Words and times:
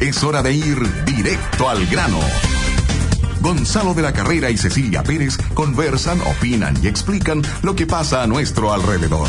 Es 0.00 0.22
hora 0.22 0.42
de 0.42 0.52
ir 0.52 1.04
directo 1.04 1.68
al 1.68 1.86
grano. 1.86 2.18
Gonzalo 3.40 3.92
de 3.94 4.02
la 4.02 4.12
Carrera 4.12 4.50
y 4.50 4.56
Cecilia 4.56 5.02
Pérez 5.02 5.36
conversan, 5.54 6.20
opinan 6.20 6.78
y 6.82 6.86
explican 6.86 7.42
lo 7.62 7.74
que 7.74 7.86
pasa 7.86 8.22
a 8.22 8.26
nuestro 8.26 8.72
alrededor. 8.72 9.28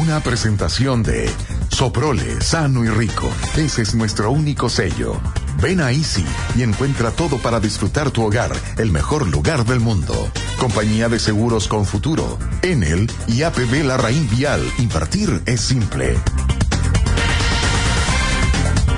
Una 0.00 0.20
presentación 0.20 1.02
de 1.02 1.30
Soprole, 1.68 2.40
sano 2.40 2.84
y 2.84 2.88
rico. 2.88 3.28
Ese 3.56 3.82
es 3.82 3.94
nuestro 3.94 4.30
único 4.32 4.68
sello. 4.68 5.20
Ven 5.60 5.80
a 5.80 5.92
Easy 5.92 6.24
y 6.56 6.62
encuentra 6.62 7.12
todo 7.12 7.38
para 7.38 7.60
disfrutar 7.60 8.10
tu 8.10 8.24
hogar, 8.24 8.52
el 8.78 8.90
mejor 8.90 9.28
lugar 9.28 9.64
del 9.64 9.78
mundo. 9.80 10.14
Compañía 10.58 11.08
de 11.08 11.18
Seguros 11.18 11.68
con 11.68 11.86
Futuro, 11.86 12.38
Enel 12.62 13.10
y 13.28 13.42
APB 13.42 13.84
Larraín 13.84 14.28
Vial. 14.30 14.60
Invertir 14.78 15.40
es 15.46 15.60
simple. 15.60 16.18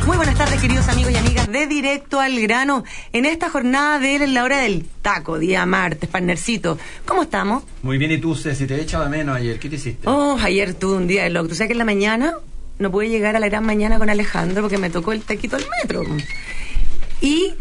Muy 0.07 0.19
buenas 0.19 0.37
tardes, 0.37 0.61
queridos 0.61 0.87
amigos 0.89 1.13
y 1.13 1.17
amigas 1.17 1.51
de 1.51 1.67
Directo 1.67 2.21
al 2.21 2.39
Grano. 2.39 2.85
En 3.15 3.25
esta 3.25 3.49
jornada 3.49 3.99
de 3.99 4.27
la 4.27 4.45
hora 4.45 4.59
del 4.59 4.85
taco, 5.01 5.39
día 5.39 5.65
martes, 5.65 6.11
partnercito. 6.11 6.79
¿Cómo 7.07 7.23
estamos? 7.23 7.65
Muy 7.83 7.97
bien, 7.97 8.13
¿y 8.13 8.19
tú, 8.19 8.35
Ceci? 8.35 8.67
Te 8.67 8.81
echaba 8.81 9.09
menos 9.09 9.37
ayer. 9.37 9.59
¿Qué 9.59 9.71
te 9.71 9.77
hiciste? 9.77 10.07
Oh, 10.07 10.37
ayer 10.43 10.75
tuve 10.75 10.97
un 10.97 11.07
día 11.07 11.25
de 11.25 11.31
loco. 11.31 11.49
¿Tú 11.49 11.55
sabes 11.55 11.69
que 11.69 11.73
en 11.73 11.79
la 11.79 11.87
mañana 11.87 12.35
no 12.79 12.91
pude 12.91 13.09
llegar 13.09 13.35
a 13.35 13.41
la 13.41 13.49
gran 13.49 13.65
mañana 13.65 13.99
con 13.99 14.11
Alejandro 14.11 14.63
porque 14.63 14.77
me 14.77 14.91
tocó 14.91 15.13
el 15.13 15.23
taquito 15.23 15.57
del 15.57 15.67
metro? 15.83 16.03
Y 17.23 17.55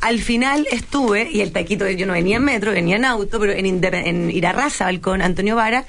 al 0.00 0.18
final 0.18 0.66
estuve, 0.72 1.30
y 1.30 1.42
el 1.42 1.52
taquito, 1.52 1.88
yo 1.88 2.06
no 2.06 2.12
venía 2.14 2.36
en 2.38 2.44
metro, 2.44 2.72
venía 2.72 2.96
en 2.96 3.04
auto, 3.04 3.38
pero 3.38 3.52
en, 3.52 3.66
Inter, 3.66 3.94
en 3.94 4.30
Irarrázaval 4.30 5.00
con 5.00 5.22
Antonio 5.22 5.54
Vara, 5.56 5.84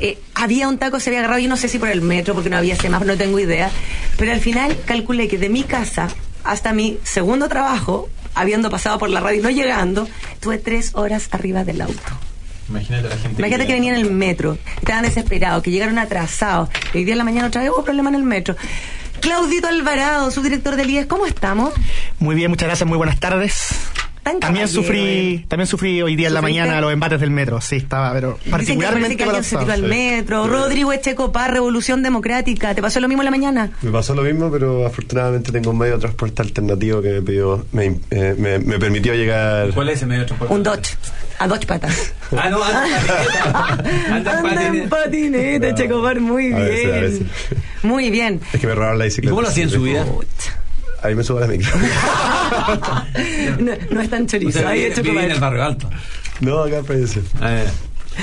eh, 0.00 0.18
había 0.34 0.68
un 0.68 0.78
taco, 0.78 1.00
se 1.00 1.10
había 1.10 1.20
agarrado, 1.20 1.40
yo 1.40 1.48
no 1.48 1.56
sé 1.56 1.68
si 1.68 1.78
por 1.78 1.88
el 1.88 2.02
metro, 2.02 2.34
porque 2.34 2.50
no 2.50 2.56
había 2.56 2.76
semáforo, 2.76 3.12
no 3.12 3.18
tengo 3.18 3.38
idea, 3.38 3.70
pero 4.16 4.32
al 4.32 4.40
final 4.40 4.76
calculé 4.84 5.28
que 5.28 5.38
de 5.38 5.48
mi 5.48 5.64
casa 5.64 6.08
hasta 6.44 6.72
mi 6.72 6.98
segundo 7.02 7.48
trabajo, 7.48 8.08
habiendo 8.34 8.70
pasado 8.70 8.98
por 8.98 9.10
la 9.10 9.20
radio 9.20 9.40
y 9.40 9.42
no 9.42 9.50
llegando, 9.50 10.08
tuve 10.40 10.58
tres 10.58 10.94
horas 10.94 11.28
arriba 11.32 11.64
del 11.64 11.80
auto. 11.80 12.00
Imagínate 12.68 13.08
la 13.08 13.16
gente. 13.16 13.40
Imagínate 13.40 13.66
que, 13.66 13.72
venía 13.72 13.92
en 13.92 13.98
el 13.98 14.10
metro, 14.10 14.58
estaban 14.76 15.02
desesperados, 15.02 15.62
que 15.62 15.70
llegaron 15.70 15.98
atrasados, 15.98 16.68
y 16.92 16.98
hoy 16.98 17.04
día 17.04 17.14
en 17.14 17.18
la 17.18 17.24
mañana 17.24 17.48
otra 17.48 17.62
vez 17.62 17.70
hubo 17.70 17.84
problema 17.84 18.10
en 18.10 18.16
el 18.16 18.24
metro. 18.24 18.56
Claudito 19.20 19.66
Alvarado, 19.66 20.30
subdirector 20.30 20.76
del 20.76 20.90
IES, 20.90 21.06
¿cómo 21.06 21.26
estamos? 21.26 21.74
Muy 22.18 22.36
bien, 22.36 22.50
muchas 22.50 22.68
gracias, 22.68 22.88
muy 22.88 22.96
buenas 22.96 23.18
tardes. 23.18 23.68
También 24.40 24.68
sufrí, 24.68 25.44
también 25.48 25.66
sufrí 25.66 26.02
hoy 26.02 26.16
día 26.16 26.28
en 26.28 26.34
la 26.34 26.42
mañana 26.42 26.80
los 26.80 26.92
embates 26.92 27.20
del 27.20 27.30
metro, 27.30 27.60
sí, 27.60 27.76
estaba, 27.76 28.12
pero 28.12 28.38
particularmente 28.50 29.16
que, 29.16 29.24
que 29.24 29.42
se 29.42 29.56
tiró 29.56 29.72
al 29.72 29.82
metro. 29.82 30.46
Rodrigo 30.46 30.92
Echecopar, 30.92 31.52
Revolución 31.52 32.02
Democrática, 32.02 32.74
¿te 32.74 32.82
pasó 32.82 33.00
lo 33.00 33.08
mismo 33.08 33.22
en 33.22 33.26
la 33.26 33.30
mañana? 33.30 33.70
Me 33.82 33.90
pasó 33.90 34.14
lo 34.14 34.22
mismo, 34.22 34.50
pero 34.50 34.86
afortunadamente 34.86 35.52
tengo 35.52 35.70
un 35.70 35.78
medio 35.78 35.94
de 35.94 36.00
transporte 36.00 36.42
alternativo 36.42 37.02
que 37.02 37.10
me 37.10 37.22
pidió, 37.22 37.66
me, 37.72 37.98
eh, 38.10 38.34
me, 38.38 38.58
me 38.58 38.78
permitió 38.78 39.14
llegar. 39.14 39.70
¿Cuál 39.72 39.88
es 39.90 39.96
ese 39.96 40.06
medio 40.06 40.20
de 40.22 40.26
transporte? 40.26 40.54
Un 40.54 40.62
Dodge. 40.62 40.96
A 41.38 41.46
Dodge 41.46 41.66
patas. 41.66 42.12
ah, 42.36 42.48
no, 42.50 42.62
anda, 42.62 44.38
anda 44.38 44.66
en 44.66 44.88
patineta. 44.88 45.74
Checopar, 45.74 46.20
muy 46.20 46.52
bien. 46.52 47.28
Muy 47.82 48.10
bien. 48.10 48.40
Es 48.52 48.60
que 48.60 48.66
me 48.66 48.74
robaron 48.74 48.98
la 48.98 49.04
bicicleta. 49.04 49.28
¿Y 49.28 49.30
cómo 49.30 49.42
lo 49.42 49.48
hacía 49.48 49.64
en 49.64 49.70
su 49.70 49.82
vida? 49.82 50.04
Ahí 51.02 51.14
me 51.14 51.22
subo 51.24 51.38
a 51.38 51.42
la 51.42 51.46
micro. 51.46 51.70
no, 53.60 53.72
no, 53.90 54.00
es 54.00 54.10
tan 54.10 54.26
chorizo. 54.26 54.66
Ahí 54.66 54.84
hecho 54.84 55.02
vive 55.02 55.24
en 55.24 55.30
el 55.32 55.40
barrio 55.40 55.64
alto. 55.64 55.88
No, 56.40 56.60
acá 56.62 56.82
parece. 56.86 57.20
Ah, 57.40 57.62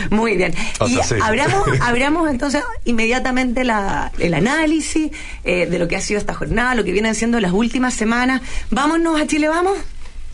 Muy 0.09 0.35
bien. 0.37 0.53
O 0.79 0.87
y 0.87 0.95
sea, 0.95 1.03
sí. 1.03 1.15
abramos, 1.21 1.63
abramos 1.81 2.29
entonces 2.29 2.63
inmediatamente 2.85 3.63
la, 3.63 4.11
el 4.19 4.33
análisis 4.33 5.11
eh, 5.43 5.67
de 5.67 5.79
lo 5.79 5.87
que 5.87 5.95
ha 5.95 6.01
sido 6.01 6.19
esta 6.19 6.33
jornada, 6.33 6.75
lo 6.75 6.83
que 6.83 6.91
vienen 6.91 7.15
siendo 7.15 7.39
las 7.39 7.51
últimas 7.53 7.93
semanas. 7.93 8.41
Vámonos 8.71 9.19
a 9.21 9.27
Chile, 9.27 9.47
vamos. 9.47 9.77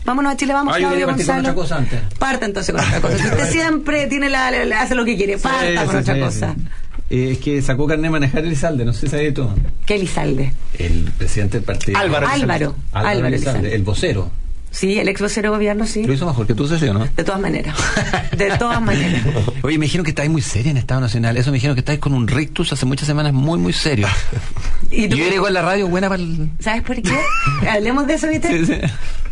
Vámonos 0.04 0.32
a 0.32 0.36
Chile, 0.36 0.52
vamos, 0.52 0.74
Ah, 0.74 0.80
yo 0.80 0.88
Claudio 0.88 1.06
con 1.06 1.14
Gonzalo. 1.16 1.40
otra 1.42 1.54
cosa 1.54 1.76
antes. 1.76 2.00
Parta 2.18 2.44
entonces 2.46 2.74
con 2.74 2.84
otra 2.84 3.00
cosa. 3.00 3.18
Si 3.18 3.24
usted 3.28 3.50
siempre 3.52 4.08
tiene 4.08 4.28
la, 4.30 4.50
la- 4.50 4.64
la- 4.64 4.80
hace 4.80 4.96
lo 4.96 5.04
que 5.04 5.16
quiere, 5.16 5.38
parta 5.38 5.60
Sí, 5.68 5.74
con 5.76 5.90
sí, 5.90 5.96
otra 5.96 6.14
sí, 6.14 6.20
cosa. 6.20 6.54
Eh, 7.12 7.32
es 7.32 7.38
que 7.38 7.60
sacó 7.60 7.86
carnet 7.86 8.04
de 8.04 8.10
manejar 8.10 8.42
Elizalde, 8.42 8.86
no 8.86 8.94
sé 8.94 9.00
si 9.00 9.08
sabía 9.08 9.34
tú. 9.34 9.46
¿Qué 9.84 9.96
Elizalde? 9.96 10.54
El 10.78 11.12
presidente 11.18 11.58
del 11.58 11.64
partido. 11.64 11.98
Álvaro. 11.98 12.26
Álvaro. 12.26 12.74
Álvaro 12.90 13.08
Álvaro 13.10 13.34
Elizalde, 13.34 13.74
el 13.74 13.82
vocero. 13.82 14.30
Sí, 14.70 14.98
el 14.98 15.06
ex 15.08 15.20
vocero 15.20 15.50
de 15.50 15.56
gobierno, 15.58 15.86
sí. 15.86 16.04
Lo 16.04 16.14
hizo 16.14 16.24
mejor 16.24 16.46
que 16.46 16.54
tú, 16.54 16.66
Ceci, 16.66 16.88
¿o 16.88 16.94
no? 16.94 17.06
De 17.14 17.22
todas 17.22 17.38
maneras. 17.38 17.76
De 18.34 18.56
todas 18.56 18.80
maneras. 18.80 19.20
Oye, 19.62 19.76
me 19.76 19.84
dijeron 19.84 20.04
que 20.04 20.12
estáis 20.12 20.30
muy 20.30 20.40
seria 20.40 20.70
en 20.70 20.78
Estado 20.78 21.02
Nacional. 21.02 21.36
Eso 21.36 21.50
me 21.50 21.56
dijeron 21.56 21.76
que 21.76 21.80
estáis 21.80 21.98
con 21.98 22.14
un 22.14 22.26
rictus 22.26 22.72
hace 22.72 22.86
muchas 22.86 23.06
semanas 23.06 23.34
muy, 23.34 23.58
muy 23.58 23.74
serio. 23.74 24.08
¿Y 24.90 25.08
tú 25.08 25.16
Yo 25.16 25.28
llego 25.28 25.48
en 25.48 25.54
la 25.54 25.60
radio 25.60 25.88
buena 25.88 26.08
para 26.08 26.22
el... 26.22 26.50
¿Sabes 26.58 26.82
por 26.82 26.96
qué? 27.02 27.14
Hablemos 27.68 28.06
de 28.06 28.14
eso, 28.14 28.28
¿viste? 28.28 28.48
Sí, 28.48 28.64
sí. 28.64 28.80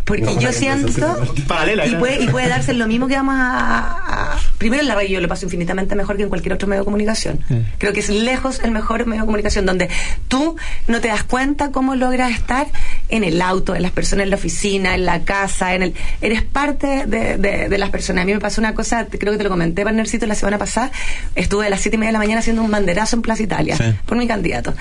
Porque 0.04 0.22
No, 0.22 0.40
yo 0.40 0.52
siento 0.52 1.34
paralela, 1.46 1.86
y 1.86 1.94
puede, 1.94 2.22
y 2.24 2.26
puede 2.28 2.48
darse 2.48 2.72
lo 2.72 2.86
mismo 2.88 3.06
que 3.06 3.14
vamos 3.14 3.34
a, 3.38 4.32
a- 4.34 4.38
primero 4.58 4.82
en 4.82 4.88
la 4.88 4.94
radio 4.96 5.08
yo 5.10 5.20
lo 5.20 5.28
paso 5.28 5.44
infinitamente 5.46 5.94
mejor 5.94 6.16
que 6.16 6.24
en 6.24 6.28
cualquier 6.28 6.52
otro 6.54 6.66
medio 6.68 6.80
de 6.80 6.84
comunicación. 6.84 7.38
Creo 7.78 7.92
que 7.92 8.00
es 8.00 8.08
lejos 8.08 8.60
el 8.64 8.72
mejor 8.72 9.06
medio 9.06 9.22
de 9.22 9.26
comunicación 9.26 9.66
donde 9.66 9.88
tú 10.28 10.56
no 10.88 11.00
te 11.00 11.08
das 11.08 11.22
cuenta 11.24 11.70
cómo 11.70 11.94
logras 11.94 12.32
estar 12.32 12.66
en 13.08 13.22
el 13.24 13.40
auto 13.40 13.74
en 13.76 13.82
las 13.82 13.92
personas 13.92 14.24
en 14.24 14.30
la 14.30 14.36
oficina 14.36 14.94
en 14.94 15.04
la 15.06 15.20
casa 15.20 15.74
en 15.74 15.82
el 15.84 15.94
eres 16.20 16.42
parte 16.42 17.04
de, 17.06 17.36
de- 17.38 17.68
de 17.68 17.78
las 17.78 17.90
personas. 17.90 18.22
A 18.22 18.26
mí 18.26 18.32
me 18.34 18.40
pasó 18.40 18.60
una 18.60 18.74
cosa 18.74 19.06
creo 19.06 19.32
que 19.32 19.38
te 19.38 19.44
lo 19.44 19.50
comenté 19.50 19.84
Partnercito 19.84 20.26
la 20.26 20.34
semana 20.34 20.58
pasada. 20.58 20.90
Estuve 21.36 21.66
a 21.66 21.70
las 21.70 21.80
siete 21.80 21.96
y 21.96 21.98
media 21.98 22.08
de 22.08 22.12
la 22.14 22.18
mañana 22.18 22.40
haciendo 22.40 22.62
un 22.62 22.70
banderazo 22.70 23.16
en 23.16 23.22
Plaza 23.22 23.42
Italia 23.42 23.76
Sí. 23.76 23.84
por 24.06 24.18
mi 24.18 24.26
candidato 24.26 24.74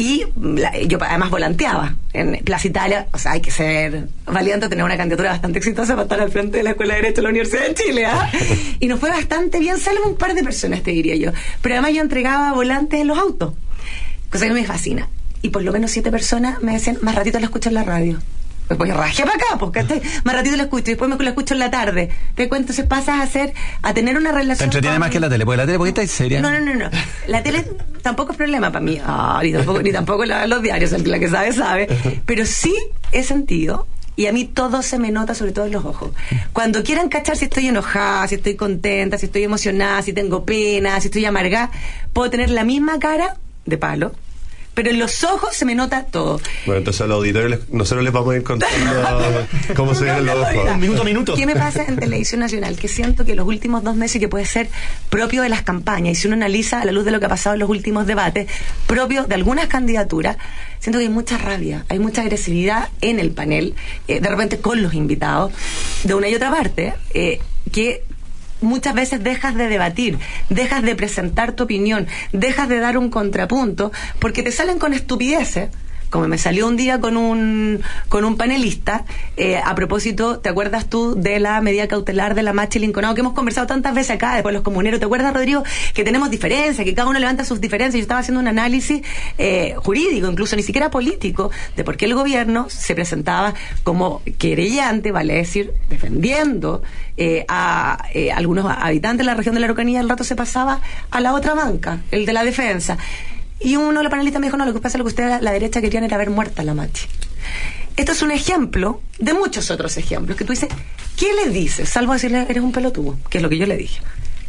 y 0.00 0.24
la- 0.40 0.76
yo 0.80 0.98
además 1.02 1.28
volanteaba 1.30 1.94
en 2.14 2.42
Plaza 2.42 2.66
Italia, 2.68 3.06
o 3.12 3.18
sea, 3.18 3.32
hay 3.32 3.40
que 3.42 3.50
ser 3.50 4.08
valiente, 4.26 4.68
tener 4.68 4.82
una 4.84 4.96
candidatura 4.96 5.30
bastante 5.30 5.58
exitosa 5.58 5.92
para 5.92 6.04
estar 6.04 6.20
al 6.20 6.30
frente 6.30 6.56
de 6.56 6.62
la 6.62 6.70
Escuela 6.70 6.94
de 6.94 7.02
Derecho 7.02 7.16
de 7.16 7.22
la 7.24 7.28
Universidad 7.28 7.66
de 7.68 7.74
Chile, 7.74 8.06
¿ah? 8.06 8.30
Y 8.80 8.86
nos 8.86 8.98
fue 8.98 9.10
bastante 9.10 9.58
bien, 9.60 9.78
salvo 9.78 10.08
un 10.08 10.16
par 10.16 10.34
de 10.34 10.42
personas, 10.42 10.82
te 10.82 10.90
diría 10.92 11.16
yo. 11.16 11.32
Pero 11.60 11.74
además 11.74 11.92
yo 11.94 12.00
entregaba 12.00 12.52
volantes 12.54 12.98
en 13.00 13.08
los 13.08 13.18
autos, 13.18 13.52
cosa 14.30 14.46
que 14.46 14.54
me 14.54 14.64
fascina. 14.64 15.08
Y 15.42 15.50
por 15.50 15.62
lo 15.62 15.72
menos 15.72 15.90
siete 15.90 16.10
personas 16.10 16.62
me 16.62 16.72
decían, 16.72 16.98
más 17.02 17.14
ratito 17.14 17.38
la 17.38 17.44
escucho 17.46 17.68
en 17.68 17.74
la 17.74 17.84
radio. 17.84 18.18
Pues 18.70 18.78
voy 18.78 18.90
rajé 18.92 19.24
para 19.24 19.34
acá, 19.34 19.56
porque 19.58 19.82
más 20.22 20.32
ratito 20.32 20.56
la 20.56 20.62
escucho, 20.62 20.90
y 20.92 20.94
después 20.94 21.10
me 21.10 21.16
la 21.24 21.30
escucho 21.30 21.54
en 21.54 21.60
la 21.60 21.72
tarde. 21.72 22.08
Te 22.36 22.48
cuento, 22.48 22.70
entonces 22.72 22.86
pasas 22.86 23.16
a 23.18 23.22
hacer, 23.22 23.52
a 23.82 23.92
tener 23.94 24.16
una 24.16 24.30
Te 24.30 24.36
relación. 24.36 24.66
entretiene 24.68 24.94
con- 24.94 25.00
más 25.00 25.10
que 25.10 25.18
la 25.18 25.28
tele, 25.28 25.44
porque 25.44 25.56
la 25.56 25.66
tele, 25.66 25.78
¿por 25.78 25.86
qué 25.86 25.88
estáis 25.88 26.10
seria? 26.12 26.40
no, 26.40 26.52
no, 26.52 26.60
no, 26.60 26.74
no. 26.74 26.88
La 27.26 27.42
tele 27.42 27.66
tampoco 28.02 28.30
es 28.30 28.38
problema 28.38 28.70
para 28.70 28.84
mí. 28.84 29.00
Ah, 29.04 29.40
ni 29.42 29.52
tampoco, 29.52 29.82
ni 29.82 29.90
tampoco 29.90 30.24
la- 30.24 30.46
los 30.46 30.62
diarios, 30.62 30.92
la 31.04 31.18
que 31.18 31.28
sabe, 31.28 31.52
sabe. 31.52 31.88
Pero 32.24 32.46
sí 32.46 32.72
he 33.10 33.24
sentido, 33.24 33.88
y 34.14 34.26
a 34.26 34.32
mí 34.32 34.44
todo 34.44 34.82
se 34.82 35.00
me 35.00 35.10
nota, 35.10 35.34
sobre 35.34 35.50
todo 35.50 35.64
en 35.66 35.72
los 35.72 35.84
ojos. 35.84 36.12
Cuando 36.52 36.84
quieran 36.84 37.08
cachar 37.08 37.36
si 37.36 37.46
estoy 37.46 37.66
enojada, 37.66 38.28
si 38.28 38.36
estoy 38.36 38.54
contenta, 38.54 39.18
si 39.18 39.26
estoy 39.26 39.42
emocionada, 39.42 40.00
si 40.02 40.12
tengo 40.12 40.44
pena, 40.44 41.00
si 41.00 41.08
estoy 41.08 41.24
amargada, 41.24 41.72
puedo 42.12 42.30
tener 42.30 42.50
la 42.50 42.62
misma 42.62 43.00
cara 43.00 43.36
de 43.66 43.78
palo. 43.78 44.12
Pero 44.80 44.92
en 44.92 44.98
los 44.98 45.24
ojos 45.24 45.50
se 45.54 45.66
me 45.66 45.74
nota 45.74 46.04
todo. 46.04 46.40
Bueno, 46.64 46.78
entonces 46.78 47.02
a 47.02 47.06
los 47.06 47.16
auditores 47.18 47.50
les- 47.50 47.68
nosotros 47.70 48.02
les 48.02 48.14
vamos 48.14 48.32
a 48.32 48.36
ir 48.38 48.42
contando 48.42 49.46
cómo 49.76 49.94
se 49.94 50.04
ven 50.04 50.24
los 50.24 50.36
ojos. 50.36 50.78
Minuto 50.78 51.02
a 51.02 51.04
minuto. 51.04 51.34
¿Qué 51.34 51.44
me 51.44 51.54
pasa 51.54 51.84
en 51.86 51.96
televisión 51.98 52.40
nacional? 52.40 52.76
Que 52.78 52.88
siento 52.88 53.26
que 53.26 53.34
los 53.34 53.46
últimos 53.46 53.84
dos 53.84 53.94
meses, 53.94 54.18
que 54.20 54.28
puede 54.28 54.46
ser 54.46 54.70
propio 55.10 55.42
de 55.42 55.50
las 55.50 55.60
campañas, 55.60 56.12
y 56.12 56.14
si 56.22 56.28
uno 56.28 56.36
analiza 56.36 56.80
a 56.80 56.86
la 56.86 56.92
luz 56.92 57.04
de 57.04 57.10
lo 57.10 57.20
que 57.20 57.26
ha 57.26 57.28
pasado 57.28 57.52
en 57.52 57.60
los 57.60 57.68
últimos 57.68 58.06
debates, 58.06 58.48
propio 58.86 59.24
de 59.24 59.34
algunas 59.34 59.66
candidaturas, 59.66 60.38
siento 60.78 60.98
que 60.98 61.04
hay 61.04 61.10
mucha 61.10 61.36
rabia, 61.36 61.84
hay 61.90 61.98
mucha 61.98 62.22
agresividad 62.22 62.88
en 63.02 63.18
el 63.20 63.32
panel, 63.32 63.74
eh, 64.08 64.20
de 64.20 64.28
repente 64.30 64.60
con 64.60 64.80
los 64.82 64.94
invitados, 64.94 65.52
de 66.04 66.14
una 66.14 66.26
y 66.30 66.34
otra 66.34 66.50
parte, 66.50 66.94
eh, 67.12 67.38
que 67.70 68.02
muchas 68.60 68.94
veces 68.94 69.22
dejas 69.22 69.54
de 69.54 69.68
debatir, 69.68 70.18
dejas 70.48 70.82
de 70.82 70.94
presentar 70.94 71.52
tu 71.52 71.64
opinión, 71.64 72.06
dejas 72.32 72.68
de 72.68 72.80
dar 72.80 72.98
un 72.98 73.10
contrapunto, 73.10 73.92
porque 74.18 74.42
te 74.42 74.52
salen 74.52 74.78
con 74.78 74.92
estupideces. 74.92 75.70
Como 76.10 76.26
me 76.28 76.38
salió 76.38 76.66
un 76.66 76.76
día 76.76 77.00
con 77.00 77.16
un, 77.16 77.80
con 78.08 78.24
un 78.24 78.36
panelista, 78.36 79.04
eh, 79.36 79.60
a 79.64 79.74
propósito, 79.74 80.40
¿te 80.40 80.48
acuerdas 80.48 80.90
tú 80.90 81.14
de 81.14 81.38
la 81.38 81.60
medida 81.60 81.86
cautelar 81.86 82.34
de 82.34 82.42
la 82.42 82.52
Machi 82.52 82.80
Lincolnado 82.80 83.14
que 83.14 83.20
hemos 83.20 83.32
conversado 83.32 83.68
tantas 83.68 83.94
veces 83.94 84.16
acá, 84.16 84.34
después 84.34 84.52
los 84.52 84.62
comuneros? 84.62 84.98
¿Te 84.98 85.06
acuerdas, 85.06 85.32
Rodrigo, 85.32 85.62
que 85.94 86.02
tenemos 86.04 86.30
diferencias, 86.30 86.84
que 86.84 86.94
cada 86.94 87.08
uno 87.08 87.18
levanta 87.18 87.44
sus 87.44 87.60
diferencias? 87.60 87.94
Yo 87.94 88.02
estaba 88.02 88.20
haciendo 88.20 88.40
un 88.40 88.48
análisis 88.48 89.02
eh, 89.38 89.74
jurídico, 89.76 90.28
incluso 90.28 90.56
ni 90.56 90.62
siquiera 90.62 90.90
político, 90.90 91.50
de 91.76 91.84
por 91.84 91.96
qué 91.96 92.06
el 92.06 92.14
gobierno 92.14 92.68
se 92.68 92.94
presentaba 92.94 93.54
como 93.84 94.22
querellante, 94.38 95.12
vale 95.12 95.34
decir, 95.34 95.72
defendiendo 95.88 96.82
eh, 97.16 97.44
a 97.48 98.04
eh, 98.14 98.32
algunos 98.32 98.66
habitantes 98.66 99.18
de 99.18 99.24
la 99.24 99.34
región 99.34 99.54
de 99.54 99.60
la 99.60 99.66
Araucanía, 99.66 100.00
al 100.00 100.08
rato 100.08 100.24
se 100.24 100.34
pasaba 100.34 100.80
a 101.10 101.20
la 101.20 101.34
otra 101.34 101.54
banca, 101.54 102.00
el 102.10 102.26
de 102.26 102.32
la 102.32 102.44
defensa. 102.44 102.98
Y 103.60 103.76
uno 103.76 103.98
de 103.98 104.02
los 104.04 104.10
panelistas 104.10 104.40
me 104.40 104.46
dijo, 104.46 104.56
no, 104.56 104.64
lo 104.64 104.72
que 104.72 104.80
pasa 104.80 104.96
es 104.96 105.02
que 105.02 105.08
ustedes, 105.08 105.42
la 105.42 105.52
derecha, 105.52 105.80
querían 105.80 106.04
era 106.04 106.16
ver 106.16 106.30
muerta 106.30 106.62
a 106.62 106.64
la 106.64 106.74
Machi. 106.74 107.06
Esto 107.96 108.12
es 108.12 108.22
un 108.22 108.30
ejemplo 108.30 109.02
de 109.18 109.34
muchos 109.34 109.70
otros 109.70 109.96
ejemplos 109.98 110.38
que 110.38 110.44
tú 110.44 110.52
dices, 110.52 110.70
¿qué 111.16 111.26
le 111.44 111.50
dices? 111.50 111.88
Salvo 111.88 112.14
decirle, 112.14 112.46
eres 112.48 112.62
un 112.62 112.72
pelotudo, 112.72 113.18
que 113.28 113.38
es 113.38 113.42
lo 113.42 113.50
que 113.50 113.58
yo 113.58 113.66
le 113.66 113.76
dije. 113.76 114.00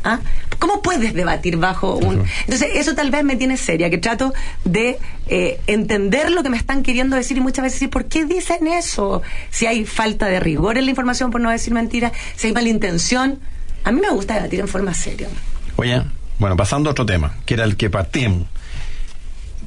¿Ah? 0.04 0.20
¿Cómo 0.58 0.82
puedes 0.82 1.14
debatir 1.14 1.58
bajo 1.58 1.96
un...? 1.96 2.24
Entonces, 2.42 2.70
eso 2.76 2.96
tal 2.96 3.12
vez 3.12 3.24
me 3.24 3.36
tiene 3.36 3.58
seria, 3.58 3.90
que 3.90 3.98
trato 3.98 4.34
de 4.64 4.98
eh, 5.28 5.60
entender 5.68 6.32
lo 6.32 6.44
que 6.44 6.50
me 6.50 6.58
están 6.58 6.82
queriendo 6.82 7.16
decir 7.16 7.38
y 7.38 7.42
muchas 7.42 7.64
veces 7.64 7.80
decir, 7.80 7.90
¿por 7.90 8.06
qué 8.06 8.26
dicen 8.26 8.68
eso? 8.68 9.22
Si 9.50 9.66
hay 9.66 9.86
falta 9.86 10.28
de 10.28 10.40
rigor 10.40 10.78
en 10.78 10.86
la 10.86 10.92
información, 10.92 11.30
por 11.30 11.42
no 11.42 11.52
decir 11.52 11.74
mentiras, 11.74 12.14
si 12.36 12.48
hay 12.48 12.54
mala 12.54 12.70
intención. 12.70 13.40
A 13.84 13.92
mí 13.92 14.00
me 14.02 14.10
gusta 14.10 14.36
debatir 14.36 14.60
en 14.62 14.68
forma 14.68 14.94
seria. 14.94 15.28
Oye, 15.76 16.02
bueno, 16.40 16.56
pasando 16.56 16.90
a 16.90 16.92
otro 16.92 17.06
tema, 17.06 17.38
que 17.46 17.56
era 17.56 17.64
el 17.64 17.76
que 17.76 17.90
partimos. 17.90 18.48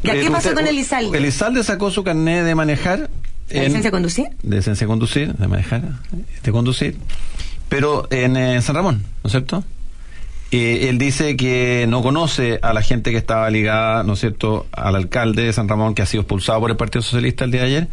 ¿Y 0.05 0.21
qué 0.21 0.31
pasó 0.31 0.55
con 0.55 0.67
Elizalde? 0.67 1.17
Elizalde 1.17 1.65
sacó 1.65 1.91
su 1.91 2.05
carnet 2.05 2.45
de 2.45 2.55
manejar. 2.55 3.11
¿La 3.51 3.63
licencia 3.65 3.89
de 3.89 3.91
conducir? 3.91 4.27
De 4.43 4.57
licencia 4.57 4.87
de 4.87 4.89
conducir, 4.89 5.35
de 5.35 5.49
manejar, 5.49 5.83
de 6.43 6.53
conducir. 6.53 6.97
Pero 7.69 8.07
en 8.11 8.37
eh, 8.37 8.63
San 8.63 8.77
Ramón, 8.77 9.03
¿no 9.23 9.29
es 9.29 9.33
cierto? 9.33 9.65
él 10.51 10.99
dice 10.99 11.37
que 11.37 11.87
no 11.89 12.03
conoce 12.03 12.59
a 12.63 12.73
la 12.73 12.83
gente 12.83 13.11
que 13.11 13.17
estaba 13.17 13.51
ligada, 13.51 14.05
¿no 14.05 14.13
es 14.13 14.21
cierto?, 14.21 14.67
al 14.73 14.95
alcalde 14.95 15.43
de 15.43 15.53
San 15.53 15.69
Ramón 15.69 15.95
que 15.95 16.03
ha 16.03 16.07
sido 16.07 16.23
expulsado 16.23 16.61
por 16.61 16.71
el 16.71 16.77
Partido 16.77 17.03
Socialista 17.03 17.45
el 17.45 17.51
día 17.51 17.63
de 17.63 17.67
ayer. 17.67 17.89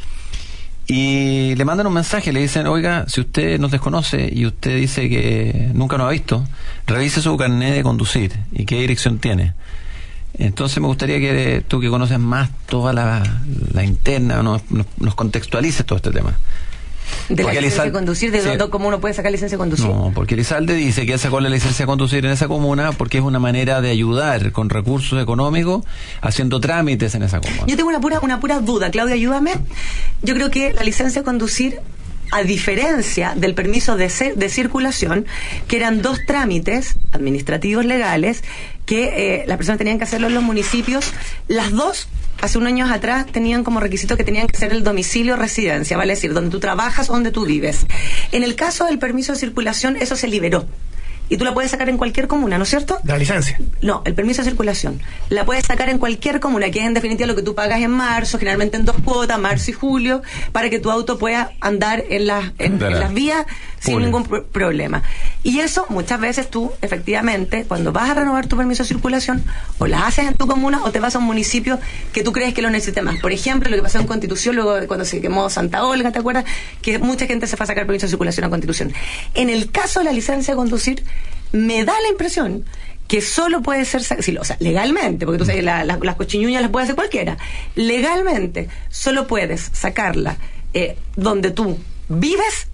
Y 0.88 1.56
le 1.56 1.66
mandan 1.66 1.88
un 1.88 1.94
mensaje, 1.94 2.34
le 2.34 2.42
dicen, 2.42 2.68
oiga, 2.68 3.06
si 3.08 3.22
usted 3.22 3.60
nos 3.60 3.72
desconoce 3.72 4.30
y 4.32 4.46
usted 4.46 4.78
dice 4.78 5.10
que 5.10 5.70
nunca 5.74 5.98
nos 5.98 6.08
ha 6.08 6.12
visto, 6.12 6.46
revise 6.86 7.22
su 7.22 7.36
carnet 7.38 7.74
de 7.74 7.84
conducir 7.84 8.34
y 8.52 8.66
qué 8.66 8.80
dirección 8.80 9.20
tiene. 9.20 9.54
Entonces 10.38 10.80
me 10.80 10.88
gustaría 10.88 11.20
que 11.20 11.64
tú 11.68 11.80
que 11.80 11.90
conoces 11.90 12.20
más 12.20 12.50
toda 12.68 12.94
la, 12.94 13.84
interna, 13.84 14.42
nos, 14.42 14.62
nos 14.70 15.16
contextualices 15.16 15.86
todo 15.86 15.98
este 15.98 16.12
tema. 16.12 16.38
¿De 17.30 17.44
la 17.44 17.54
licencia 17.54 17.84
de 17.84 17.92
conducir? 17.92 18.32
¿De 18.32 18.42
dónde, 18.42 18.70
cómo 18.70 18.88
uno 18.88 19.00
puede 19.00 19.14
sacar 19.14 19.32
licencia 19.32 19.58
de 19.58 19.60
conducir? 19.60 19.86
No, 19.86 20.12
porque 20.14 20.34
Elizalde 20.34 20.74
dice 20.74 21.06
que 21.06 21.14
él 21.14 21.20
sacó 21.20 21.40
la 21.40 21.50
licencia 21.50 21.84
de 21.84 21.88
conducir 21.88 22.26
en 22.26 22.32
esa 22.32 22.48
comuna 22.48 22.92
porque 22.92 23.20
es 23.20 23.24
una 23.24 23.40
manera 23.40 23.82
de 23.82 23.90
ayudar 23.90 24.52
con 24.52 24.70
recursos 24.70 25.22
económicos 25.22 25.86
haciendo 26.22 26.60
trámites 26.60 27.16
en 27.16 27.24
esa 27.24 27.40
comuna. 27.40 27.64
Yo 27.68 27.76
tengo 27.76 27.90
una 27.90 28.02
pura, 28.02 28.20
una 28.22 28.40
pura 28.40 28.60
duda, 28.60 28.92
Claudia, 28.92 29.16
ayúdame. 29.16 29.54
Yo 30.22 30.34
creo 30.34 30.52
que 30.52 30.74
la 30.74 30.84
licencia 30.84 31.22
de 31.22 31.26
conducir 31.26 31.80
a 32.32 32.44
diferencia 32.44 33.34
del 33.36 33.54
permiso 33.54 33.98
de, 33.98 34.10
de 34.36 34.50
circulación, 34.50 35.26
que 35.68 35.78
eran 35.78 36.02
dos 36.02 36.26
trámites 36.26 36.96
administrativos 37.12 37.86
legales 37.86 38.44
que 38.86 39.42
eh, 39.42 39.44
las 39.48 39.58
personas 39.58 39.78
tenían 39.78 39.98
que 39.98 40.06
hacerlo 40.06 40.28
en 40.28 40.34
los 40.34 40.44
municipios, 40.44 41.14
las 41.48 41.72
dos 41.72 42.08
hace 42.42 42.58
unos 42.58 42.70
años 42.70 42.92
atrás 42.92 43.28
tenían 43.28 43.64
como 43.64 43.80
requisito 43.80 44.18
que 44.18 44.24
tenían 44.24 44.48
que 44.48 44.58
ser 44.58 44.72
el 44.72 44.84
domicilio 44.84 45.36
residencia, 45.36 45.96
vale 45.96 46.14
decir, 46.14 46.34
donde 46.34 46.50
tú 46.50 46.60
trabajas 46.60 47.08
donde 47.08 47.32
tú 47.32 47.46
vives. 47.46 47.86
En 48.32 48.44
el 48.44 48.56
caso 48.56 48.86
del 48.86 48.98
permiso 48.98 49.34
de 49.34 49.40
circulación, 49.40 49.96
eso 49.96 50.16
se 50.16 50.28
liberó 50.28 50.66
y 51.32 51.38
tú 51.38 51.46
la 51.46 51.54
puedes 51.54 51.72
sacar 51.72 51.88
en 51.88 51.98
cualquier 51.98 52.28
comuna, 52.28 52.58
¿no 52.58 52.66
es 52.66 52.70
cierto? 52.70 53.00
La 53.06 53.18
licencia. 53.18 53.58
No, 53.82 54.02
el 54.04 54.14
permiso 54.14 54.42
de 54.42 54.50
circulación. 54.50 55.00
La 55.30 55.46
puedes 55.46 55.66
sacar 55.66 55.88
en 55.88 55.98
cualquier 55.98 56.42
comuna, 56.42 56.70
que 56.72 56.80
es 56.80 56.86
en 56.86 56.94
definitiva 56.94 57.26
lo 57.26 57.38
que 57.38 57.42
tú 57.42 57.56
pagas 57.56 57.80
en 57.80 57.92
marzo, 57.92 58.38
generalmente 58.38 58.76
en 58.76 58.84
dos 58.84 58.98
cuotas, 59.02 59.40
marzo 59.40 59.72
y 59.72 59.74
julio, 59.74 60.24
para 60.52 60.70
que 60.70 60.80
tu 60.80 60.92
auto 60.92 61.18
pueda 61.18 61.54
andar 61.62 62.04
en, 62.10 62.28
las 62.28 62.52
en, 62.58 62.82
las 62.82 63.14
vías 63.14 63.46
sin 63.80 64.00
ningún 64.00 64.26
problema. 64.26 65.04
Y 65.42 65.60
eso 65.62 65.86
muchas 65.88 66.20
veces 66.20 66.50
tú, 66.50 66.74
efectivamente, 66.82 67.64
cuando 67.66 67.94
vas 67.94 68.10
a 68.10 68.14
renovar 68.14 68.48
tu 68.48 68.58
permiso 68.58 68.84
de 68.84 68.90
circulación, 68.90 69.42
o 69.80 69.88
la 69.88 70.08
haces 70.08 70.28
en 70.28 70.34
tu 70.36 70.48
comuna 70.48 70.84
o 70.84 70.92
te 70.92 71.00
vas 71.00 71.16
a 71.16 71.20
un 71.20 71.26
municipio 71.26 71.80
que 72.12 72.24
tú 72.24 72.34
crees 72.34 72.54
que 72.54 72.62
lo 72.62 72.70
necesite 72.70 73.02
más. 73.04 73.22
Por 73.22 73.32
ejemplo, 73.32 73.70
lo 73.70 73.78
que 73.78 73.84
pasó 73.84 74.00
en 74.00 74.06
Constitución, 74.06 74.58
luego 74.58 74.86
cuando 74.86 75.06
se 75.06 75.22
quemó 75.22 75.50
Santa 75.50 75.86
Olga, 75.86 76.12
¿te 76.12 76.20
acuerdas? 76.20 76.44
Que 76.82 77.00
mucha 77.00 77.26
gente 77.26 77.48
se 77.48 77.56
fue 77.56 77.64
a 77.64 77.68
sacar 77.68 77.86
permiso 77.86 78.06
de 78.06 78.10
circulación 78.10 78.44
a 78.44 78.50
Constitución. 78.50 78.92
En 79.34 79.50
el 79.50 79.72
caso 79.72 80.02
de 80.02 80.06
la 80.06 80.12
licencia 80.12 80.54
de 80.54 80.58
conducir, 80.58 81.06
me 81.52 81.84
da 81.86 81.94
la 82.02 82.10
impresión 82.10 82.64
que 83.08 83.22
solo 83.22 83.62
puede 83.62 83.84
ser, 83.84 84.02
o 84.40 84.44
sea, 84.46 84.58
legalmente, 84.62 85.26
porque 85.26 85.40
tú 85.40 85.46
sabes, 85.46 85.64
las 85.64 86.16
cochiñuñas 86.16 86.62
las 86.62 86.72
puede 86.72 86.86
hacer 86.86 86.96
cualquiera, 86.96 87.38
legalmente 87.76 88.70
solo 88.90 89.28
puedes 89.28 89.70
sacarla 89.74 90.38
eh, 90.74 90.96
donde 91.18 91.52
tú 91.52 91.78
vives 92.08 92.70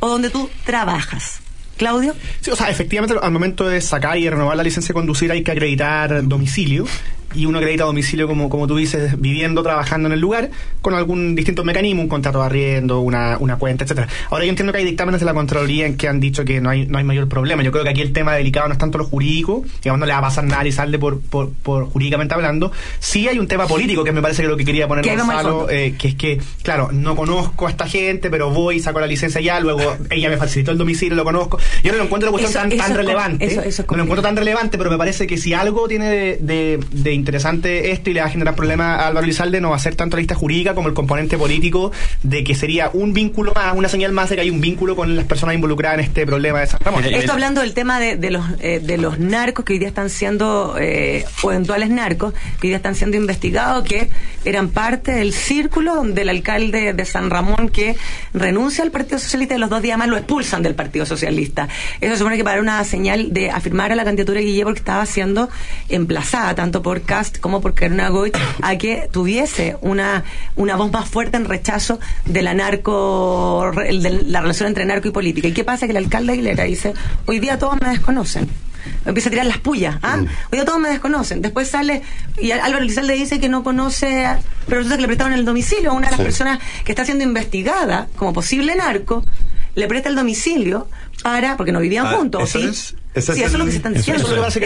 o 0.00 0.08
donde 0.08 0.28
tú 0.28 0.50
trabajas. 0.64 1.40
Claudio. 1.78 2.14
Sí, 2.42 2.50
o 2.50 2.56
sea, 2.56 2.68
efectivamente 2.68 3.16
al 3.22 3.32
momento 3.32 3.66
de 3.66 3.80
sacar 3.80 4.18
y 4.18 4.28
renovar 4.28 4.54
la 4.54 4.62
licencia 4.62 4.88
de 4.88 4.94
conducir 4.94 5.32
hay 5.32 5.42
que 5.42 5.50
acreditar 5.50 6.28
domicilio 6.28 6.84
y 7.34 7.46
uno 7.46 7.58
acredita 7.58 7.84
domicilio, 7.84 8.26
como, 8.26 8.48
como 8.48 8.66
tú 8.66 8.76
dices, 8.76 9.20
viviendo, 9.20 9.62
trabajando 9.62 10.08
en 10.08 10.12
el 10.12 10.20
lugar, 10.20 10.50
con 10.80 10.94
algún 10.94 11.34
distinto 11.34 11.64
mecanismo, 11.64 12.02
un 12.02 12.08
contrato 12.08 12.40
de 12.40 12.46
arriendo, 12.46 13.00
una, 13.00 13.36
una 13.38 13.56
cuenta, 13.56 13.84
etcétera. 13.84 14.08
Ahora 14.30 14.44
yo 14.44 14.50
entiendo 14.50 14.72
que 14.72 14.78
hay 14.78 14.84
dictámenes 14.84 15.20
de 15.20 15.26
la 15.26 15.34
Contraloría 15.34 15.86
en 15.86 15.96
que 15.96 16.08
han 16.08 16.20
dicho 16.20 16.44
que 16.44 16.60
no 16.60 16.70
hay, 16.70 16.86
no 16.86 16.98
hay 16.98 17.04
mayor 17.04 17.28
problema. 17.28 17.62
Yo 17.62 17.72
creo 17.72 17.84
que 17.84 17.90
aquí 17.90 18.00
el 18.00 18.12
tema 18.12 18.34
delicado 18.34 18.68
no 18.68 18.72
es 18.72 18.78
tanto 18.78 18.98
lo 18.98 19.04
jurídico, 19.04 19.64
digamos, 19.82 20.00
no 20.00 20.06
le 20.06 20.12
va 20.12 20.18
a 20.18 20.22
pasar 20.22 20.44
nada 20.44 20.66
y 20.66 20.72
sale 20.72 20.98
por, 20.98 21.20
por, 21.20 21.50
por 21.50 21.86
jurídicamente 21.86 22.34
hablando. 22.34 22.72
Sí 22.98 23.28
hay 23.28 23.38
un 23.38 23.46
tema 23.46 23.66
político 23.66 24.04
que 24.04 24.12
me 24.12 24.22
parece 24.22 24.42
que 24.42 24.48
lo 24.48 24.56
que 24.56 24.64
quería 24.64 24.88
poner 24.88 25.04
Gonzalo, 25.06 25.68
eh, 25.70 25.94
que 25.98 26.08
es 26.08 26.14
que, 26.14 26.40
claro, 26.62 26.90
no 26.92 27.16
conozco 27.16 27.66
a 27.66 27.70
esta 27.70 27.86
gente, 27.86 28.30
pero 28.30 28.50
voy, 28.50 28.80
saco 28.80 29.00
la 29.00 29.06
licencia 29.06 29.40
ya, 29.40 29.60
luego 29.60 29.96
ella 30.10 30.28
me 30.28 30.36
facilitó 30.36 30.70
el 30.72 30.78
domicilio, 30.78 31.14
lo 31.16 31.24
conozco. 31.24 31.58
Yo 31.82 31.92
no 31.92 31.98
lo 31.98 32.04
encuentro 32.04 32.30
una 32.30 32.38
cuestión 32.38 32.70
tan, 32.70 32.76
tan 32.76 32.94
relevante. 32.94 33.46
no 33.46 33.96
lo 33.96 34.02
encuentro 34.02 34.22
tan 34.22 34.36
relevante, 34.36 34.78
pero 34.78 34.90
me 34.90 34.98
parece 34.98 35.26
que 35.26 35.36
si 35.36 35.54
algo 35.54 35.88
tiene 35.88 36.10
de, 36.10 36.38
de, 36.40 36.80
de 36.90 37.12
interesante 37.20 37.92
esto 37.92 38.10
y 38.10 38.14
le 38.14 38.20
va 38.20 38.26
a 38.26 38.30
generar 38.30 38.54
problemas 38.54 39.00
a 39.00 39.06
Álvaro 39.06 39.26
Lizalde, 39.26 39.60
no 39.60 39.70
va 39.70 39.76
a 39.76 39.78
ser 39.78 39.94
tanto 39.94 40.16
la 40.16 40.20
lista 40.20 40.34
jurídica 40.34 40.74
como 40.74 40.88
el 40.88 40.94
componente 40.94 41.38
político 41.38 41.92
de 42.22 42.42
que 42.42 42.54
sería 42.54 42.90
un 42.92 43.12
vínculo 43.12 43.52
más, 43.54 43.74
una 43.76 43.88
señal 43.88 44.12
más 44.12 44.30
de 44.30 44.36
que 44.36 44.42
hay 44.42 44.50
un 44.50 44.60
vínculo 44.60 44.96
con 44.96 45.14
las 45.16 45.26
personas 45.26 45.54
involucradas 45.54 45.98
en 45.98 46.04
este 46.04 46.26
problema 46.26 46.60
de 46.60 46.66
San 46.66 46.80
Ramón. 46.80 47.04
Esto 47.04 47.32
hablando 47.32 47.60
del 47.60 47.74
tema 47.74 48.00
de, 48.00 48.30
los, 48.30 48.44
eh, 48.60 48.80
de 48.82 48.98
los 48.98 49.18
narcos 49.18 49.64
que 49.64 49.74
hoy 49.74 49.78
día 49.78 49.88
están 49.88 50.10
siendo, 50.10 50.76
eh, 50.78 51.24
o 51.42 51.52
eventuales 51.52 51.90
narcos, 51.90 52.32
que 52.32 52.66
hoy 52.66 52.68
día 52.70 52.76
están 52.76 52.94
siendo 52.94 53.16
investigados, 53.16 53.84
que 53.84 54.08
eran 54.44 54.70
parte 54.70 55.12
del 55.12 55.32
círculo 55.32 56.02
del 56.02 56.28
alcalde 56.28 56.92
de 56.92 57.04
San 57.04 57.30
Ramón 57.30 57.68
que 57.68 57.96
renuncia 58.32 58.84
al 58.84 58.90
Partido 58.90 59.18
Socialista 59.18 59.54
y 59.54 59.58
los 59.58 59.70
dos 59.70 59.82
días 59.82 59.98
más 59.98 60.08
lo 60.08 60.16
expulsan 60.16 60.62
del 60.62 60.74
Partido 60.74 61.06
Socialista. 61.06 61.68
Eso 62.00 62.16
supone 62.16 62.36
que 62.36 62.44
para 62.44 62.60
una 62.60 62.82
señal 62.84 63.32
de 63.32 63.50
afirmar 63.50 63.92
a 63.92 63.94
la 63.94 64.04
candidatura 64.04 64.40
de 64.40 64.46
Guillermo 64.46 64.72
que 64.72 64.78
estaba 64.78 65.04
siendo 65.06 65.48
emplazada 65.88 66.54
tanto 66.54 66.82
por 66.82 67.02
Cast 67.02 67.38
como 67.38 67.60
por 67.60 67.74
Karuna 67.74 68.08
Goy 68.08 68.32
a 68.62 68.76
que 68.76 69.08
tuviese 69.10 69.76
una, 69.80 70.24
una 70.56 70.76
voz 70.76 70.90
más 70.92 71.08
fuerte 71.08 71.36
en 71.36 71.44
rechazo 71.44 72.00
de 72.24 72.42
la 72.42 72.54
narco, 72.54 73.70
de 73.74 74.22
la 74.26 74.40
relación 74.40 74.68
entre 74.68 74.84
narco 74.84 75.08
y 75.08 75.12
política. 75.12 75.48
¿Y 75.48 75.52
qué 75.52 75.64
pasa? 75.64 75.86
Que 75.86 75.92
el 75.92 75.98
alcalde 75.98 76.32
Aguilera 76.32 76.64
dice, 76.64 76.94
hoy 77.26 77.40
día 77.40 77.58
todos 77.58 77.80
me 77.80 77.88
desconocen 77.88 78.48
empieza 79.04 79.28
a 79.28 79.30
tirar 79.30 79.46
las 79.46 79.58
pullas. 79.58 79.96
¿ah? 80.02 80.16
Mm. 80.16 80.52
Día 80.52 80.64
todos 80.64 80.80
me 80.80 80.88
desconocen. 80.88 81.42
Después 81.42 81.68
sale, 81.68 82.02
y 82.38 82.50
Álvaro 82.52 82.84
Lizalde 82.84 83.14
dice 83.14 83.40
que 83.40 83.48
no 83.48 83.62
conoce, 83.62 84.26
pero 84.66 84.78
resulta 84.78 84.96
que 84.96 85.02
le 85.02 85.08
prestaron 85.08 85.32
el 85.32 85.44
domicilio 85.44 85.90
a 85.90 85.94
una 85.94 86.08
de 86.08 86.16
las 86.16 86.20
personas 86.20 86.58
que 86.84 86.92
está 86.92 87.04
siendo 87.04 87.24
investigada 87.24 88.08
como 88.16 88.32
posible 88.32 88.74
narco, 88.76 89.24
le 89.74 89.86
presta 89.86 90.08
el 90.08 90.16
domicilio 90.16 90.88
para, 91.22 91.56
porque 91.56 91.72
no 91.72 91.80
vivían 91.80 92.06
ah, 92.06 92.16
juntos, 92.16 92.50
¿sí? 92.50 92.70
Sí, 93.14 93.32
eso 93.32 93.44
es 93.44 93.52
lo 93.52 93.64
que 93.64 93.70
se 93.70 93.76
están 93.78 93.94
diciendo. 93.94 94.22
Eso 94.22 94.32
es 94.32 94.38
lo 94.38 94.60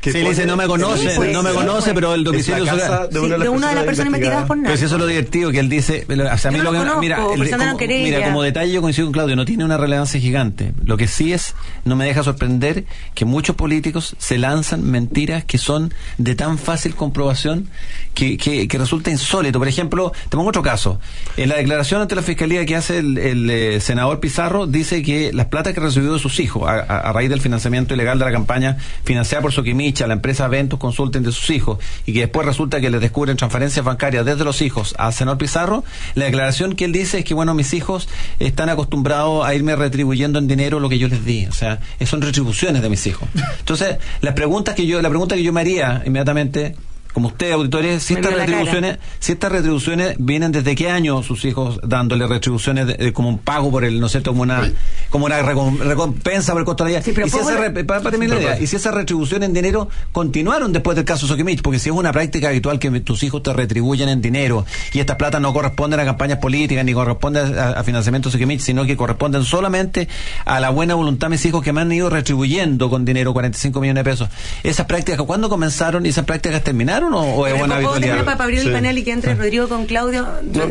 que 0.00 0.12
se 0.12 0.18
dice, 0.20 0.46
no 0.46 0.56
me 0.56 0.66
conoce, 0.66 1.10
pues, 1.16 1.32
no 1.32 1.42
me 1.42 1.52
conoce, 1.52 1.92
pero 1.94 2.14
el 2.14 2.24
domicilio 2.24 2.64
es 2.64 3.10
de 3.10 3.20
una 3.20 3.38
de, 3.38 3.48
una 3.48 3.68
de 3.70 3.74
las 3.74 3.84
personas 3.84 4.06
investigadas 4.06 4.46
por 4.46 4.56
nada. 4.56 4.68
Pero 4.68 4.78
si 4.78 4.84
eso 4.84 4.94
es 4.94 5.00
lo 5.00 5.06
divertido, 5.06 5.50
que 5.50 5.60
él 5.60 5.68
dice, 5.68 6.06
o 6.08 6.38
sea, 6.38 6.50
a 6.50 6.52
mí 6.52 6.58
lo, 6.58 6.72
que, 6.72 6.78
mira, 7.00 7.16
pues, 7.16 7.50
como, 7.50 7.76
mira, 7.78 8.24
como 8.24 8.42
detalle 8.42 8.72
yo 8.72 8.80
coincido 8.80 9.06
con 9.06 9.12
Claudio, 9.12 9.36
no 9.36 9.44
tiene 9.44 9.64
una 9.64 9.76
relevancia 9.76 10.20
gigante. 10.20 10.72
Lo 10.84 10.96
que 10.96 11.08
sí 11.08 11.32
es, 11.32 11.54
no 11.84 11.96
me 11.96 12.04
deja 12.04 12.22
sorprender 12.22 12.84
que 13.14 13.24
muchos 13.24 13.56
políticos 13.56 14.16
se 14.18 14.38
lanzan 14.38 14.82
mentiras 14.82 15.44
que 15.44 15.58
son 15.58 15.92
de 16.18 16.34
tan 16.34 16.58
fácil 16.58 16.94
comprobación 16.94 17.68
que, 18.14 18.36
que, 18.36 18.68
que 18.68 18.78
resulta 18.78 19.10
insólito. 19.10 19.58
Por 19.58 19.68
ejemplo, 19.68 20.12
te 20.28 20.36
pongo 20.36 20.48
otro 20.48 20.62
caso. 20.62 21.00
En 21.36 21.48
la 21.48 21.56
declaración 21.56 22.00
ante 22.00 22.14
la 22.14 22.22
fiscalía 22.22 22.64
que 22.64 22.76
hace 22.76 22.98
el, 22.98 23.18
el 23.18 23.50
eh, 23.50 23.80
senador 23.80 24.20
Pizarro, 24.20 24.66
dice 24.66 25.02
que 25.02 25.32
las 25.32 25.46
plata 25.46 25.72
que 25.72 25.80
recibió 25.80 26.12
de 26.12 26.18
sus 26.18 26.40
hijos, 26.40 26.68
a, 26.88 27.12
raíz 27.12 27.30
del 27.30 27.40
financiamiento 27.40 27.94
ilegal 27.94 28.18
de 28.18 28.24
la 28.24 28.32
campaña 28.32 28.76
financiada 29.04 29.42
por 29.42 29.52
Soquimicha, 29.52 30.06
la 30.06 30.14
empresa 30.14 30.48
Ventus 30.48 30.78
Consulten 30.78 31.22
de 31.22 31.32
sus 31.32 31.50
hijos, 31.50 31.78
y 32.04 32.12
que 32.12 32.20
después 32.20 32.46
resulta 32.46 32.80
que 32.80 32.90
le 32.90 32.98
descubren 32.98 33.36
transferencias 33.36 33.84
bancarias 33.84 34.24
desde 34.24 34.44
los 34.44 34.62
hijos 34.62 34.94
al 34.98 35.12
senador 35.12 35.38
Pizarro, 35.38 35.84
la 36.14 36.26
declaración 36.26 36.74
que 36.74 36.84
él 36.84 36.92
dice 36.92 37.18
es 37.18 37.24
que, 37.24 37.34
bueno, 37.34 37.54
mis 37.54 37.74
hijos 37.74 38.08
están 38.38 38.68
acostumbrados 38.68 39.44
a 39.44 39.54
irme 39.54 39.76
retribuyendo 39.76 40.38
en 40.38 40.46
dinero 40.46 40.80
lo 40.80 40.88
que 40.88 40.98
yo 40.98 41.08
les 41.08 41.24
di. 41.24 41.46
O 41.46 41.52
sea, 41.52 41.80
son 42.04 42.22
retribuciones 42.22 42.82
de 42.82 42.88
mis 42.88 43.06
hijos. 43.06 43.28
Entonces, 43.58 43.98
las 44.20 44.34
preguntas 44.34 44.74
que 44.74 44.86
yo, 44.86 45.00
la 45.02 45.08
pregunta 45.08 45.34
que 45.34 45.42
yo 45.42 45.52
me 45.52 45.60
haría 45.60 46.02
inmediatamente 46.06 46.74
como 47.16 47.28
usted, 47.28 47.50
auditores, 47.52 48.02
si 48.02 48.12
estas 48.12 48.34
retribuciones, 48.34 48.98
si 49.20 49.32
estas 49.32 49.50
retribuciones 49.50 50.16
vienen 50.18 50.52
desde 50.52 50.74
qué 50.74 50.90
año 50.90 51.22
sus 51.22 51.46
hijos 51.46 51.80
dándole 51.82 52.26
retribuciones 52.26 52.94
como 53.14 53.30
un 53.30 53.38
pago 53.38 53.70
por 53.70 53.86
el, 53.86 54.00
no 54.00 54.10
sé, 54.10 54.20
como 54.20 54.42
una, 54.42 54.70
como 55.08 55.24
una 55.24 55.40
recompensa 55.40 56.52
por 56.52 56.60
el 56.60 56.66
costo 56.66 56.84
de 56.84 56.92
la 56.92 56.98
vida. 56.98 57.10
y, 57.24 57.30
si 57.30 57.38
esa, 57.38 58.60
y 58.60 58.66
si 58.66 58.76
esas 58.76 58.92
retribuciones 58.92 59.48
en 59.48 59.54
dinero 59.54 59.88
continuaron 60.12 60.74
después 60.74 60.94
del 60.94 61.06
caso 61.06 61.26
Sokimich, 61.26 61.62
porque 61.62 61.78
si 61.78 61.88
es 61.88 61.94
una 61.94 62.12
práctica 62.12 62.48
habitual 62.48 62.78
que 62.78 62.90
tus 63.00 63.22
hijos 63.22 63.42
te 63.42 63.50
retribuyen 63.54 64.10
en 64.10 64.20
dinero 64.20 64.66
y 64.92 65.00
estas 65.00 65.16
plata 65.16 65.40
no 65.40 65.54
corresponden 65.54 65.98
a 66.00 66.04
campañas 66.04 66.36
políticas 66.36 66.84
ni 66.84 66.92
corresponden 66.92 67.58
a, 67.58 67.82
financiamiento 67.82 68.30
Sokimich, 68.30 68.60
sino 68.60 68.84
que 68.84 68.94
corresponden 68.94 69.42
solamente 69.42 70.06
a 70.44 70.60
la 70.60 70.68
buena 70.68 70.94
voluntad 70.94 71.28
de 71.28 71.30
mis 71.30 71.46
hijos 71.46 71.62
que 71.62 71.72
me 71.72 71.80
han 71.80 71.90
ido 71.90 72.10
retribuyendo 72.10 72.90
con 72.90 73.06
dinero 73.06 73.32
45 73.32 73.80
millones 73.80 74.04
de 74.04 74.10
pesos. 74.10 74.28
¿Esas 74.62 74.84
prácticas 74.84 75.22
cuándo 75.22 75.48
comenzaron 75.48 76.04
y 76.04 76.10
esas 76.10 76.26
prácticas 76.26 76.62
terminaron 76.62 77.05
o, 77.14 77.46
es 77.46 77.58
buena 77.58 77.76
habitualidad? 77.76 78.24
Para 78.24 78.44
abrir 78.44 78.60
el 78.60 78.72
panel 78.72 78.98
y 78.98 79.04
que 79.04 79.12
entre 79.12 79.34
Rodrigo 79.34 79.68
con 79.68 79.86
Claudio, 79.86 80.26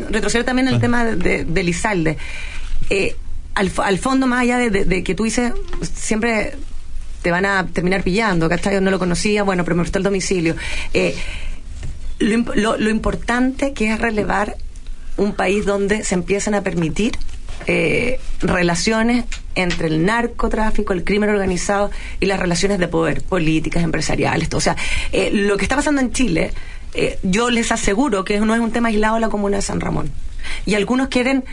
retroceder 0.10 0.46
también 0.46 0.68
el 0.68 0.80
tema 0.80 1.06
de, 1.06 1.46
de, 1.46 1.63
Lizalde. 1.63 2.18
Eh, 2.89 3.15
al, 3.54 3.72
al, 3.77 3.98
fondo, 3.98 4.27
más 4.27 4.42
allá 4.42 4.58
de, 4.58 5.04
que 5.04 5.15
tú 5.15 5.24
dices, 5.24 5.54
siempre 5.82 6.56
te 7.22 7.32
van 7.32 7.46
a 7.46 7.65
terminar 7.68 8.04
pillando, 8.04 8.50
¿cachai? 8.50 8.80
No 8.82 8.92
lo 8.92 9.00
conocía, 9.00 9.44
bueno, 9.44 9.63
pero 9.63 9.75
me 9.75 9.84
prestó 9.84 9.98
el 9.98 10.04
domicilio. 10.04 10.56
Eh, 10.94 11.15
lo, 12.20 12.77
lo, 12.77 12.89
importante 12.89 13.74
que 13.74 13.92
es 13.92 14.00
relevar 14.00 14.58
un 15.18 15.34
país 15.34 15.65
donde 15.65 16.04
se 16.04 16.15
empiezan 16.15 16.54
a 16.54 16.62
permitir 16.62 17.18
eh, 17.68 18.20
relaciones 18.42 19.26
entre 19.56 19.88
el 19.88 20.06
narcotráfico, 20.06 20.94
el 20.94 21.04
crimen 21.04 21.30
organizado 21.30 21.90
y 22.20 22.28
las 22.28 22.40
relaciones 22.40 22.78
de 22.78 22.88
poder, 22.88 23.24
políticas, 23.24 23.84
empresariales. 23.84 24.50
O 24.54 24.62
sea, 24.62 24.76
eh, 25.12 25.32
lo 25.32 25.58
que 25.58 25.64
está 25.64 25.76
pasando 25.76 26.02
en 26.02 26.12
Chile, 26.12 26.52
eh, 26.94 27.18
yo 27.24 27.50
les 27.50 27.72
aseguro 27.72 28.24
que 28.24 28.40
no 28.40 28.54
es 28.54 28.62
un 28.62 28.72
tema 28.72 28.90
aislado 28.90 29.16
de 29.16 29.22
la 29.22 29.30
comuna 29.30 29.58
de 29.58 29.62
San 29.64 29.80
Ramón. 29.80 30.12
Y 30.68 30.76
algunos 30.76 31.08
quieren 31.08 31.44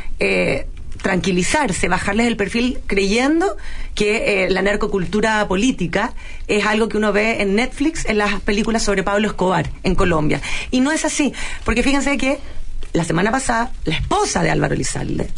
tranquilizarse, 1.01 1.89
bajarles 1.89 2.27
el 2.27 2.37
perfil 2.37 2.79
creyendo 2.87 3.57
que 3.95 4.47
la 4.51 4.61
narcocultura 4.61 5.49
política 5.49 6.13
es 6.47 6.67
algo 6.67 6.89
que 6.89 6.99
uno 6.99 7.13
ve 7.13 7.41
en 7.41 7.57
Netflix 7.57 8.05
en 8.05 8.19
las 8.19 8.41
películas 8.43 8.83
sobre 8.83 9.03
Pablo 9.03 9.29
Escobar 9.29 9.71
en 9.83 9.95
Colombia. 9.95 10.43
Y 10.71 10.81
no 10.81 10.93
es 10.93 11.07
así, 11.07 11.33
porque 11.65 11.83
fíjense 11.83 12.19
que 12.19 12.39
la 12.93 13.05
semana 13.05 13.31
pasada 13.31 13.73
la 13.87 13.95
esposa 13.95 14.43
de 14.43 14.51
Álvaro 14.51 14.75
Lizalde 14.75 15.31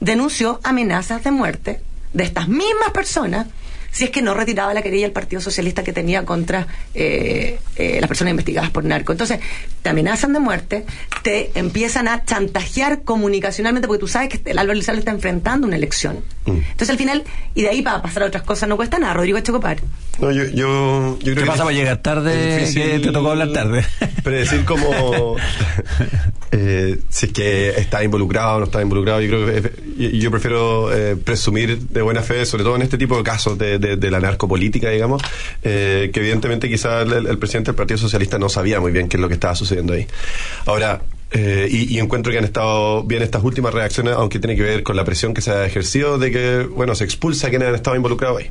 denunció 0.00 0.60
amenazas 0.62 1.24
de 1.24 1.30
muerte 1.30 1.80
de 2.12 2.24
estas 2.24 2.48
mismas 2.48 2.90
personas 2.92 3.46
si 3.94 4.04
es 4.04 4.10
que 4.10 4.22
no 4.22 4.34
retiraba 4.34 4.74
la 4.74 4.82
querella 4.82 5.06
el 5.06 5.12
Partido 5.12 5.40
Socialista 5.40 5.84
que 5.84 5.92
tenía 5.92 6.24
contra 6.24 6.66
eh, 6.94 7.60
eh, 7.76 7.98
las 8.00 8.08
personas 8.08 8.32
investigadas 8.32 8.70
por 8.70 8.84
narco. 8.84 9.12
Entonces, 9.12 9.38
te 9.82 9.88
amenazan 9.88 10.32
de 10.32 10.40
muerte, 10.40 10.84
te 11.22 11.52
empiezan 11.54 12.08
a 12.08 12.24
chantajear 12.24 13.02
comunicacionalmente, 13.02 13.86
porque 13.86 14.00
tú 14.00 14.08
sabes 14.08 14.30
que 14.30 14.50
el 14.50 14.58
Álvaro 14.58 14.76
Lizardo 14.76 14.98
está 14.98 15.12
enfrentando 15.12 15.68
una 15.68 15.76
elección. 15.76 16.24
Mm. 16.44 16.50
Entonces, 16.50 16.90
al 16.90 16.98
final, 16.98 17.22
y 17.54 17.62
de 17.62 17.68
ahí 17.68 17.82
para 17.82 18.02
pasar 18.02 18.24
a 18.24 18.26
otras 18.26 18.42
cosas 18.42 18.68
no 18.68 18.76
cuesta 18.76 18.98
nada. 18.98 19.14
Rodrigo 19.14 19.38
Chocopar. 19.38 19.78
No, 20.18 20.32
yo, 20.32 20.44
yo, 20.46 21.16
creo 21.22 21.36
¿Qué 21.36 21.46
pasa 21.46 21.62
para 21.62 21.76
llegar 21.76 21.98
tarde? 21.98 22.68
Que 22.74 22.98
te 22.98 23.12
tocó 23.12 23.30
hablar 23.30 23.52
tarde. 23.52 23.84
Predecir 24.24 24.64
cómo. 24.64 25.36
eh, 26.50 26.98
si 27.08 27.26
es 27.26 27.32
que 27.32 27.70
está 27.70 28.02
involucrado 28.02 28.56
o 28.56 28.58
no 28.58 28.64
está 28.64 28.82
involucrado. 28.82 29.20
Yo 29.20 29.28
creo 29.28 29.46
que 29.46 30.18
yo 30.18 30.30
prefiero 30.32 30.92
eh, 30.92 31.14
presumir 31.16 31.78
de 31.78 32.02
buena 32.02 32.22
fe, 32.22 32.44
sobre 32.44 32.64
todo 32.64 32.74
en 32.74 32.82
este 32.82 32.98
tipo 32.98 33.16
de 33.16 33.22
casos 33.22 33.56
de 33.56 33.78
de, 33.96 34.10
la 34.10 34.20
narcopolítica, 34.20 34.90
digamos, 34.90 35.22
eh, 35.62 36.10
que 36.12 36.20
evidentemente 36.20 36.68
quizás 36.68 37.06
el, 37.10 37.38
presidente 37.38 37.70
del 37.70 37.76
Partido 37.76 37.98
Socialista 37.98 38.38
no 38.38 38.48
sabía 38.48 38.80
muy 38.80 38.92
bien 38.92 39.08
qué 39.08 39.16
es 39.16 39.20
lo 39.20 39.28
que 39.28 39.34
estaba 39.34 39.54
sucediendo 39.54 39.92
ahí. 39.92 40.06
Ahora, 40.66 41.02
eh, 41.30 41.68
y, 41.70 41.98
encuentro 41.98 42.30
que 42.30 42.38
han 42.38 42.44
estado 42.44 43.02
bien 43.02 43.22
estas 43.22 43.42
últimas 43.42 43.74
reacciones, 43.74 44.14
aunque 44.14 44.38
tiene 44.38 44.54
que 44.54 44.62
ver 44.62 44.82
con 44.82 44.94
la 44.94 45.04
presión 45.04 45.34
que 45.34 45.40
se 45.40 45.50
ha 45.50 45.66
ejercido 45.66 46.18
de 46.18 46.30
que, 46.30 46.58
bueno, 46.62 46.94
se 46.94 47.04
expulsa 47.04 47.48
a 47.48 47.50
quienes 47.50 47.68
han 47.68 47.74
estado 47.74 47.96
involucrados 47.96 48.40
ahí. 48.40 48.50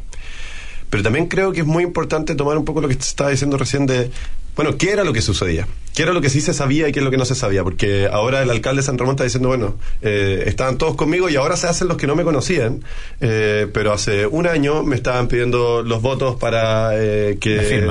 Pero 0.90 1.02
también 1.02 1.28
creo 1.28 1.54
que 1.54 1.62
es 1.62 1.66
muy 1.66 1.84
importante 1.84 2.36
tomar 2.36 2.58
un 2.58 2.66
poco 2.66 2.82
lo 2.82 2.88
que 2.88 2.94
estaba 2.94 3.30
diciendo 3.30 3.58
recién 3.58 3.86
de 3.86 4.12
bueno, 4.56 4.78
¿qué 4.78 4.92
era 4.92 5.04
lo 5.04 5.14
que 5.14 5.22
sucedía? 5.22 5.68
¿Qué 5.96 6.04
era 6.04 6.14
lo 6.14 6.22
que 6.22 6.30
sí 6.30 6.42
se 6.42 6.54
sabía 6.54 6.88
y 6.88 6.92
qué 6.92 7.00
es 7.00 7.06
lo 7.06 7.12
que 7.12 7.18
no 7.18 7.26
se 7.26 7.36
sabía? 7.36 7.64
Porque 7.64 8.08
ahora 8.12 8.42
el 8.42 8.50
alcalde 8.50 8.82
de 8.82 8.86
San 8.86 8.98
Ramón 8.98 9.14
está 9.14 9.24
diciendo, 9.24 9.50
bueno, 9.50 9.78
eh, 10.02 10.44
estaban 10.48 10.78
todos 10.78 10.96
conmigo 10.96 11.30
y 11.30 11.36
ahora 11.36 11.56
se 11.56 11.68
hacen 11.68 11.88
los 11.88 11.98
que 11.98 12.08
no 12.08 12.16
me 12.16 12.24
conocían, 12.24 12.84
eh, 13.22 13.68
pero 13.74 13.94
hace 13.94 14.26
un 14.26 14.48
año 14.48 14.84
me 14.84 14.96
estaban 14.96 15.28
pidiendo 15.28 15.82
los 15.84 16.02
votos 16.02 16.36
para 16.36 16.92
eh, 16.94 17.38
que... 17.40 17.78
Eh, 17.80 17.88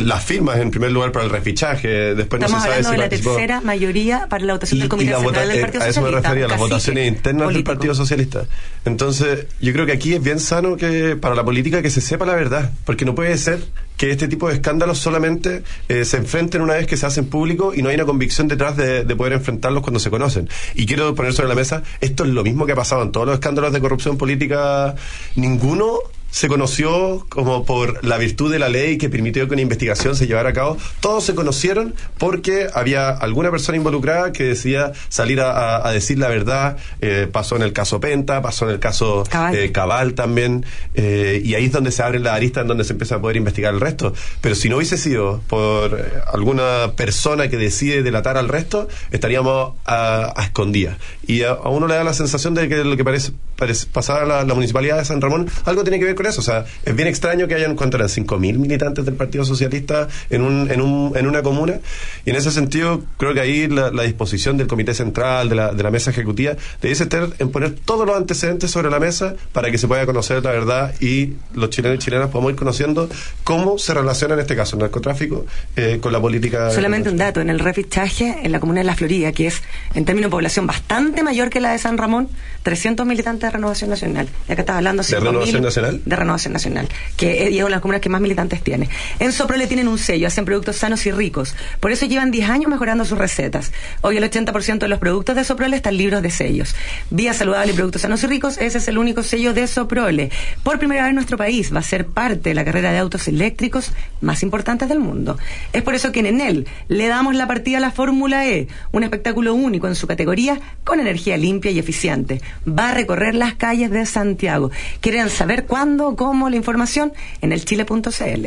las 0.00 0.24
firmas 0.24 0.58
en 0.58 0.70
primer 0.70 0.90
lugar 0.90 1.12
para 1.12 1.24
el 1.24 1.30
refichaje, 1.30 2.14
después 2.14 2.42
Estamos 2.42 2.50
no 2.50 2.56
se 2.56 2.62
sabe 2.62 2.74
hablando 2.76 2.90
de 2.90 2.98
la 2.98 3.08
tercera 3.08 3.60
mayoría 3.60 4.26
para 4.28 4.44
la 4.44 4.54
votación 4.54 4.80
del 4.80 4.88
Comité 4.88 5.14
Central 5.14 5.48
del 5.48 5.60
Partido 5.60 5.80
Socialista. 5.82 5.84
A 5.84 5.88
eso 5.88 6.02
me 6.02 6.10
refería, 6.10 6.48
las 6.48 6.58
votaciones 6.58 7.08
internas 7.08 7.52
del 7.52 7.64
Partido 7.64 7.94
Socialista. 7.94 8.46
Entonces, 8.84 9.46
yo 9.60 9.72
creo 9.72 9.86
que 9.86 9.92
aquí 9.92 10.14
es 10.14 10.22
bien 10.22 10.40
sano 10.40 10.76
que 10.76 11.16
para 11.16 11.34
la 11.34 11.44
política 11.44 11.82
que 11.82 11.90
se 11.90 12.00
sepa 12.00 12.24
la 12.24 12.34
verdad, 12.34 12.70
porque 12.84 13.04
no 13.04 13.14
puede 13.14 13.36
ser 13.36 13.60
que 13.96 14.10
este 14.10 14.26
tipo 14.26 14.48
de 14.48 14.54
escándalos 14.54 14.98
solamente 14.98 15.62
eh, 15.88 16.04
se 16.04 16.16
enfrenten 16.16 16.60
una 16.62 16.74
vez 16.74 16.86
que 16.86 16.96
se 16.96 17.06
hacen 17.06 17.26
público 17.26 17.72
y 17.74 17.82
no 17.82 17.88
hay 17.88 17.94
una 17.94 18.04
convicción 18.04 18.48
detrás 18.48 18.76
de, 18.76 19.04
de, 19.04 19.16
poder 19.16 19.34
enfrentarlos 19.34 19.82
cuando 19.82 20.00
se 20.00 20.10
conocen. 20.10 20.48
Y 20.74 20.86
quiero 20.86 21.14
poner 21.14 21.32
sobre 21.34 21.48
la 21.48 21.54
mesa, 21.54 21.82
esto 22.00 22.24
es 22.24 22.30
lo 22.30 22.42
mismo 22.42 22.66
que 22.66 22.72
ha 22.72 22.76
pasado 22.76 23.02
en 23.02 23.12
todos 23.12 23.26
los 23.26 23.34
escándalos 23.34 23.72
de 23.72 23.80
corrupción 23.80 24.16
política. 24.16 24.96
Ninguno 25.36 25.98
se 26.32 26.48
conoció 26.48 27.26
como 27.28 27.64
por 27.64 28.04
la 28.04 28.16
virtud 28.16 28.50
de 28.50 28.58
la 28.58 28.70
ley 28.70 28.96
que 28.96 29.10
permitió 29.10 29.46
que 29.46 29.52
una 29.52 29.62
investigación 29.62 30.16
se 30.16 30.26
llevara 30.26 30.48
a 30.48 30.52
cabo. 30.54 30.78
Todos 31.00 31.24
se 31.24 31.34
conocieron 31.34 31.94
porque 32.18 32.68
había 32.72 33.10
alguna 33.10 33.50
persona 33.50 33.76
involucrada 33.76 34.32
que 34.32 34.44
decía 34.44 34.92
salir 35.08 35.40
a, 35.40 35.92
decir 35.92 36.18
la 36.18 36.28
verdad. 36.28 36.78
Eh, 37.02 37.28
pasó 37.30 37.56
en 37.56 37.62
el 37.62 37.74
caso 37.74 38.00
Penta, 38.00 38.40
pasó 38.40 38.64
en 38.64 38.72
el 38.72 38.80
caso 38.80 39.24
Cabal, 39.72 40.08
eh, 40.08 40.12
también. 40.12 40.64
Eh, 40.94 41.42
y 41.44 41.54
ahí 41.54 41.66
es 41.66 41.72
donde 41.72 41.92
se 41.92 42.02
abre 42.02 42.18
la 42.18 42.34
arista 42.34 42.62
en 42.62 42.66
donde 42.66 42.84
se 42.84 42.94
empieza 42.94 43.16
a 43.16 43.20
poder 43.20 43.36
investigar 43.36 43.74
el 43.74 43.80
resto. 43.80 44.14
Pero 44.40 44.54
si 44.54 44.70
no 44.70 44.76
hubiese 44.76 44.96
sido 44.96 45.42
por 45.48 46.22
alguna 46.32 46.92
persona 46.96 47.48
que 47.48 47.58
decide 47.58 48.02
delatar 48.02 48.38
al 48.38 48.48
resto, 48.48 48.88
estaríamos 49.10 49.74
a, 49.84 50.32
escondidas. 50.42 50.96
Y 51.26 51.42
a, 51.42 51.54
uno 51.54 51.86
le 51.86 51.94
da 51.94 52.04
la 52.04 52.14
sensación 52.14 52.54
de 52.54 52.70
que 52.70 52.84
lo 52.84 52.96
que 52.96 53.04
parece, 53.04 53.32
parece 53.56 53.86
pasar 53.86 54.22
a 54.22 54.26
la, 54.26 54.44
la 54.44 54.54
municipalidad 54.54 54.96
de 54.96 55.04
San 55.04 55.20
Ramón 55.20 55.50
algo 55.64 55.82
tiene 55.84 55.98
que 55.98 56.06
ver 56.06 56.14
con 56.14 56.21
eso. 56.26 56.40
O 56.40 56.44
sea, 56.44 56.64
es 56.84 56.94
bien 56.96 57.08
extraño 57.08 57.46
que 57.48 57.54
hayan, 57.54 57.76
¿cuánto 57.76 57.96
eran? 57.96 58.08
5.000 58.08 58.58
militantes 58.58 59.04
del 59.04 59.14
Partido 59.14 59.44
Socialista 59.44 60.08
en, 60.30 60.42
un, 60.42 60.70
en, 60.70 60.80
un, 60.80 61.16
en 61.16 61.26
una 61.26 61.42
comuna. 61.42 61.80
Y 62.24 62.30
en 62.30 62.36
ese 62.36 62.50
sentido, 62.50 63.02
creo 63.16 63.34
que 63.34 63.40
ahí 63.40 63.68
la, 63.68 63.90
disposición 64.02 64.56
del 64.56 64.66
Comité 64.66 64.94
Central, 64.94 65.48
de 65.48 65.54
la, 65.54 65.72
de 65.72 65.82
la 65.82 65.90
mesa 65.90 66.10
ejecutiva, 66.10 66.56
debe 66.80 66.94
ser 66.94 67.08
en 67.38 67.50
poner 67.50 67.72
todos 67.72 68.06
los 68.06 68.16
antecedentes 68.16 68.70
sobre 68.70 68.90
la 68.90 68.98
mesa 68.98 69.34
para 69.52 69.70
que 69.70 69.78
se 69.78 69.86
pueda 69.86 70.06
conocer 70.06 70.42
la 70.42 70.50
verdad 70.50 70.94
y 71.00 71.34
los 71.54 71.70
chilenos 71.70 71.96
y 71.96 71.98
chilenas 71.98 72.28
podamos 72.28 72.52
ir 72.52 72.56
conociendo 72.56 73.08
cómo 73.44 73.78
se 73.78 73.94
relaciona 73.94 74.34
en 74.34 74.40
este 74.40 74.56
caso 74.56 74.76
el 74.76 74.82
narcotráfico 74.82 75.46
eh, 75.76 75.98
con 76.00 76.12
la 76.12 76.20
política. 76.20 76.70
Solamente 76.70 77.10
un 77.10 77.16
dato, 77.16 77.40
en 77.40 77.50
el 77.50 77.58
refichaje 77.58 78.38
en 78.42 78.52
la 78.52 78.60
comuna 78.60 78.80
de 78.80 78.84
La 78.84 78.94
Florida, 78.94 79.32
que 79.32 79.46
es 79.46 79.62
en 79.94 80.04
términos 80.04 80.30
de 80.30 80.32
población 80.32 80.66
bastante 80.66 81.22
mayor 81.22 81.50
que 81.50 81.60
la 81.60 81.72
de 81.72 81.78
San 81.78 81.98
Ramón, 81.98 82.28
300 82.62 83.06
militantes 83.06 83.48
de 83.48 83.50
Renovación 83.50 83.90
Nacional. 83.90 84.28
Y 84.48 84.52
acá 84.52 84.62
estaba 84.62 84.78
hablando 84.78 85.02
de 85.02 85.20
Renovación 85.20 85.62
Nacional. 85.62 86.00
De 86.12 86.16
Renovación 86.16 86.52
Nacional, 86.52 86.88
que 87.16 87.48
es 87.48 87.54
una 87.54 87.64
de 87.64 87.70
las 87.70 87.80
comunas 87.80 88.02
que 88.02 88.08
más 88.08 88.20
militantes 88.20 88.62
tiene. 88.62 88.88
En 89.18 89.32
Soprole 89.32 89.66
tienen 89.66 89.88
un 89.88 89.98
sello, 89.98 90.26
hacen 90.26 90.44
productos 90.44 90.76
sanos 90.76 91.06
y 91.06 91.10
ricos. 91.10 91.54
Por 91.80 91.90
eso 91.90 92.04
llevan 92.06 92.30
10 92.30 92.50
años 92.50 92.70
mejorando 92.70 93.04
sus 93.04 93.16
recetas. 93.16 93.72
Hoy 94.02 94.18
el 94.18 94.24
80% 94.24 94.78
de 94.78 94.88
los 94.88 94.98
productos 94.98 95.36
de 95.36 95.44
Soprole 95.44 95.76
están 95.76 95.96
libros 95.96 96.22
de 96.22 96.30
sellos. 96.30 96.74
Vía 97.10 97.32
Saludable 97.32 97.72
y 97.72 97.74
Productos 97.74 98.02
Sanos 98.02 98.22
y 98.24 98.26
Ricos, 98.26 98.58
ese 98.58 98.78
es 98.78 98.88
el 98.88 98.98
único 98.98 99.22
sello 99.22 99.54
de 99.54 99.66
Soprole. 99.66 100.30
Por 100.62 100.78
primera 100.78 101.02
vez 101.02 101.10
en 101.10 101.14
nuestro 101.14 101.36
país 101.36 101.74
va 101.74 101.78
a 101.78 101.82
ser 101.82 102.06
parte 102.06 102.50
de 102.50 102.54
la 102.54 102.64
carrera 102.64 102.92
de 102.92 102.98
autos 102.98 103.26
eléctricos 103.28 103.92
más 104.20 104.42
importantes 104.42 104.88
del 104.88 105.00
mundo. 105.00 105.38
Es 105.72 105.82
por 105.82 105.94
eso 105.94 106.12
que 106.12 106.20
en 106.20 106.26
Enel 106.26 106.66
le 106.88 107.06
damos 107.06 107.34
la 107.34 107.46
partida 107.46 107.78
a 107.78 107.80
la 107.80 107.90
Fórmula 107.90 108.46
E, 108.46 108.68
un 108.92 109.02
espectáculo 109.02 109.54
único 109.54 109.88
en 109.88 109.94
su 109.94 110.06
categoría 110.06 110.60
con 110.84 111.00
energía 111.00 111.36
limpia 111.36 111.70
y 111.70 111.78
eficiente. 111.78 112.42
Va 112.68 112.90
a 112.90 112.94
recorrer 112.94 113.34
las 113.34 113.54
calles 113.54 113.90
de 113.90 114.04
Santiago. 114.04 114.70
¿Quieren 115.00 115.30
saber 115.30 115.66
cuándo, 115.66 116.01
cómo, 116.16 116.50
la 116.50 116.56
información? 116.56 117.12
En 117.40 117.52
el 117.52 117.64
chile.cl. 117.64 118.46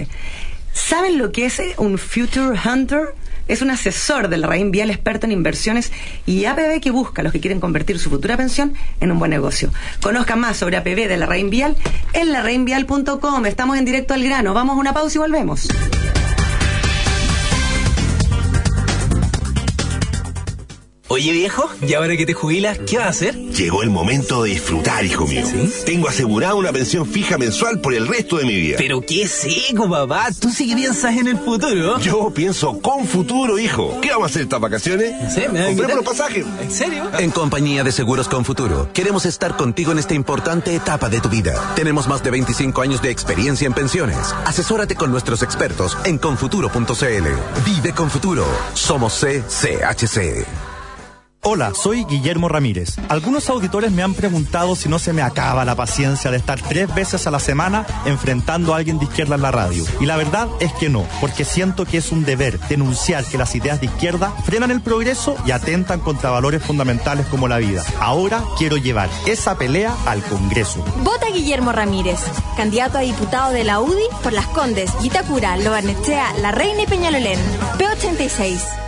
¿Saben 0.73 1.17
lo 1.17 1.31
que 1.31 1.45
es 1.45 1.61
un 1.77 1.97
Future 1.97 2.59
Hunter? 2.63 3.15
Es 3.47 3.61
un 3.61 3.69
asesor 3.69 4.27
de 4.27 4.37
la 4.37 4.47
Raín 4.47 4.71
Vial 4.71 4.89
experto 4.89 5.25
en 5.25 5.31
inversiones 5.31 5.91
y 6.25 6.45
APB 6.45 6.81
que 6.81 6.91
busca 6.91 7.21
a 7.21 7.23
los 7.23 7.31
que 7.31 7.39
quieren 7.39 7.59
convertir 7.59 7.99
su 7.99 8.09
futura 8.09 8.37
pensión 8.37 8.73
en 8.99 9.11
un 9.11 9.19
buen 9.19 9.31
negocio. 9.31 9.71
Conozcan 10.01 10.39
más 10.39 10.57
sobre 10.57 10.77
APB 10.77 11.07
de 11.07 11.17
la 11.17 11.27
Raín 11.27 11.49
Vial 11.49 11.75
en 12.13 12.31
larrainvial.com. 12.31 13.45
Estamos 13.45 13.77
en 13.77 13.85
directo 13.85 14.13
al 14.13 14.23
grano. 14.23 14.53
Vamos 14.53 14.75
a 14.75 14.79
una 14.79 14.93
pausa 14.93 15.17
y 15.17 15.19
volvemos. 15.19 15.67
Oye 21.07 21.31
viejo, 21.33 21.69
¿y 21.87 21.93
ahora 21.93 22.17
que 22.17 22.25
te 22.25 22.33
jubilas, 22.33 22.79
qué 22.79 22.97
vas 22.97 23.05
a 23.05 23.09
hacer? 23.09 23.35
Llegó 23.35 23.83
el 23.83 23.91
momento 23.91 24.41
de 24.41 24.49
disfrutar, 24.49 25.05
hijo 25.05 25.27
mío. 25.27 25.45
Tengo 25.85 26.09
asegurada 26.09 26.55
una 26.55 26.71
pensión 26.71 27.05
fija 27.05 27.37
mensual 27.37 27.79
por 27.79 27.93
el 27.93 28.07
resto 28.07 28.37
de 28.37 28.45
mi 28.45 28.55
vida. 28.55 28.77
Pero 28.79 29.01
qué 29.01 29.27
seco, 29.27 29.87
papá. 29.87 30.29
Tú 30.39 30.49
sí 30.49 30.67
que 30.67 30.75
piensas 30.75 31.15
en 31.15 31.27
el 31.27 31.37
futuro. 31.37 31.99
Yo 31.99 32.31
pienso 32.31 32.79
con 32.81 33.05
futuro, 33.05 33.59
hijo. 33.59 34.01
¿Qué 34.01 34.09
vamos 34.09 34.23
a 34.23 34.29
hacer 34.31 34.41
estas 34.41 34.59
vacaciones? 34.59 35.13
Sí, 35.31 35.41
me 35.51 35.67
Compremos 35.67 35.97
los 35.97 36.05
pasajes. 36.05 36.43
¿En 36.59 36.71
serio? 36.71 37.03
En 37.19 37.29
compañía 37.29 37.83
de 37.83 37.91
Seguros 37.91 38.27
con 38.27 38.43
Futuro, 38.43 38.89
queremos 38.91 39.27
estar 39.27 39.55
contigo 39.55 39.91
en 39.91 39.99
esta 39.99 40.15
importante 40.15 40.73
etapa 40.73 41.07
de 41.07 41.21
tu 41.21 41.29
vida. 41.29 41.73
Tenemos 41.75 42.07
más 42.07 42.23
de 42.23 42.31
25 42.31 42.81
años 42.81 43.03
de 43.03 43.11
experiencia 43.11 43.67
en 43.67 43.73
pensiones. 43.73 44.17
Asesórate 44.45 44.95
con 44.95 45.11
nuestros 45.11 45.43
expertos 45.43 45.95
en 46.03 46.17
confuturo.cl. 46.17 47.27
Vive 47.63 47.93
con 47.93 48.09
futuro. 48.09 48.43
Somos 48.73 49.23
CCHC. 49.23 50.74
Hola, 51.47 51.73
soy 51.75 52.05
Guillermo 52.05 52.49
Ramírez. 52.49 52.95
Algunos 53.07 53.51
auditores 53.51 53.91
me 53.91 54.01
han 54.01 54.15
preguntado 54.15 54.75
si 54.75 54.89
no 54.89 54.97
se 54.97 55.13
me 55.13 55.21
acaba 55.21 55.63
la 55.63 55.75
paciencia 55.75 56.31
de 56.31 56.37
estar 56.37 56.59
tres 56.59 56.91
veces 56.95 57.27
a 57.27 57.31
la 57.31 57.39
semana 57.39 57.85
enfrentando 58.07 58.73
a 58.73 58.77
alguien 58.77 58.97
de 58.97 59.05
izquierda 59.05 59.35
en 59.35 59.43
la 59.43 59.51
radio. 59.51 59.85
Y 59.99 60.07
la 60.07 60.17
verdad 60.17 60.47
es 60.59 60.73
que 60.73 60.89
no, 60.89 61.05
porque 61.21 61.45
siento 61.45 61.85
que 61.85 61.99
es 61.99 62.11
un 62.11 62.25
deber 62.25 62.59
denunciar 62.61 63.23
que 63.25 63.37
las 63.37 63.53
ideas 63.53 63.79
de 63.79 63.85
izquierda 63.85 64.31
frenan 64.43 64.71
el 64.71 64.81
progreso 64.81 65.37
y 65.45 65.51
atentan 65.51 65.99
contra 65.99 66.31
valores 66.31 66.63
fundamentales 66.63 67.27
como 67.27 67.47
la 67.47 67.59
vida. 67.59 67.83
Ahora 67.99 68.43
quiero 68.57 68.77
llevar 68.77 69.11
esa 69.27 69.55
pelea 69.55 69.95
al 70.07 70.23
Congreso. 70.23 70.83
Vota 71.03 71.27
Guillermo 71.27 71.71
Ramírez, 71.71 72.21
candidato 72.57 72.97
a 72.97 73.01
diputado 73.01 73.51
de 73.51 73.65
la 73.65 73.81
UDI 73.81 74.07
por 74.23 74.33
Las 74.33 74.47
Condes, 74.47 74.91
Itacura, 75.03 75.57
Lobarnechea, 75.57 76.33
La 76.41 76.51
Reina 76.51 76.81
y 76.81 76.87
Peñalolén. 76.87 77.39
P86. 77.77 78.84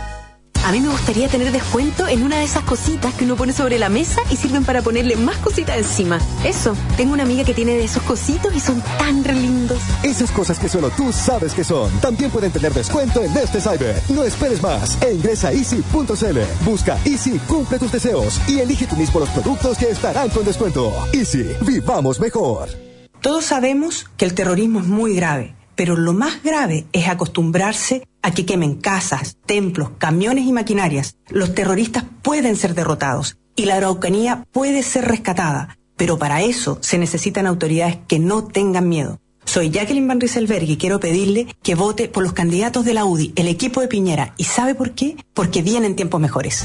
A 0.68 0.70
mí 0.70 0.80
me 0.80 0.88
gustaría 0.90 1.28
tener 1.28 1.50
descuento 1.50 2.06
en 2.08 2.22
una 2.22 2.40
de 2.40 2.44
esas 2.44 2.62
cositas 2.62 3.14
que 3.14 3.24
uno 3.24 3.36
pone 3.36 3.54
sobre 3.54 3.78
la 3.78 3.88
mesa 3.88 4.20
y 4.30 4.36
sirven 4.36 4.66
para 4.66 4.82
ponerle 4.82 5.16
más 5.16 5.38
cositas 5.38 5.78
encima. 5.78 6.18
Eso, 6.44 6.76
tengo 6.94 7.14
una 7.14 7.22
amiga 7.22 7.42
que 7.42 7.54
tiene 7.54 7.72
de 7.72 7.84
esos 7.84 8.02
cositos 8.02 8.54
y 8.54 8.60
son 8.60 8.82
tan 8.98 9.24
re 9.24 9.32
lindos. 9.32 9.78
Esas 10.02 10.30
cosas 10.30 10.58
que 10.58 10.68
solo 10.68 10.90
tú 10.90 11.10
sabes 11.10 11.54
que 11.54 11.64
son. 11.64 11.90
También 12.00 12.30
pueden 12.30 12.52
tener 12.52 12.74
descuento 12.74 13.22
en 13.22 13.34
este 13.34 13.62
cyber. 13.62 13.98
No 14.10 14.24
esperes 14.24 14.62
más 14.62 15.02
e 15.02 15.14
ingresa 15.14 15.48
a 15.48 15.52
easy.cl. 15.54 16.38
Busca 16.66 16.98
Easy, 17.06 17.38
cumple 17.48 17.78
tus 17.78 17.90
deseos 17.90 18.38
y 18.46 18.58
elige 18.58 18.86
tú 18.86 18.96
mismo 18.96 19.20
los 19.20 19.30
productos 19.30 19.78
que 19.78 19.88
estarán 19.88 20.28
con 20.28 20.44
descuento. 20.44 20.92
Easy, 21.14 21.46
vivamos 21.62 22.20
mejor. 22.20 22.68
Todos 23.22 23.46
sabemos 23.46 24.04
que 24.18 24.26
el 24.26 24.34
terrorismo 24.34 24.80
es 24.80 24.86
muy 24.86 25.16
grave 25.16 25.57
pero 25.78 25.94
lo 25.94 26.12
más 26.12 26.42
grave 26.42 26.86
es 26.92 27.06
acostumbrarse 27.06 28.02
a 28.20 28.32
que 28.32 28.44
quemen 28.44 28.74
casas, 28.74 29.36
templos, 29.46 29.90
camiones 29.96 30.44
y 30.44 30.52
maquinarias. 30.52 31.14
Los 31.28 31.54
terroristas 31.54 32.02
pueden 32.20 32.56
ser 32.56 32.74
derrotados 32.74 33.36
y 33.54 33.66
la 33.66 33.76
Araucanía 33.76 34.44
puede 34.50 34.82
ser 34.82 35.04
rescatada, 35.04 35.78
pero 35.96 36.18
para 36.18 36.42
eso 36.42 36.78
se 36.80 36.98
necesitan 36.98 37.46
autoridades 37.46 37.96
que 38.08 38.18
no 38.18 38.42
tengan 38.42 38.88
miedo. 38.88 39.20
Soy 39.44 39.70
Jacqueline 39.70 40.08
Van 40.08 40.20
Rieselberg 40.20 40.68
y 40.68 40.78
quiero 40.78 40.98
pedirle 40.98 41.46
que 41.62 41.76
vote 41.76 42.08
por 42.08 42.24
los 42.24 42.32
candidatos 42.32 42.84
de 42.84 42.94
la 42.94 43.04
UDI, 43.04 43.34
el 43.36 43.46
equipo 43.46 43.80
de 43.80 43.86
Piñera. 43.86 44.34
¿Y 44.36 44.44
sabe 44.44 44.74
por 44.74 44.96
qué? 44.96 45.16
Porque 45.32 45.62
vienen 45.62 45.94
tiempos 45.94 46.20
mejores. 46.20 46.64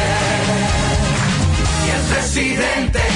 Y 1.85 1.89
el 1.89 2.15
presidente. 2.15 3.07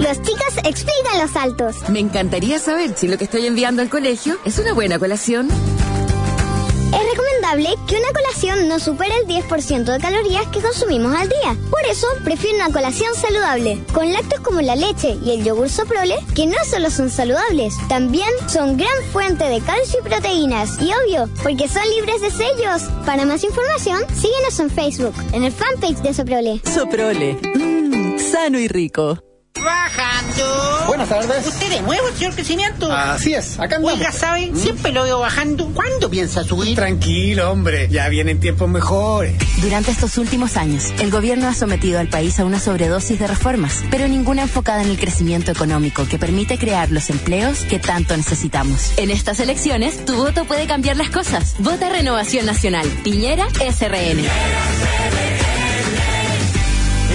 Los 0.00 0.22
chicos 0.22 0.56
explican 0.64 1.18
los 1.20 1.30
saltos. 1.30 1.88
Me 1.90 2.00
encantaría 2.00 2.58
saber 2.58 2.94
si 2.96 3.06
lo 3.06 3.18
que 3.18 3.24
estoy 3.24 3.44
enviando 3.44 3.82
al 3.82 3.90
colegio 3.90 4.38
es 4.46 4.58
una 4.58 4.72
buena 4.72 4.98
colación. 4.98 5.48
Es 5.48 7.06
recomendable 7.08 7.68
que 7.86 7.96
una 7.96 8.10
colación 8.12 8.66
no 8.66 8.80
supere 8.80 9.12
el 9.18 9.28
10% 9.28 9.84
de 9.84 10.00
calorías 10.00 10.46
que 10.46 10.60
consumimos 10.60 11.14
al 11.14 11.28
día. 11.28 11.54
Por 11.70 11.84
eso, 11.84 12.06
prefiero 12.24 12.56
una 12.56 12.72
colación 12.72 13.14
saludable, 13.14 13.78
con 13.92 14.10
lácteos 14.10 14.40
como 14.40 14.62
la 14.62 14.74
leche 14.74 15.18
y 15.22 15.32
el 15.32 15.44
yogur 15.44 15.68
soprole, 15.68 16.16
que 16.34 16.46
no 16.46 16.56
solo 16.68 16.90
son 16.90 17.10
saludables, 17.10 17.74
también 17.88 18.30
son 18.48 18.78
gran 18.78 19.04
fuente 19.12 19.44
de 19.44 19.60
calcio 19.60 20.00
y 20.00 20.08
proteínas. 20.08 20.80
Y 20.80 20.92
obvio, 20.94 21.28
porque 21.42 21.68
son 21.68 21.82
libres 21.94 22.22
de 22.22 22.30
sellos. 22.30 22.82
Para 23.04 23.26
más 23.26 23.44
información, 23.44 24.00
síguenos 24.14 24.58
en 24.58 24.70
Facebook, 24.70 25.14
en 25.32 25.44
el 25.44 25.52
fanpage 25.52 25.98
de 25.98 26.14
Soprole. 26.14 26.60
Soprole, 26.64 27.34
mmm, 27.54 28.18
sano 28.18 28.58
y 28.58 28.66
rico. 28.66 29.22
Bajando. 29.58 30.84
Buenas 30.86 31.08
tardes. 31.08 31.46
¿Usted 31.46 31.68
de 31.70 31.82
nuevo, 31.82 32.08
señor 32.16 32.34
Crecimiento? 32.34 32.90
Así 32.90 33.34
es, 33.34 33.58
acá 33.58 33.76
andamos. 33.76 33.98
Oiga, 33.98 34.12
¿sabe? 34.12 34.52
Siempre 34.54 34.92
lo 34.92 35.02
veo 35.02 35.18
bajando. 35.18 35.66
¿Cuándo 35.74 36.08
piensa 36.08 36.44
subir? 36.44 36.76
Tranquilo, 36.76 37.50
hombre. 37.50 37.88
Ya 37.90 38.08
vienen 38.08 38.38
tiempos 38.40 38.68
mejores. 38.68 39.34
Durante 39.60 39.90
estos 39.90 40.16
últimos 40.18 40.56
años, 40.56 40.92
el 41.00 41.10
gobierno 41.10 41.48
ha 41.48 41.54
sometido 41.54 41.98
al 41.98 42.08
país 42.08 42.38
a 42.38 42.44
una 42.44 42.60
sobredosis 42.60 43.18
de 43.18 43.26
reformas, 43.26 43.82
pero 43.90 44.08
ninguna 44.08 44.42
enfocada 44.42 44.82
en 44.82 44.90
el 44.90 44.98
crecimiento 44.98 45.50
económico 45.50 46.06
que 46.08 46.18
permite 46.18 46.56
crear 46.56 46.90
los 46.90 47.10
empleos 47.10 47.62
que 47.62 47.78
tanto 47.78 48.16
necesitamos. 48.16 48.92
En 48.96 49.10
estas 49.10 49.40
elecciones, 49.40 50.04
tu 50.04 50.14
voto 50.14 50.44
puede 50.44 50.66
cambiar 50.66 50.96
las 50.96 51.10
cosas. 51.10 51.56
Vota 51.58 51.90
Renovación 51.90 52.46
Nacional. 52.46 52.88
Piñera 53.04 53.46
SRN. 53.50 55.29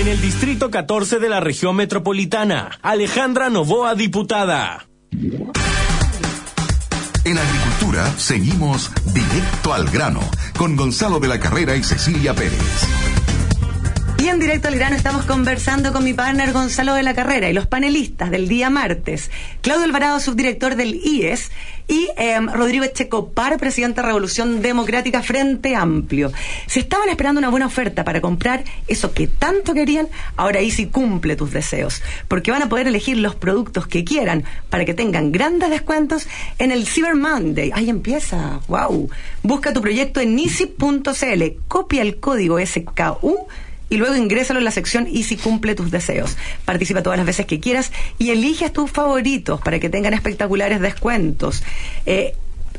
En 0.06 0.12
el 0.12 0.22
Distrito 0.22 0.70
14 0.70 1.18
de 1.18 1.30
la 1.30 1.40
región 1.40 1.76
metropolitana, 1.76 2.78
Alejandra 2.84 3.50
Novoa, 3.50 3.96
diputada. 3.96 4.86
En 7.24 7.40
agricultura 7.40 8.14
seguimos 8.16 8.92
directo 9.16 9.74
al 9.74 9.90
grano 9.90 10.20
con 10.60 10.76
Gonzalo 10.76 11.20
de 11.20 11.28
la 11.28 11.40
Carrera 11.40 11.76
y 11.76 11.84
Cecilia 11.84 12.36
Pérez. 12.36 12.62
Y 14.26 14.28
en 14.28 14.40
directo 14.40 14.70
al 14.70 14.76
grano 14.76 14.96
estamos 14.96 15.26
conversando 15.26 15.94
con 15.94 16.04
mi 16.04 16.16
partner 16.16 16.52
Gonzalo 16.52 16.96
de 16.96 17.04
la 17.04 17.14
Carrera 17.14 17.48
y 17.48 17.54
los 17.54 17.68
panelistas 17.68 18.32
del 18.32 18.48
día 18.48 18.72
martes. 18.72 19.30
Claudio 19.62 19.86
Alvarado, 19.86 20.20
subdirector 20.20 20.76
del 20.76 20.96
IES, 20.96 21.52
y 21.88 22.08
em, 22.18 22.48
Rodrigo 22.48 22.84
Echecopar, 22.84 23.60
presidente 23.60 24.02
de 24.02 24.08
Revolución 24.08 24.64
Democrática 24.64 25.22
Frente 25.22 25.76
Amplio. 25.76 26.32
Si 26.66 26.80
estaban 26.80 27.10
esperando 27.10 27.38
una 27.38 27.50
buena 27.50 27.68
oferta 27.68 28.04
para 28.04 28.20
comprar 28.20 28.64
eso 28.88 29.14
que 29.14 29.28
tanto 29.28 29.76
querían, 29.76 30.08
ahora 30.38 30.60
Easy 30.60 30.88
cumple 30.88 31.36
tus 31.36 31.52
deseos, 31.52 32.02
porque 32.28 32.50
van 32.50 32.64
a 32.64 32.70
poder 32.70 32.88
elegir 32.88 33.18
los 33.18 33.36
productos 33.36 33.86
que 33.86 34.04
quieran 34.04 34.44
para 34.72 34.86
que 34.86 34.96
tengan 34.96 35.32
grandes 35.32 35.70
descuentos 35.70 36.28
en 36.58 36.72
el 36.72 36.88
Cyber 36.88 37.14
Monday. 37.14 37.70
Ahí 37.76 37.92
empieza, 37.92 38.60
wow. 38.70 39.08
Busca 39.44 39.72
tu 39.72 39.82
proyecto 39.82 40.20
en 40.20 40.40
easy.cl, 40.40 41.44
copia 41.68 42.02
el 42.02 42.20
código 42.20 42.58
SKU 42.60 43.48
y 43.96 43.98
luego 43.98 44.14
ingrésalo 44.14 44.60
en 44.60 44.66
la 44.66 44.72
sección 44.72 45.08
y 45.10 45.24
si 45.24 45.38
cumple 45.38 45.74
tus 45.74 45.90
deseos. 45.90 46.36
Participa 46.66 47.02
todas 47.02 47.18
las 47.18 47.26
veces 47.26 47.46
que 47.46 47.62
quieras 47.62 47.94
y 48.20 48.32
eliges 48.32 48.74
tus 48.74 48.92
favoritos 48.92 49.62
para 49.62 49.80
que 49.80 49.90
tengan 49.90 50.14
espectaculares 50.14 50.82
descuentos. 50.82 51.64
Eh, 52.06 52.36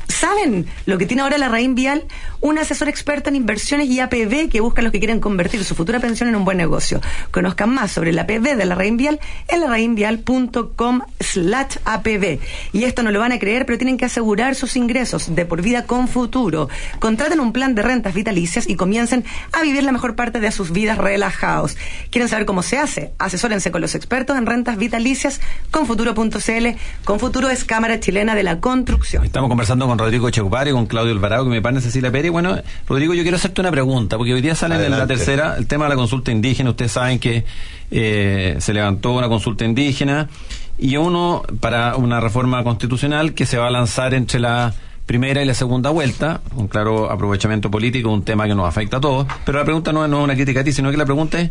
¿Saben 0.07 0.65
lo 0.85 0.97
que 0.97 1.05
tiene 1.05 1.21
ahora 1.21 1.37
la 1.37 1.49
Raín 1.49 1.75
Vial? 1.75 2.05
Un 2.41 2.57
asesor 2.57 2.87
experto 2.87 3.29
en 3.29 3.35
inversiones 3.35 3.87
y 3.87 3.99
APB 3.99 4.49
que 4.49 4.61
busca 4.61 4.81
a 4.81 4.83
los 4.83 4.91
que 4.91 4.99
quieren 4.99 5.19
convertir 5.19 5.63
su 5.63 5.75
futura 5.75 5.99
pensión 5.99 6.29
en 6.29 6.35
un 6.35 6.45
buen 6.45 6.57
negocio. 6.57 7.01
Conozcan 7.31 7.73
más 7.73 7.91
sobre 7.91 8.13
la 8.13 8.23
APB 8.23 8.55
de 8.55 8.65
la 8.65 8.75
Raín 8.75 8.97
Vial 8.97 9.19
en 9.47 9.61
larraínvial.com 9.61 11.01
slash 11.19 11.77
APB. 11.85 12.39
Y 12.73 12.83
esto 12.85 13.03
no 13.03 13.11
lo 13.11 13.19
van 13.19 13.31
a 13.31 13.39
creer, 13.39 13.65
pero 13.65 13.77
tienen 13.77 13.97
que 13.97 14.05
asegurar 14.05 14.55
sus 14.55 14.75
ingresos 14.75 15.35
de 15.35 15.45
por 15.45 15.61
vida 15.61 15.85
con 15.85 16.07
futuro. 16.07 16.69
Contraten 16.99 17.39
un 17.39 17.53
plan 17.53 17.75
de 17.75 17.81
rentas 17.81 18.13
vitalicias 18.13 18.67
y 18.67 18.75
comiencen 18.75 19.25
a 19.51 19.61
vivir 19.61 19.83
la 19.83 19.91
mejor 19.91 20.15
parte 20.15 20.39
de 20.39 20.51
sus 20.51 20.71
vidas 20.71 20.97
relajados. 20.97 21.77
¿Quieren 22.11 22.29
saber 22.29 22.45
cómo 22.45 22.63
se 22.63 22.77
hace? 22.77 23.11
Asesórense 23.17 23.71
con 23.71 23.81
los 23.81 23.95
expertos 23.95 24.37
en 24.37 24.45
rentas 24.45 24.77
vitalicias 24.77 25.41
con 25.71 25.85
futuro.cl. 25.85 26.67
Con 27.03 27.19
Futuro 27.19 27.49
es 27.49 27.63
Cámara 27.63 27.99
Chilena 27.99 28.35
de 28.35 28.43
la 28.43 28.59
Construcción. 28.59 29.25
Estamos 29.25 29.49
conversando 29.49 29.87
con 29.87 29.96
con 29.97 30.05
Rodrigo 30.05 30.29
Checupari, 30.29 30.71
con 30.71 30.85
Claudio 30.85 31.11
Alvarado, 31.11 31.43
que 31.43 31.49
me 31.49 31.61
parece 31.61 31.81
Cecilia 31.81 32.11
Pérez. 32.11 32.31
Bueno, 32.31 32.57
Rodrigo, 32.87 33.13
yo 33.15 33.23
quiero 33.23 33.37
hacerte 33.37 33.61
una 33.61 33.71
pregunta, 33.71 34.17
porque 34.17 34.33
hoy 34.33 34.41
día 34.41 34.53
sale 34.53 34.85
en 34.85 34.91
la 34.91 35.07
tercera 35.07 35.55
el 35.57 35.65
tema 35.65 35.85
de 35.85 35.89
la 35.89 35.95
consulta 35.95 36.31
indígena. 36.31 36.69
Ustedes 36.69 36.91
saben 36.91 37.19
que 37.19 37.43
eh, 37.89 38.57
se 38.59 38.73
levantó 38.73 39.13
una 39.13 39.27
consulta 39.27 39.65
indígena 39.65 40.29
y 40.77 40.97
uno 40.97 41.41
para 41.59 41.95
una 41.95 42.19
reforma 42.19 42.63
constitucional 42.63 43.33
que 43.33 43.45
se 43.45 43.57
va 43.57 43.67
a 43.67 43.71
lanzar 43.71 44.13
entre 44.13 44.39
la 44.39 44.73
primera 45.07 45.41
y 45.41 45.45
la 45.45 45.55
segunda 45.55 45.89
vuelta, 45.89 46.41
un 46.55 46.67
claro 46.67 47.09
aprovechamiento 47.09 47.71
político, 47.71 48.11
un 48.11 48.23
tema 48.23 48.45
que 48.45 48.53
nos 48.53 48.67
afecta 48.67 48.97
a 48.97 49.01
todos. 49.01 49.25
Pero 49.45 49.57
la 49.57 49.63
pregunta 49.63 49.91
no, 49.91 50.07
no 50.07 50.19
es 50.19 50.23
una 50.25 50.35
crítica 50.35 50.59
a 50.59 50.63
ti, 50.63 50.73
sino 50.73 50.91
que 50.91 50.97
la 50.97 51.05
pregunta 51.05 51.39
es 51.39 51.49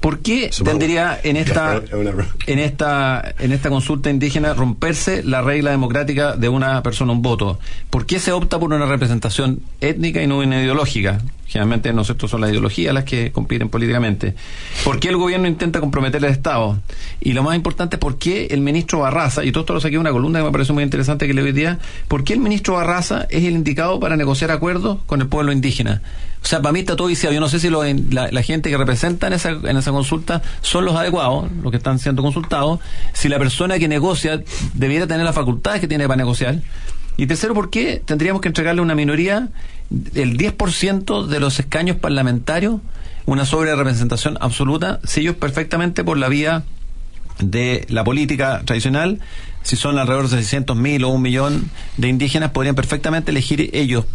¿Por 0.00 0.20
qué 0.20 0.50
tendría 0.64 1.18
en 1.22 1.36
esta, 1.36 1.82
en 2.46 2.58
esta, 2.58 3.34
en 3.38 3.52
esta 3.52 3.68
consulta 3.68 4.10
indígena 4.10 4.54
romperse 4.54 5.22
la 5.22 5.42
regla 5.42 5.70
democrática 5.70 6.36
de 6.36 6.48
una 6.48 6.82
persona 6.82 7.12
un 7.12 7.22
voto? 7.22 7.58
¿Por 7.90 8.06
qué 8.06 8.20
se 8.20 8.32
opta 8.32 8.58
por 8.58 8.72
una 8.72 8.86
representación 8.86 9.60
étnica 9.80 10.22
y 10.22 10.26
no 10.26 10.38
una 10.38 10.62
ideológica? 10.62 11.20
Generalmente 11.48 11.92
nosotros 11.94 12.30
son 12.30 12.42
las 12.42 12.50
ideologías 12.50 12.92
las 12.94 13.04
que 13.04 13.32
compiten 13.32 13.70
políticamente. 13.70 14.34
¿Por 14.84 15.00
qué 15.00 15.08
el 15.08 15.16
gobierno 15.16 15.48
intenta 15.48 15.80
comprometer 15.80 16.24
al 16.24 16.30
Estado? 16.30 16.78
Y 17.20 17.32
lo 17.32 17.42
más 17.42 17.56
importante, 17.56 17.96
¿por 17.96 18.18
qué 18.18 18.48
el 18.50 18.60
ministro 18.60 19.00
Barraza, 19.00 19.44
y 19.44 19.50
todo 19.50 19.62
esto 19.62 19.72
lo 19.72 19.80
saqué 19.80 19.94
en 19.94 20.02
una 20.02 20.12
columna 20.12 20.40
que 20.40 20.44
me 20.44 20.52
parece 20.52 20.74
muy 20.74 20.84
interesante 20.84 21.26
que 21.26 21.32
le 21.32 21.42
hoy 21.42 21.52
día, 21.52 21.78
¿por 22.06 22.22
qué 22.22 22.34
el 22.34 22.40
ministro 22.40 22.74
Barraza 22.74 23.26
es 23.30 23.44
el 23.44 23.54
indicado 23.54 23.98
para 23.98 24.16
negociar 24.16 24.50
acuerdos 24.50 24.98
con 25.06 25.22
el 25.22 25.28
pueblo 25.28 25.50
indígena? 25.50 26.02
O 26.42 26.46
sea, 26.46 26.62
para 26.62 26.72
mí 26.72 26.80
está 26.80 26.96
todo 26.96 27.08
viciado. 27.08 27.34
Yo 27.34 27.40
no 27.40 27.48
sé 27.48 27.60
si 27.60 27.68
la, 27.68 28.42
gente 28.42 28.70
que 28.70 28.76
representa 28.76 29.26
en 29.26 29.34
esa, 29.34 29.50
en 29.50 29.76
esa 29.76 29.90
consulta 29.90 30.42
son 30.60 30.84
los 30.84 30.96
adecuados, 30.96 31.50
los 31.62 31.70
que 31.70 31.76
están 31.76 31.98
siendo 31.98 32.22
consultados. 32.22 32.80
Si 33.12 33.28
la 33.28 33.38
persona 33.38 33.78
que 33.78 33.88
negocia 33.88 34.42
debiera 34.74 35.06
tener 35.06 35.24
las 35.24 35.34
facultades 35.34 35.80
que 35.80 35.88
tiene 35.88 36.06
para 36.06 36.16
negociar. 36.16 36.60
Y 37.16 37.26
tercero, 37.26 37.52
¿por 37.52 37.68
qué 37.68 38.00
tendríamos 38.04 38.40
que 38.40 38.48
entregarle 38.48 38.80
una 38.80 38.94
minoría 38.94 39.48
el 40.14 40.38
10% 40.38 41.26
de 41.26 41.40
los 41.40 41.58
escaños 41.58 41.96
parlamentarios, 41.96 42.80
una 43.26 43.44
sobre 43.44 43.74
representación 43.74 44.38
absoluta, 44.40 45.00
si 45.04 45.20
ellos 45.20 45.36
perfectamente 45.36 46.04
por 46.04 46.16
la 46.16 46.28
vía 46.28 46.62
de 47.40 47.86
la 47.88 48.04
política 48.04 48.62
tradicional, 48.64 49.20
si 49.62 49.76
son 49.76 49.98
alrededor 49.98 50.28
de 50.28 50.38
600.000 50.38 51.04
o 51.04 51.08
un 51.08 51.22
millón 51.22 51.70
de 51.96 52.08
indígenas, 52.08 52.52
podrían 52.52 52.74
perfectamente 52.74 53.32
elegir 53.32 53.70
ellos 53.72 54.06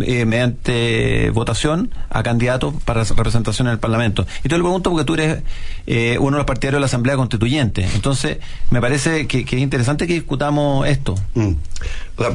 eh, 0.00 0.24
mediante 0.24 1.30
votación 1.30 1.90
a 2.08 2.22
candidatos 2.22 2.74
para 2.84 3.04
representación 3.04 3.66
en 3.66 3.74
el 3.74 3.78
Parlamento. 3.78 4.26
Y 4.42 4.48
te 4.48 4.56
lo 4.56 4.64
pregunto 4.64 4.90
porque 4.90 5.04
tú 5.04 5.14
eres 5.14 5.42
eh, 5.86 6.16
uno 6.18 6.36
de 6.36 6.40
los 6.40 6.46
partidarios 6.46 6.78
de 6.78 6.80
la 6.80 6.86
Asamblea 6.86 7.16
Constituyente. 7.16 7.86
Entonces, 7.94 8.38
me 8.70 8.80
parece 8.80 9.26
que, 9.26 9.40
es 9.40 9.52
interesante 9.52 10.06
que 10.06 10.14
discutamos 10.14 10.86
esto. 10.86 11.14
Mm. 11.34 11.52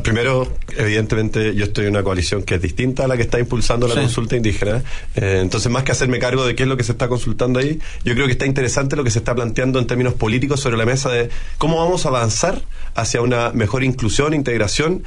Primero, 0.03 0.51
evidentemente, 0.75 1.55
yo 1.55 1.65
estoy 1.65 1.85
en 1.85 1.91
una 1.91 2.03
coalición 2.03 2.43
que 2.43 2.55
es 2.55 2.61
distinta 2.61 3.05
a 3.05 3.07
la 3.07 3.15
que 3.15 3.23
está 3.23 3.39
impulsando 3.39 3.87
la 3.87 3.95
consulta 3.95 4.35
indígena. 4.35 4.83
Eh, 5.15 5.39
entonces, 5.41 5.71
más 5.71 5.83
que 5.83 5.91
hacerme 5.91 6.19
cargo 6.19 6.45
de 6.45 6.55
qué 6.55 6.63
es 6.63 6.69
lo 6.69 6.77
que 6.77 6.83
se 6.83 6.91
está 6.91 7.07
consultando 7.07 7.59
ahí, 7.59 7.79
yo 8.03 8.13
creo 8.13 8.25
que 8.25 8.33
está 8.33 8.45
interesante 8.45 8.95
lo 8.95 9.03
que 9.03 9.11
se 9.11 9.19
está 9.19 9.35
planteando 9.35 9.79
en 9.79 9.87
términos 9.87 10.13
políticos 10.13 10.59
sobre 10.59 10.77
la 10.77 10.85
mesa 10.85 11.09
de 11.09 11.29
cómo 11.57 11.77
vamos 11.77 12.05
a 12.05 12.09
avanzar 12.09 12.61
hacia 12.95 13.21
una 13.21 13.51
mejor 13.51 13.83
inclusión, 13.83 14.33
integración, 14.33 15.03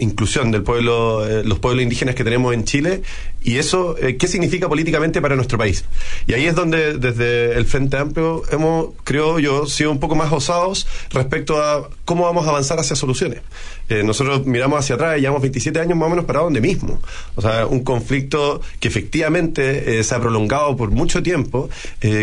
inclusión 0.00 0.50
del 0.50 0.62
pueblo 0.62 1.24
los 1.44 1.58
pueblos 1.58 1.82
indígenas 1.82 2.14
que 2.14 2.24
tenemos 2.24 2.52
en 2.54 2.64
Chile 2.64 3.02
y 3.42 3.56
eso, 3.56 3.96
eh, 3.98 4.16
¿qué 4.16 4.28
significa 4.28 4.68
políticamente 4.68 5.22
para 5.22 5.34
nuestro 5.34 5.56
país? 5.56 5.84
Y 6.26 6.34
ahí 6.34 6.46
es 6.46 6.54
donde 6.54 6.98
desde 6.98 7.56
el 7.56 7.64
Frente 7.64 7.96
Amplio 7.96 8.42
hemos, 8.50 8.90
creo 9.04 9.38
yo, 9.38 9.66
sido 9.66 9.90
un 9.90 9.98
poco 9.98 10.14
más 10.14 10.30
osados 10.30 10.86
respecto 11.10 11.62
a 11.62 11.88
cómo 12.04 12.24
vamos 12.24 12.46
a 12.46 12.50
avanzar 12.50 12.78
hacia 12.78 12.96
soluciones. 12.96 13.40
Eh, 13.88 14.02
nosotros 14.04 14.46
miramos 14.46 14.78
hacia 14.78 14.94
atrás 14.94 15.18
y 15.18 15.22
llevamos 15.22 15.42
27 15.42 15.80
años 15.80 15.98
más 15.98 16.06
o 16.06 16.10
menos 16.10 16.24
para 16.26 16.40
donde 16.40 16.60
mismo. 16.60 17.00
O 17.34 17.42
sea, 17.42 17.66
un 17.66 17.82
conflicto 17.82 18.60
que 18.78 18.88
efectivamente 18.88 19.98
eh, 19.98 20.04
se 20.04 20.14
ha 20.14 20.20
prolongado 20.20 20.76
por 20.76 20.90
mucho 20.90 21.22
tiempo, 21.22 21.70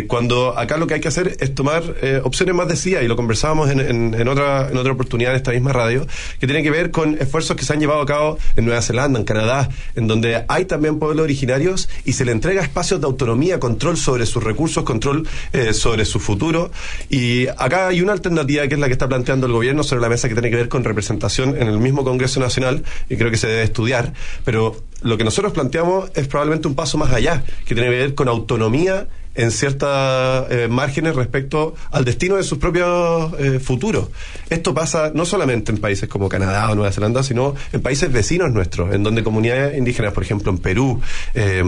cuando 0.07 0.57
acá 0.57 0.77
lo 0.77 0.87
que 0.87 0.95
hay 0.95 1.01
que 1.01 1.07
hacer 1.07 1.37
es 1.39 1.53
tomar 1.53 1.83
opciones 2.23 2.55
más 2.55 2.67
decididas, 2.67 3.03
y 3.03 3.07
lo 3.07 3.15
conversábamos 3.15 3.69
en, 3.69 3.79
en, 3.79 4.27
otra, 4.27 4.69
en 4.69 4.77
otra 4.77 4.93
oportunidad 4.93 5.31
en 5.31 5.37
esta 5.37 5.51
misma 5.51 5.73
radio, 5.73 6.05
que 6.39 6.47
tiene 6.47 6.63
que 6.63 6.71
ver 6.71 6.91
con 6.91 7.17
esfuerzos 7.19 7.55
que 7.55 7.65
se 7.65 7.73
han 7.73 7.79
llevado 7.79 8.01
a 8.01 8.05
cabo 8.05 8.37
en 8.55 8.65
Nueva 8.65 8.81
Zelanda, 8.81 9.19
en 9.19 9.25
Canadá, 9.25 9.69
en 9.95 10.07
donde 10.07 10.43
hay 10.47 10.65
también 10.65 10.99
pueblos 11.07 11.23
originarios 11.23 11.87
y 12.03 12.13
se 12.13 12.25
le 12.25 12.33
entrega 12.33 12.61
espacios 12.61 12.99
de 12.99 13.07
autonomía, 13.07 13.61
control 13.61 13.95
sobre 13.95 14.25
sus 14.25 14.43
recursos, 14.43 14.83
control 14.83 15.25
eh, 15.53 15.73
sobre 15.73 16.03
su 16.03 16.19
futuro. 16.19 16.69
Y 17.09 17.47
acá 17.47 17.87
hay 17.87 18.01
una 18.01 18.11
alternativa 18.11 18.67
que 18.67 18.73
es 18.73 18.79
la 18.79 18.87
que 18.87 18.93
está 18.93 19.07
planteando 19.07 19.47
el 19.47 19.53
gobierno 19.53 19.83
sobre 19.83 20.01
la 20.01 20.09
mesa 20.09 20.27
que 20.27 20.33
tiene 20.33 20.49
que 20.49 20.57
ver 20.57 20.67
con 20.67 20.83
representación 20.83 21.55
en 21.55 21.69
el 21.69 21.79
mismo 21.79 22.03
Congreso 22.03 22.41
Nacional 22.41 22.83
y 23.09 23.15
creo 23.15 23.31
que 23.31 23.37
se 23.37 23.47
debe 23.47 23.63
estudiar. 23.63 24.11
Pero 24.43 24.75
lo 25.01 25.17
que 25.17 25.23
nosotros 25.23 25.53
planteamos 25.53 26.11
es 26.13 26.27
probablemente 26.27 26.67
un 26.67 26.75
paso 26.75 26.97
más 26.97 27.13
allá, 27.13 27.45
que 27.65 27.73
tiene 27.73 27.89
que 27.89 27.95
ver 27.95 28.15
con 28.15 28.27
autonomía 28.27 29.07
en 29.37 29.51
ciertas 29.51 30.51
eh, 30.51 30.67
márgenes 30.69 31.15
respecto 31.15 31.75
al 31.91 32.03
destino 32.03 32.35
de 32.35 32.43
sus 32.43 32.57
propios 32.57 33.33
eh, 33.39 33.59
futuros. 33.59 34.09
Esto 34.49 34.73
pasa 34.73 35.11
no 35.13 35.25
solamente 35.25 35.71
en 35.71 35.77
países 35.77 36.09
como 36.09 36.27
Canadá 36.27 36.69
o 36.71 36.75
Nueva 36.75 36.91
Zelanda, 36.91 37.23
sino 37.23 37.55
en 37.71 37.81
países 37.81 38.11
vecinos 38.11 38.51
nuestros, 38.51 38.93
en 38.93 39.03
donde 39.03 39.23
comunidades 39.23 39.77
indígenas, 39.77 40.13
por 40.13 40.23
ejemplo 40.23 40.51
en 40.51 40.57
Perú, 40.57 40.99
eh, 41.35 41.63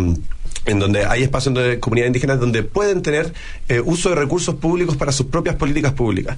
en 0.65 0.79
donde 0.79 1.05
hay 1.05 1.23
espacios 1.23 1.55
de 1.55 1.79
comunidades 1.79 2.09
indígenas 2.09 2.39
donde 2.39 2.63
pueden 2.63 3.01
tener 3.01 3.33
eh, 3.67 3.81
uso 3.83 4.09
de 4.09 4.15
recursos 4.15 4.55
públicos 4.55 4.97
para 4.97 5.11
sus 5.11 5.27
propias 5.27 5.55
políticas 5.55 5.93
públicas. 5.93 6.37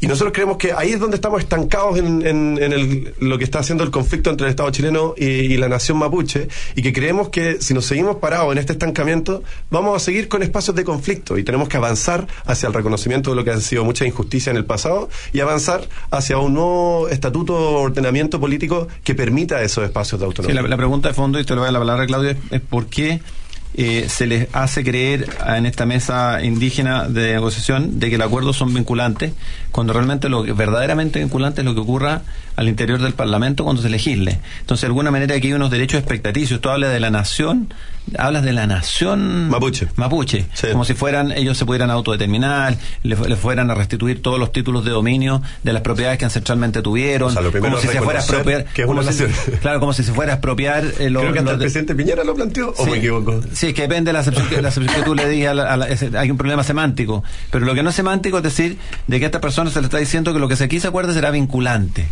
Y 0.00 0.06
nosotros 0.06 0.32
creemos 0.32 0.56
que 0.58 0.72
ahí 0.72 0.92
es 0.92 1.00
donde 1.00 1.16
estamos 1.16 1.40
estancados 1.40 1.98
en, 1.98 2.26
en, 2.26 3.14
lo 3.20 3.38
que 3.38 3.44
está 3.44 3.58
haciendo 3.58 3.84
el 3.84 3.90
conflicto 3.90 4.30
entre 4.30 4.46
el 4.46 4.50
Estado 4.50 4.70
chileno 4.70 5.14
y, 5.16 5.56
la 5.58 5.68
nación 5.68 5.98
mapuche, 5.98 6.48
y 6.76 6.82
que 6.82 6.92
creemos 6.92 7.30
que 7.30 7.60
si 7.60 7.74
nos 7.74 7.86
seguimos 7.86 8.16
parados 8.16 8.52
en 8.52 8.58
este 8.58 8.72
estancamiento, 8.72 9.42
vamos 9.70 9.96
a 9.96 10.04
seguir 10.04 10.28
con 10.28 10.42
espacios 10.42 10.76
de 10.76 10.84
conflicto 10.84 11.36
y 11.36 11.42
tenemos 11.42 11.68
que 11.68 11.76
avanzar 11.76 12.28
hacia 12.44 12.68
el 12.68 12.74
reconocimiento 12.74 13.30
de 13.30 13.36
lo 13.36 13.44
que 13.44 13.50
han 13.50 13.60
sido 13.60 13.84
muchas 13.84 14.06
injusticias 14.06 14.52
en 14.52 14.56
el 14.56 14.64
pasado 14.64 15.08
y 15.32 15.40
avanzar 15.40 15.88
hacia 16.10 16.38
un 16.38 16.54
nuevo 16.54 17.08
estatuto 17.08 17.54
o 17.56 17.82
ordenamiento 17.82 18.38
político 18.38 18.86
que 19.02 19.14
permita 19.14 19.62
esos 19.62 19.84
espacios 19.84 20.20
de 20.20 20.26
autonomía. 20.26 20.62
Sí, 20.62 20.68
la, 20.68 20.76
pregunta 20.76 21.08
de 21.08 21.14
fondo, 21.14 21.40
y 21.40 21.44
te 21.44 21.54
lo 21.54 21.62
voy 21.62 21.68
a 21.68 21.72
la 21.72 21.80
palabra, 21.80 22.06
Claudia, 22.06 22.36
es 22.50 22.60
por 22.60 22.86
qué 22.86 23.20
eh, 23.74 24.06
se 24.08 24.26
les 24.26 24.48
hace 24.54 24.82
creer 24.82 25.28
en 25.46 25.66
esta 25.66 25.86
mesa 25.86 26.42
indígena 26.42 27.08
de 27.08 27.34
negociación 27.34 28.00
de 28.00 28.10
que 28.10 28.18
los 28.18 28.26
acuerdos 28.26 28.56
son 28.56 28.74
vinculantes, 28.74 29.32
cuando 29.70 29.92
realmente 29.92 30.28
lo 30.28 30.42
que 30.42 30.52
verdaderamente 30.52 31.20
vinculante 31.20 31.60
es 31.60 31.64
lo 31.64 31.74
que 31.74 31.80
ocurra 31.80 32.22
al 32.56 32.68
interior 32.68 33.00
del 33.00 33.12
Parlamento 33.12 33.62
cuando 33.62 33.82
se 33.82 33.88
legisle. 33.88 34.40
Entonces, 34.60 34.82
de 34.82 34.86
alguna 34.88 35.12
manera 35.12 35.36
aquí 35.36 35.46
hay 35.46 35.52
unos 35.52 35.70
derechos 35.70 36.00
expectativos. 36.00 36.60
Tú 36.60 36.70
hablas 36.70 36.92
de 36.92 36.98
la 36.98 37.10
nación, 37.10 37.72
hablas 38.16 38.42
de 38.42 38.52
la 38.52 38.66
nación 38.66 39.48
mapuche, 39.48 39.86
mapuche 39.96 40.46
como 40.72 40.84
si 40.84 40.94
fueran 40.94 41.30
ellos 41.32 41.56
se 41.58 41.66
pudieran 41.66 41.90
autodeterminar, 41.90 42.76
le, 43.02 43.16
fueran 43.36 43.70
a 43.70 43.74
restituir 43.74 44.22
todos 44.22 44.38
los 44.38 44.50
títulos 44.50 44.84
de 44.84 44.90
dominio 44.90 45.42
de 45.62 45.72
las 45.72 45.82
propiedades 45.82 46.18
que 46.18 46.24
ancestralmente 46.24 46.82
tuvieron, 46.82 47.34
como 47.34 47.78
si 47.78 47.88
se 47.88 48.00
fuera 48.00 48.20
a 48.20 48.22
expropiar, 48.22 48.64
claro, 49.60 49.80
como 49.80 49.92
si 49.92 50.02
se 50.02 50.12
fuera 50.12 50.32
a 50.32 50.36
expropiar. 50.36 50.84
Eh, 50.98 51.08
Creo 51.12 51.32
que 51.32 51.38
hasta 51.38 51.52
el 51.52 51.58
presidente 51.58 51.94
Piñera 51.94 52.24
lo 52.24 52.34
planteó, 52.34 52.74
o 52.76 52.86
me 52.86 52.96
equivoco. 52.98 53.40
Sí, 53.58 53.74
que 53.74 53.82
depende 53.82 54.12
de 54.12 54.12
la 54.12 54.70
que, 54.70 55.02
tú 55.04 55.16
le 55.16 55.28
digas, 55.28 55.58
hay 56.14 56.30
un 56.30 56.36
problema 56.36 56.62
semántico, 56.62 57.24
pero 57.50 57.66
lo 57.66 57.74
que 57.74 57.82
no 57.82 57.90
es 57.90 57.96
semántico 57.96 58.36
es 58.36 58.44
decir 58.44 58.78
de 59.08 59.18
que 59.18 59.24
a 59.24 59.26
esta 59.26 59.40
persona 59.40 59.68
se 59.68 59.80
le 59.80 59.86
está 59.86 59.98
diciendo 59.98 60.32
que 60.32 60.38
lo 60.38 60.46
que 60.46 60.54
se 60.54 60.62
aquí 60.62 60.78
se 60.78 60.86
acuerda 60.86 61.12
será 61.12 61.32
vinculante. 61.32 62.06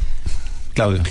Claudio. 0.75 1.05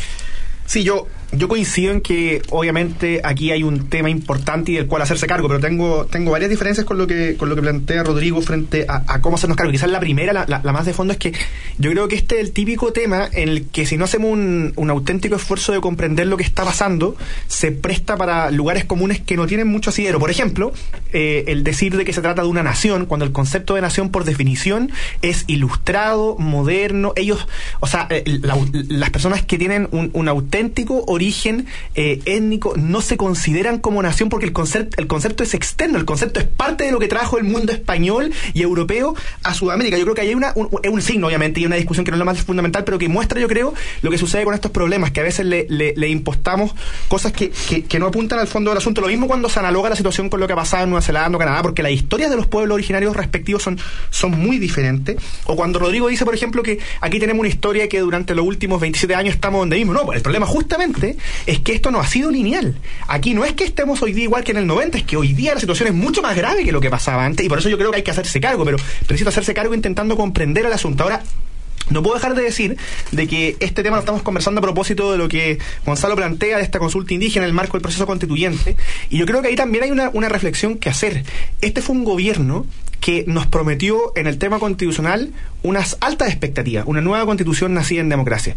Sí, 0.66 0.84
yo 0.84 1.08
yo 1.38 1.48
coincido 1.48 1.92
en 1.92 2.02
que 2.02 2.42
obviamente 2.50 3.22
aquí 3.24 3.52
hay 3.52 3.64
un 3.64 3.90
tema 3.90 4.10
importante 4.10 4.72
y 4.72 4.76
del 4.76 4.88
cual 4.88 5.02
hacerse 5.02 5.28
cargo, 5.28 5.48
pero 5.48 5.60
tengo, 5.60 6.06
tengo 6.06 6.32
varias 6.32 6.50
diferencias 6.50 6.86
con 6.86 6.98
lo 6.98 7.08
que, 7.08 7.36
con 7.38 7.50
lo 7.50 7.56
que 7.56 7.62
plantea 7.62 8.04
Rodrigo 8.04 8.42
frente 8.42 8.86
a, 8.88 9.22
cómo 9.22 9.36
hacernos 9.36 9.58
cargo. 9.58 9.72
Quizás 9.72 9.90
la 9.90 10.00
primera, 10.00 10.34
la, 10.34 10.46
la, 10.48 10.72
más 10.72 10.86
de 10.86 10.94
fondo, 10.94 11.14
es 11.14 11.20
que 11.20 11.34
yo 11.78 11.92
creo 11.92 12.08
que 12.08 12.16
este 12.16 12.36
es 12.36 12.42
el 12.42 12.52
típico 12.52 12.94
tema 12.94 13.30
en 13.32 13.50
el 13.50 13.68
que 13.68 13.86
si 13.86 13.98
no 13.98 14.06
hacemos 14.06 14.32
un, 14.32 14.74
un 14.76 14.90
auténtico 14.90 15.36
esfuerzo 15.36 15.72
de 15.74 15.82
comprender 15.82 16.28
lo 16.28 16.38
que 16.38 16.44
está 16.44 16.64
pasando, 16.64 17.16
se 17.48 17.72
presta 17.72 18.18
para 18.18 18.52
lugares 18.52 18.86
comunes 18.86 19.20
que 19.20 19.36
no 19.36 19.48
tienen 19.48 19.68
mucho 19.68 19.90
asidero. 19.90 20.20
Por 20.20 20.32
ejemplo, 20.32 20.74
eh, 21.14 21.46
el 21.48 21.64
decir 21.64 21.98
de 21.98 22.06
que 22.06 22.14
se 22.14 22.22
trata 22.22 22.42
de 22.44 22.48
una 22.48 22.64
nación, 22.64 23.06
cuando 23.06 23.26
el 23.26 23.32
concepto 23.32 23.76
de 23.76 23.82
nación 23.82 24.10
por 24.10 24.24
definición 24.24 24.92
es 25.22 25.44
ilustrado, 25.48 26.38
moderno, 26.38 27.14
ellos, 27.16 27.48
o 27.80 27.88
sea, 27.88 28.08
eh, 28.10 28.24
las 28.26 29.10
personas 29.10 29.46
que 29.46 29.58
tienen 29.58 29.88
un, 29.92 30.10
un 30.14 30.28
auténtico 30.28 31.04
origen 31.08 31.25
origen 31.26 31.66
eh, 31.96 32.20
étnico 32.26 32.74
no 32.78 33.02
se 33.02 33.18
consideran 33.18 33.80
como 33.80 34.02
nación 34.04 34.30
porque 34.30 34.46
el 34.46 34.54
concepto, 34.54 35.02
el 35.02 35.08
concepto 35.08 35.44
es 35.44 35.56
externo, 35.56 35.98
el 35.98 36.06
concepto 36.06 36.40
es 36.40 36.46
parte 36.46 36.84
de 36.84 36.92
lo 36.92 37.00
que 37.00 37.08
trajo 37.08 37.38
el 37.40 37.44
mundo 37.44 37.74
español 37.74 38.32
y 38.54 38.62
europeo 38.62 39.16
a 39.42 39.54
Sudamérica. 39.56 39.98
Yo 39.98 40.04
creo 40.04 40.16
que 40.16 40.22
hay 40.22 40.36
una, 40.36 40.54
un, 40.56 41.02
signo, 41.02 41.28
obviamente, 41.28 41.60
y 41.60 41.66
una 41.66 41.78
discusión 41.78 42.06
que 42.06 42.12
no 42.12 42.18
es 42.18 42.20
lo 42.20 42.26
más 42.26 42.42
fundamental, 42.42 42.84
pero 42.84 43.00
que 43.00 43.10
muestra, 43.10 43.40
yo 43.40 43.48
creo, 43.48 43.74
lo 44.04 44.12
que 44.12 44.20
sucede 44.20 44.44
con 44.44 44.54
estos 44.54 44.72
problemas, 44.72 45.12
que 45.12 45.20
a 45.20 45.24
veces 45.24 45.46
le, 45.46 45.66
le, 45.68 46.10
impostamos 46.10 46.76
cosas 47.08 47.32
que, 47.32 47.52
que, 47.52 48.00
no 48.00 48.08
apuntan 48.08 48.38
al 48.38 48.48
fondo 48.48 48.70
del 48.70 48.78
asunto. 48.78 49.02
Lo 49.02 49.08
mismo 49.08 49.28
cuando 49.28 49.50
se 49.50 49.60
analoga 49.60 49.90
la 49.90 49.96
situación 49.96 50.30
con 50.30 50.40
lo 50.40 50.48
que 50.48 50.54
ha 50.54 50.56
pasado 50.56 50.84
en 50.84 50.92
Nueva 50.92 51.02
Zelanda 51.02 51.38
o 51.38 51.40
Canadá, 51.40 51.64
porque 51.64 51.82
las 51.82 51.92
historias 51.92 52.30
de 52.30 52.36
los 52.36 52.46
pueblos 52.46 52.76
originarios 52.76 53.16
respectivos 53.16 53.64
son, 53.64 53.80
son 54.12 54.32
muy 54.32 54.60
diferentes. 54.60 55.18
O 55.46 55.56
cuando 55.56 55.80
Rodrigo 55.80 56.08
dice, 56.08 56.24
por 56.24 56.36
ejemplo, 56.36 56.62
que 56.62 56.80
aquí 57.02 57.20
tenemos 57.20 57.40
una 57.40 57.50
historia 57.50 57.90
que 57.90 58.00
durante 58.00 58.36
los 58.36 58.46
últimos 58.46 58.80
27 58.80 59.16
años 59.16 59.36
estamos 59.36 59.62
donde 59.62 59.76
mismo. 59.78 59.94
No, 59.94 60.06
pues 60.06 60.18
el 60.18 60.24
problema 60.24 60.46
justamente 60.46 61.15
es 61.46 61.60
que 61.60 61.74
esto 61.74 61.92
no 61.92 62.00
ha 62.00 62.08
sido 62.08 62.32
lineal. 62.32 62.76
Aquí 63.08 63.34
no 63.34 63.46
es 63.46 63.54
que 63.54 63.64
estemos 63.64 64.02
hoy 64.02 64.14
día 64.14 64.24
igual 64.24 64.44
que 64.44 64.52
en 64.52 64.58
el 64.58 64.68
90, 64.68 64.98
es 64.98 65.04
que 65.04 65.18
hoy 65.18 65.34
día 65.34 65.54
la 65.54 65.60
situación 65.60 65.88
es 65.90 65.94
mucho 65.94 66.22
más 66.22 66.36
grave 66.36 66.64
que 66.64 66.72
lo 66.72 66.82
que 66.82 66.90
pasaba 66.90 67.26
antes 67.26 67.46
y 67.46 67.50
por 67.50 67.60
eso 67.60 67.70
yo 67.70 67.78
creo 67.78 67.92
que 67.92 67.98
hay 67.98 68.04
que 68.04 68.12
hacerse 68.12 68.40
cargo, 68.40 68.66
pero 68.66 68.78
preciso 69.08 69.30
hacerse 69.30 69.54
cargo 69.54 69.74
intentando 69.74 70.16
comprender 70.16 70.66
el 70.66 70.74
asunto. 70.74 71.04
Ahora, 71.04 71.24
no 71.90 72.02
puedo 72.02 72.16
dejar 72.16 72.34
de 72.36 72.42
decir 72.42 72.78
de 73.12 73.28
que 73.28 73.58
este 73.60 73.84
tema 73.84 73.98
lo 73.98 74.02
estamos 74.02 74.24
conversando 74.24 74.60
a 74.60 74.62
propósito 74.62 75.12
de 75.12 75.18
lo 75.18 75.28
que 75.28 75.60
Gonzalo 75.86 76.16
plantea 76.16 76.58
de 76.58 76.64
esta 76.64 76.80
consulta 76.80 77.14
indígena 77.14 77.46
en 77.46 77.50
el 77.50 77.56
marco 77.56 77.74
del 77.74 77.84
proceso 77.84 78.08
constituyente. 78.08 78.76
Y 79.10 79.18
yo 79.18 79.26
creo 79.26 79.42
que 79.42 79.50
ahí 79.50 79.56
también 79.56 79.84
hay 79.84 79.92
una, 79.92 80.10
una 80.14 80.30
reflexión 80.30 80.78
que 80.78 80.90
hacer. 80.90 81.24
Este 81.62 81.82
fue 81.82 81.96
un 81.96 82.04
gobierno 82.04 82.66
que 83.02 83.24
nos 83.28 83.46
prometió 83.46 84.14
en 84.16 84.26
el 84.26 84.40
tema 84.40 84.58
constitucional 84.58 85.32
unas 85.62 85.98
altas 86.02 86.30
expectativas, 86.30 86.86
una 86.88 87.02
nueva 87.02 87.24
constitución 87.26 87.74
nacida 87.76 88.02
en 88.02 88.10
democracia 88.10 88.56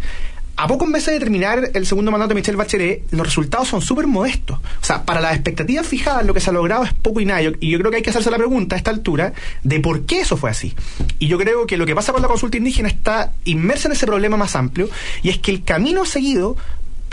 a 0.59 0.67
pocos 0.67 0.89
meses 0.89 1.15
de 1.15 1.21
terminar 1.21 1.71
el 1.73 1.87
segundo 1.87 2.11
mandato 2.11 2.31
de 2.31 2.35
Michelle 2.35 2.57
Bachelet, 2.57 3.05
los 3.13 3.25
resultados 3.25 3.69
son 3.69 3.81
súper 3.81 4.09
modestos. 4.09 4.59
O 4.59 4.85
sea, 4.85 5.05
para 5.05 5.21
las 5.21 5.35
expectativas 5.35 5.87
fijadas, 5.87 6.27
lo 6.27 6.35
que 6.35 6.41
se 6.41 6.51
ha 6.51 6.53
logrado 6.53 6.83
es 6.83 6.93
poco 6.93 7.21
y 7.21 7.25
nada. 7.25 7.41
Y 7.61 7.71
yo 7.71 7.79
creo 7.79 7.93
que 7.93 7.99
hay 7.99 8.03
que 8.03 8.11
hacerse 8.11 8.29
la 8.29 8.39
pregunta 8.39 8.75
a 8.75 8.79
esta 8.79 8.91
altura 8.91 9.33
de 9.63 9.79
por 9.79 10.05
qué 10.05 10.21
eso 10.21 10.37
fue 10.37 10.51
así. 10.51 10.75
Y 11.21 11.29
yo 11.29 11.39
creo 11.39 11.65
que 11.69 11.77
lo 11.77 11.87
que 11.87 11.95
pasa 11.95 12.13
con 12.13 12.23
la 12.23 12.29
consulta 12.29 12.57
indígena 12.57 12.89
está 12.89 13.33
inmersa 13.45 13.87
en 13.87 13.93
ese 13.93 14.05
problema 14.05 14.37
más 14.37 14.57
amplio, 14.57 14.91
y 15.23 15.29
es 15.29 15.39
que 15.39 15.53
el 15.53 15.63
camino 15.63 16.05
seguido 16.05 16.57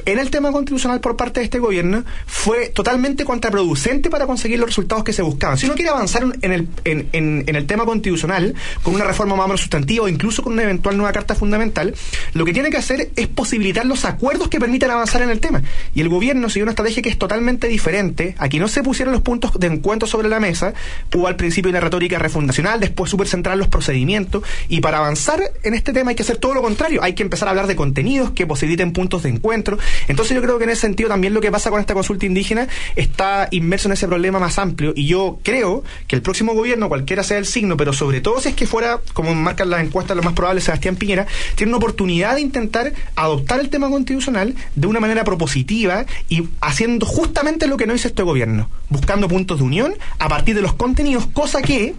en 0.05 0.19
el 0.19 0.29
tema 0.29 0.51
constitucional 0.51 0.99
por 0.99 1.15
parte 1.17 1.39
de 1.39 1.45
este 1.45 1.59
gobierno 1.59 2.03
fue 2.27 2.69
totalmente 2.69 3.25
contraproducente 3.25 4.09
para 4.09 4.25
conseguir 4.27 4.59
los 4.59 4.69
resultados 4.69 5.03
que 5.03 5.13
se 5.13 5.21
buscaban. 5.21 5.57
Si 5.57 5.65
uno 5.65 5.75
quiere 5.75 5.89
avanzar 5.89 6.23
en 6.41 6.51
el, 6.51 6.67
en, 6.83 7.09
en, 7.11 7.55
el 7.55 7.65
tema 7.65 7.85
constitucional 7.85 8.53
con 8.83 8.93
una 8.93 9.03
reforma 9.03 9.35
más 9.35 9.45
o 9.45 9.47
menos 9.47 9.61
sustantiva 9.61 10.05
o 10.05 10.07
incluso 10.07 10.43
con 10.43 10.53
una 10.53 10.63
eventual 10.63 10.97
nueva 10.97 11.11
carta 11.11 11.35
fundamental, 11.35 11.95
lo 12.33 12.45
que 12.45 12.53
tiene 12.53 12.69
que 12.69 12.77
hacer 12.77 13.09
es 13.15 13.27
posibilitar 13.27 13.85
los 13.85 14.05
acuerdos 14.05 14.47
que 14.49 14.59
permitan 14.59 14.91
avanzar 14.91 15.21
en 15.21 15.29
el 15.29 15.39
tema. 15.39 15.63
Y 15.93 16.01
el 16.01 16.09
gobierno 16.09 16.49
siguió 16.49 16.65
una 16.65 16.71
estrategia 16.71 17.01
que 17.01 17.09
es 17.09 17.17
totalmente 17.17 17.67
diferente. 17.67 18.35
Aquí 18.37 18.59
no 18.59 18.67
se 18.67 18.83
pusieron 18.83 19.13
los 19.13 19.21
puntos 19.21 19.59
de 19.59 19.67
encuentro 19.67 20.07
sobre 20.07 20.29
la 20.29 20.39
mesa, 20.39 20.73
hubo 21.13 21.27
al 21.27 21.35
principio 21.35 21.69
una 21.69 21.79
retórica 21.79 22.19
refundacional, 22.19 22.79
después 22.79 23.09
súper 23.09 23.27
central 23.27 23.59
los 23.59 23.67
procedimientos, 23.67 24.43
y 24.67 24.81
para 24.81 24.99
avanzar 24.99 25.41
en 25.63 25.73
este 25.73 25.93
tema 25.93 26.11
hay 26.11 26.15
que 26.15 26.23
hacer 26.23 26.37
todo 26.37 26.53
lo 26.53 26.61
contrario, 26.61 27.01
hay 27.03 27.13
que 27.13 27.23
empezar 27.23 27.47
a 27.47 27.51
hablar 27.51 27.67
de 27.67 27.75
contenidos 27.75 28.31
que 28.31 28.45
posibiliten 28.45 28.93
puntos 28.93 29.23
de 29.23 29.29
encuentro, 29.29 29.77
entonces 30.07 30.35
yo 30.35 30.41
creo 30.41 30.57
que 30.57 30.65
en 30.65 30.71
ese 30.71 30.81
sentido 30.81 31.09
también 31.09 31.33
lo 31.33 31.41
que 31.41 31.51
pasa 31.51 31.69
con 31.69 31.79
esta 31.79 31.93
consulta 31.93 32.25
indígena 32.25 32.67
está 32.95 33.47
inmerso 33.51 33.87
en 33.87 33.93
ese 33.93 34.07
problema 34.07 34.39
más 34.39 34.59
amplio 34.59 34.93
y 34.95 35.07
yo 35.07 35.39
creo 35.43 35.83
que 36.07 36.15
el 36.15 36.21
próximo 36.21 36.53
gobierno, 36.53 36.89
cualquiera 36.89 37.23
sea 37.23 37.37
el 37.37 37.45
signo, 37.45 37.77
pero 37.77 37.93
sobre 37.93 38.21
todo 38.21 38.39
si 38.41 38.49
es 38.49 38.55
que 38.55 38.65
fuera, 38.67 38.99
como 39.13 39.33
marcan 39.35 39.69
las 39.69 39.81
encuestas, 39.81 40.15
lo 40.17 40.23
más 40.23 40.33
probable, 40.33 40.61
Sebastián 40.61 40.95
Piñera, 40.95 41.27
tiene 41.55 41.71
una 41.71 41.77
oportunidad 41.77 42.35
de 42.35 42.41
intentar 42.41 42.93
adoptar 43.15 43.59
el 43.59 43.69
tema 43.69 43.89
constitucional 43.89 44.55
de 44.75 44.87
una 44.87 44.99
manera 44.99 45.23
propositiva 45.23 46.05
y 46.29 46.47
haciendo 46.61 47.05
justamente 47.05 47.67
lo 47.67 47.77
que 47.77 47.85
no 47.85 47.95
hizo 47.95 48.07
este 48.07 48.23
gobierno, 48.23 48.69
buscando 48.89 49.27
puntos 49.27 49.59
de 49.59 49.63
unión 49.63 49.95
a 50.19 50.29
partir 50.29 50.55
de 50.55 50.61
los 50.61 50.73
contenidos, 50.73 51.27
cosa 51.27 51.61
que 51.61 51.95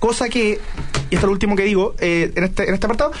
cosa 0.00 0.28
que, 0.28 0.58
y 1.10 1.14
esto 1.14 1.18
es 1.18 1.22
lo 1.22 1.30
último 1.30 1.54
que 1.54 1.62
digo 1.62 1.94
eh, 2.00 2.32
en, 2.34 2.44
este, 2.44 2.66
en 2.66 2.74
este 2.74 2.86
apartado, 2.86 3.12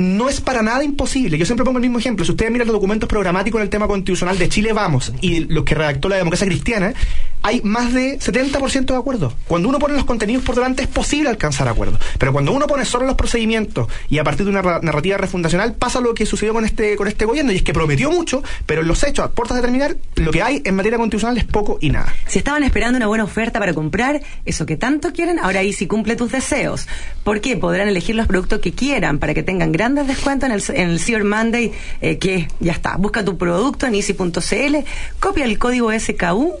no 0.00 0.28
es 0.28 0.40
para 0.40 0.62
nada 0.62 0.82
imposible. 0.82 1.36
Yo 1.38 1.46
siempre 1.46 1.64
pongo 1.64 1.78
el 1.78 1.82
mismo 1.82 1.98
ejemplo. 1.98 2.24
Si 2.24 2.30
ustedes 2.30 2.50
miran 2.50 2.66
los 2.66 2.74
documentos 2.74 3.08
programáticos 3.08 3.58
en 3.58 3.64
el 3.64 3.70
tema 3.70 3.86
constitucional 3.86 4.38
de 4.38 4.48
Chile 4.48 4.72
Vamos 4.72 5.12
y 5.20 5.40
los 5.40 5.64
que 5.64 5.74
redactó 5.74 6.08
la 6.08 6.16
democracia 6.16 6.46
cristiana, 6.46 6.94
hay 7.42 7.60
más 7.62 7.92
de 7.92 8.18
70% 8.18 8.86
de 8.86 8.96
acuerdo. 8.96 9.32
Cuando 9.48 9.68
uno 9.68 9.78
pone 9.78 9.94
los 9.94 10.04
contenidos 10.04 10.44
por 10.44 10.54
delante 10.54 10.82
es 10.82 10.88
posible 10.88 11.28
alcanzar 11.28 11.68
acuerdo. 11.68 11.98
Pero 12.18 12.32
cuando 12.32 12.52
uno 12.52 12.66
pone 12.66 12.84
solo 12.84 13.06
los 13.06 13.14
procedimientos 13.14 13.88
y 14.08 14.18
a 14.18 14.24
partir 14.24 14.44
de 14.44 14.50
una 14.50 14.80
narrativa 14.80 15.16
refundacional 15.16 15.74
pasa 15.74 16.00
lo 16.00 16.14
que 16.14 16.26
sucedió 16.26 16.52
con 16.52 16.64
este, 16.64 16.96
con 16.96 17.08
este 17.08 17.24
gobierno 17.24 17.52
y 17.52 17.56
es 17.56 17.62
que 17.62 17.72
prometió 17.72 18.10
mucho, 18.10 18.42
pero 18.66 18.82
en 18.82 18.88
los 18.88 19.02
hechos, 19.04 19.24
a 19.24 19.30
puertas 19.30 19.56
de 19.56 19.62
terminar, 19.62 19.96
lo 20.16 20.30
que 20.30 20.42
hay 20.42 20.62
en 20.64 20.74
materia 20.74 20.98
constitucional 20.98 21.38
es 21.38 21.44
poco 21.44 21.78
y 21.80 21.90
nada. 21.90 22.12
Si 22.26 22.38
estaban 22.38 22.62
esperando 22.62 22.96
una 22.96 23.06
buena 23.06 23.24
oferta 23.24 23.58
para 23.58 23.74
comprar 23.74 24.20
eso 24.44 24.66
que 24.66 24.76
tanto 24.76 25.12
quieren, 25.12 25.38
ahora 25.38 25.60
ahí 25.60 25.72
sí 25.72 25.86
cumple 25.86 26.16
tus 26.16 26.32
deseos. 26.32 26.86
¿Por 27.24 27.40
qué? 27.40 27.56
Podrán 27.56 27.88
elegir 27.88 28.16
los 28.16 28.26
productos 28.26 28.60
que 28.60 28.72
quieran 28.72 29.18
para 29.18 29.34
que 29.34 29.42
tengan 29.42 29.72
grandes 29.72 30.06
descuentos 30.06 30.48
en 30.48 30.54
el, 30.54 30.90
en 30.92 30.98
Cyber 30.98 31.24
Monday, 31.24 31.72
eh, 32.00 32.18
que 32.18 32.48
ya 32.60 32.72
está. 32.72 32.96
Busca 32.96 33.24
tu 33.24 33.38
producto 33.38 33.86
en 33.86 33.94
easy.cl, 33.94 34.76
copia 35.18 35.44
el 35.44 35.58
código 35.58 35.90
SKU 35.98 36.54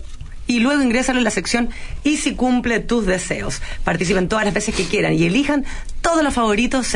y 0.50 0.58
luego 0.58 0.82
ingresan 0.82 1.16
en 1.16 1.22
la 1.22 1.30
sección 1.30 1.70
y 2.02 2.16
si 2.16 2.34
cumple 2.34 2.80
tus 2.80 3.06
deseos. 3.06 3.62
Participen 3.84 4.28
todas 4.28 4.44
las 4.44 4.52
veces 4.52 4.74
que 4.74 4.84
quieran 4.84 5.14
y 5.14 5.22
elijan 5.22 5.64
todos 6.00 6.22
los 6.22 6.34
favoritos 6.34 6.92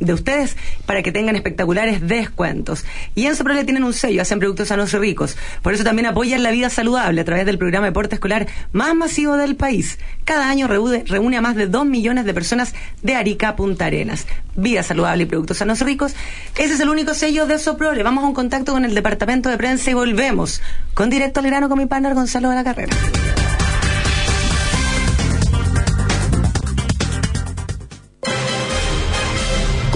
de 0.00 0.12
ustedes 0.12 0.56
para 0.86 1.02
que 1.02 1.12
tengan 1.12 1.36
espectaculares 1.36 2.06
descuentos. 2.06 2.84
Y 3.14 3.26
en 3.26 3.36
Soprole 3.36 3.64
tienen 3.64 3.84
un 3.84 3.92
sello, 3.92 4.22
hacen 4.22 4.38
productos 4.38 4.68
sanos 4.68 4.92
y 4.94 4.98
ricos. 4.98 5.36
Por 5.62 5.74
eso 5.74 5.84
también 5.84 6.06
apoyan 6.06 6.42
la 6.42 6.50
vida 6.50 6.70
saludable 6.70 7.20
a 7.20 7.24
través 7.24 7.46
del 7.46 7.58
programa 7.58 7.86
de 7.86 7.90
deporte 7.90 8.16
escolar 8.16 8.46
más 8.72 8.94
masivo 8.94 9.36
del 9.36 9.56
país. 9.56 9.98
Cada 10.24 10.48
año 10.48 10.66
reúne, 10.66 11.04
reúne 11.06 11.36
a 11.36 11.40
más 11.40 11.56
de 11.56 11.66
2 11.66 11.86
millones 11.86 12.24
de 12.24 12.34
personas 12.34 12.74
de 13.02 13.14
Arica 13.14 13.56
Punta 13.56 13.86
Arenas. 13.86 14.26
Vida 14.56 14.82
saludable 14.82 15.24
y 15.24 15.26
productos 15.26 15.58
sanos 15.58 15.80
y 15.80 15.84
ricos. 15.84 16.14
Ese 16.56 16.74
es 16.74 16.80
el 16.80 16.88
único 16.88 17.14
sello 17.14 17.46
de 17.46 17.58
Soprole. 17.58 18.02
Vamos 18.02 18.24
a 18.24 18.26
un 18.26 18.34
contacto 18.34 18.72
con 18.72 18.84
el 18.84 18.94
departamento 18.94 19.48
de 19.48 19.56
prensa 19.56 19.90
y 19.90 19.94
volvemos 19.94 20.60
con 20.94 21.10
directo 21.10 21.40
al 21.40 21.46
grano 21.46 21.68
con 21.68 21.78
mi 21.78 21.86
partner 21.86 22.14
Gonzalo 22.14 22.50
de 22.50 22.56
la 22.56 22.64
Carrera. 22.64 22.96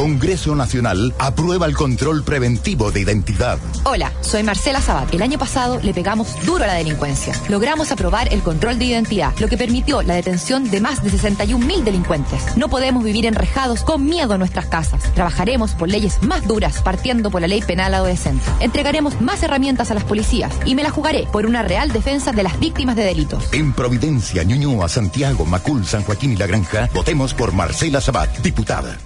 Congreso 0.05 0.55
Nacional 0.55 1.14
aprueba 1.19 1.64
el 1.64 1.75
control 1.75 2.25
preventivo 2.25 2.93
de 2.93 3.01
identidad. 3.01 3.59
Hola, 3.85 4.12
soy 4.21 4.43
Marcela 4.43 4.83
Sabat. 4.83 5.14
El 5.14 5.23
año 5.23 5.38
pasado 5.38 5.81
le 5.83 5.95
pegamos 5.95 6.37
duro 6.45 6.62
a 6.64 6.67
la 6.67 6.75
delincuencia. 6.75 7.35
Logramos 7.49 7.90
aprobar 7.90 8.31
el 8.31 8.43
control 8.43 8.79
de 8.79 8.85
identidad, 8.85 9.33
lo 9.38 9.49
que 9.49 9.57
permitió 9.57 10.03
la 10.03 10.12
detención 10.12 10.71
de 10.71 10.83
más 10.83 11.03
de 11.03 11.09
61 11.09 11.64
mil 11.64 11.87
delincuentes. 11.87 12.55
No 12.55 12.69
podemos 12.69 13.03
vivir 13.03 13.25
enrejados 13.25 13.83
con 13.83 14.05
miedo 14.05 14.35
en 14.35 14.40
nuestras 14.40 14.67
casas. 14.67 15.11
Trabajaremos 15.14 15.73
por 15.73 15.88
leyes 15.88 16.23
más 16.23 16.47
duras, 16.47 16.83
partiendo 16.83 17.31
por 17.31 17.40
la 17.40 17.49
ley 17.49 17.62
penal 17.62 17.95
adolescente. 17.95 18.45
Entregaremos 18.61 19.23
más 19.23 19.43
herramientas 19.43 19.90
a 19.90 19.95
las 19.95 20.05
policías 20.05 20.53
y 20.67 20.75
me 20.75 20.83
la 20.83 20.90
jugaré 20.90 21.27
por 21.33 21.47
una 21.47 21.62
real 21.62 21.90
defensa 21.90 22.33
de 22.33 22.43
las 22.43 22.61
víctimas 22.61 22.97
de 22.97 23.05
delitos. 23.05 23.51
En 23.55 23.73
Providencia, 23.73 24.43
Ñuñoa, 24.43 24.87
Santiago, 24.90 25.47
Macul, 25.47 25.87
San 25.87 26.03
Joaquín 26.03 26.33
y 26.33 26.37
La 26.37 26.47
Granja, 26.47 26.90
votemos 26.93 27.33
por 27.33 27.55
Marcela 27.55 28.03
Sabat, 28.03 28.40
diputada. 28.40 28.99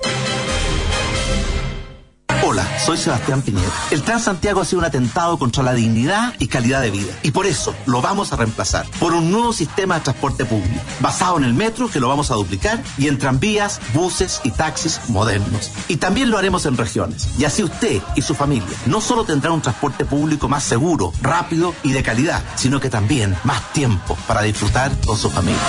Soy 2.85 2.97
Sebastián 2.97 3.43
Piñera. 3.43 3.71
El 3.91 4.03
Transantiago 4.03 4.61
ha 4.61 4.65
sido 4.65 4.79
un 4.79 4.85
atentado 4.85 5.39
contra 5.39 5.63
la 5.63 5.75
dignidad 5.75 6.35
y 6.39 6.49
calidad 6.49 6.81
de 6.81 6.91
vida. 6.91 7.13
Y 7.23 7.33
por 7.33 7.47
eso 7.47 7.75
lo 7.87 8.01
vamos 8.01 8.33
a 8.33 8.37
reemplazar 8.37 8.87
por 8.99 9.13
un 9.13 9.31
nuevo 9.31 9.53
sistema 9.53 9.97
de 9.97 10.01
transporte 10.03 10.45
público, 10.45 10.81
basado 11.01 11.39
en 11.39 11.45
el 11.45 11.55
metro, 11.55 11.89
que 11.91 12.01
lo 12.01 12.09
vamos 12.09 12.31
a 12.31 12.35
duplicar, 12.35 12.83
y 12.97 13.09
en 13.09 13.19
tranvías, 13.19 13.81
buses 13.95 14.41
y 14.45 14.51
taxis 14.51 15.01
modernos. 15.09 15.71
Y 15.89 15.97
también 15.97 16.31
lo 16.31 16.39
haremos 16.39 16.67
en 16.67 16.77
regiones. 16.77 17.29
Y 17.39 17.45
así 17.45 17.63
usted 17.63 18.01
y 18.15 18.23
su 18.23 18.35
familia 18.35 18.77
no 18.87 19.01
solo 19.01 19.25
tendrán 19.25 19.55
un 19.55 19.63
transporte 19.63 20.05
público 20.05 20.49
más 20.49 20.65
seguro, 20.65 21.13
rápido 21.21 21.75
y 21.83 21.93
de 21.93 22.03
calidad, 22.03 22.43
sino 22.57 22.81
que 22.81 22.91
también 22.91 23.37
más 23.45 23.73
tiempo 23.73 24.17
para 24.27 24.43
disfrutar 24.43 24.93
con 25.05 25.17
su 25.17 25.31
familia. 25.31 25.61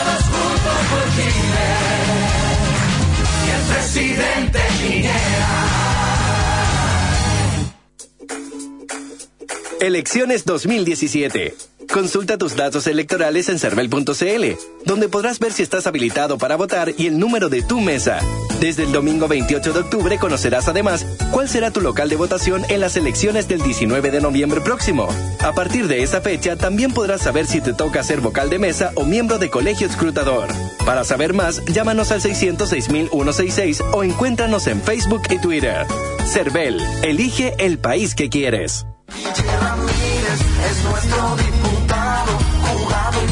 Y 3.46 5.06
el 5.06 5.79
Elecciones 9.82 10.44
2017. 10.44 11.56
Consulta 11.94 12.38
tus 12.38 12.58
datos 12.58 12.86
electorales 12.86 13.48
en 13.48 13.60
cervel.cl, 13.60 14.46
donde 14.84 15.08
podrás 15.08 15.40
ver 15.40 15.54
si 15.54 15.64
estás 15.64 15.88
habilitado 15.88 16.38
para 16.38 16.58
votar 16.58 16.94
y 16.98 17.08
el 17.08 17.18
número 17.18 17.48
de 17.48 17.62
tu 17.62 17.80
mesa. 17.80 18.20
Desde 18.60 18.84
el 18.84 18.92
domingo 18.92 19.30
28 19.30 19.72
de 19.72 19.80
octubre 19.80 20.18
conocerás 20.18 20.68
además 20.68 21.06
cuál 21.32 21.48
será 21.48 21.72
tu 21.72 21.80
local 21.80 22.10
de 22.10 22.18
votación 22.18 22.66
en 22.68 22.82
las 22.82 22.98
elecciones 22.98 23.48
del 23.48 23.62
19 23.62 24.12
de 24.12 24.20
noviembre 24.20 24.60
próximo. 24.60 25.08
A 25.40 25.54
partir 25.54 25.88
de 25.88 26.04
esa 26.04 26.20
fecha 26.20 26.58
también 26.58 26.92
podrás 26.92 27.22
saber 27.22 27.48
si 27.48 27.62
te 27.62 27.72
toca 27.72 28.04
ser 28.04 28.20
vocal 28.20 28.50
de 28.50 28.60
mesa 28.60 28.92
o 28.96 29.06
miembro 29.06 29.40
de 29.40 29.50
colegio 29.50 29.88
escrutador. 29.88 30.50
Para 30.86 31.06
saber 31.06 31.34
más, 31.34 31.64
llámanos 31.68 32.12
al 32.12 32.20
606.166 32.20 33.82
o 33.94 34.04
encuéntranos 34.04 34.68
en 34.68 34.82
Facebook 34.82 35.22
y 35.30 35.40
Twitter. 35.40 35.88
Cervel, 36.26 36.82
elige 37.02 37.54
el 37.60 37.80
país 37.80 38.14
que 38.14 38.30
quieres. 38.30 38.86
Es 40.70 40.84
nuestro 40.84 41.36
diputado, 41.36 42.38
jugado 42.74 43.29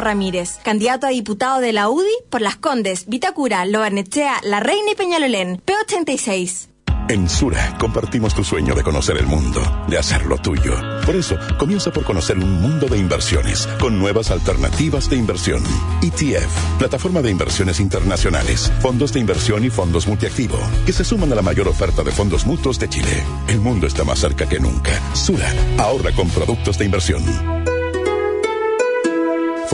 Ramírez, 0.00 0.58
candidato 0.62 1.06
a 1.06 1.10
diputado 1.10 1.60
de 1.60 1.72
la 1.72 1.88
UDI 1.88 2.14
por 2.30 2.40
Las 2.40 2.56
Condes, 2.56 3.06
Vitacura, 3.06 3.64
Lobarnechea, 3.64 4.40
La 4.42 4.60
Reina 4.60 4.92
y 4.92 4.94
Peñalolén, 4.94 5.60
P86. 5.64 6.68
En 7.06 7.28
Sura 7.28 7.76
compartimos 7.78 8.34
tu 8.34 8.42
sueño 8.42 8.74
de 8.74 8.82
conocer 8.82 9.18
el 9.18 9.26
mundo, 9.26 9.60
de 9.88 9.98
hacerlo 9.98 10.38
tuyo. 10.38 10.74
Por 11.04 11.14
eso, 11.16 11.36
comienza 11.58 11.92
por 11.92 12.04
conocer 12.04 12.38
un 12.38 12.62
mundo 12.62 12.86
de 12.86 12.96
inversiones, 12.96 13.66
con 13.78 13.98
nuevas 13.98 14.30
alternativas 14.30 15.10
de 15.10 15.16
inversión. 15.16 15.62
ETF, 16.00 16.78
plataforma 16.78 17.20
de 17.20 17.30
inversiones 17.30 17.78
internacionales, 17.78 18.72
fondos 18.80 19.12
de 19.12 19.20
inversión 19.20 19.64
y 19.64 19.70
fondos 19.70 20.06
multiactivo, 20.06 20.58
que 20.86 20.94
se 20.94 21.04
suman 21.04 21.30
a 21.32 21.34
la 21.34 21.42
mayor 21.42 21.68
oferta 21.68 22.02
de 22.02 22.10
fondos 22.10 22.46
mutuos 22.46 22.78
de 22.78 22.88
Chile. 22.88 23.22
El 23.48 23.60
mundo 23.60 23.86
está 23.86 24.04
más 24.04 24.20
cerca 24.20 24.48
que 24.48 24.58
nunca. 24.58 24.92
Sura, 25.14 25.52
ahorra 25.76 26.12
con 26.12 26.30
productos 26.30 26.78
de 26.78 26.86
inversión. 26.86 27.73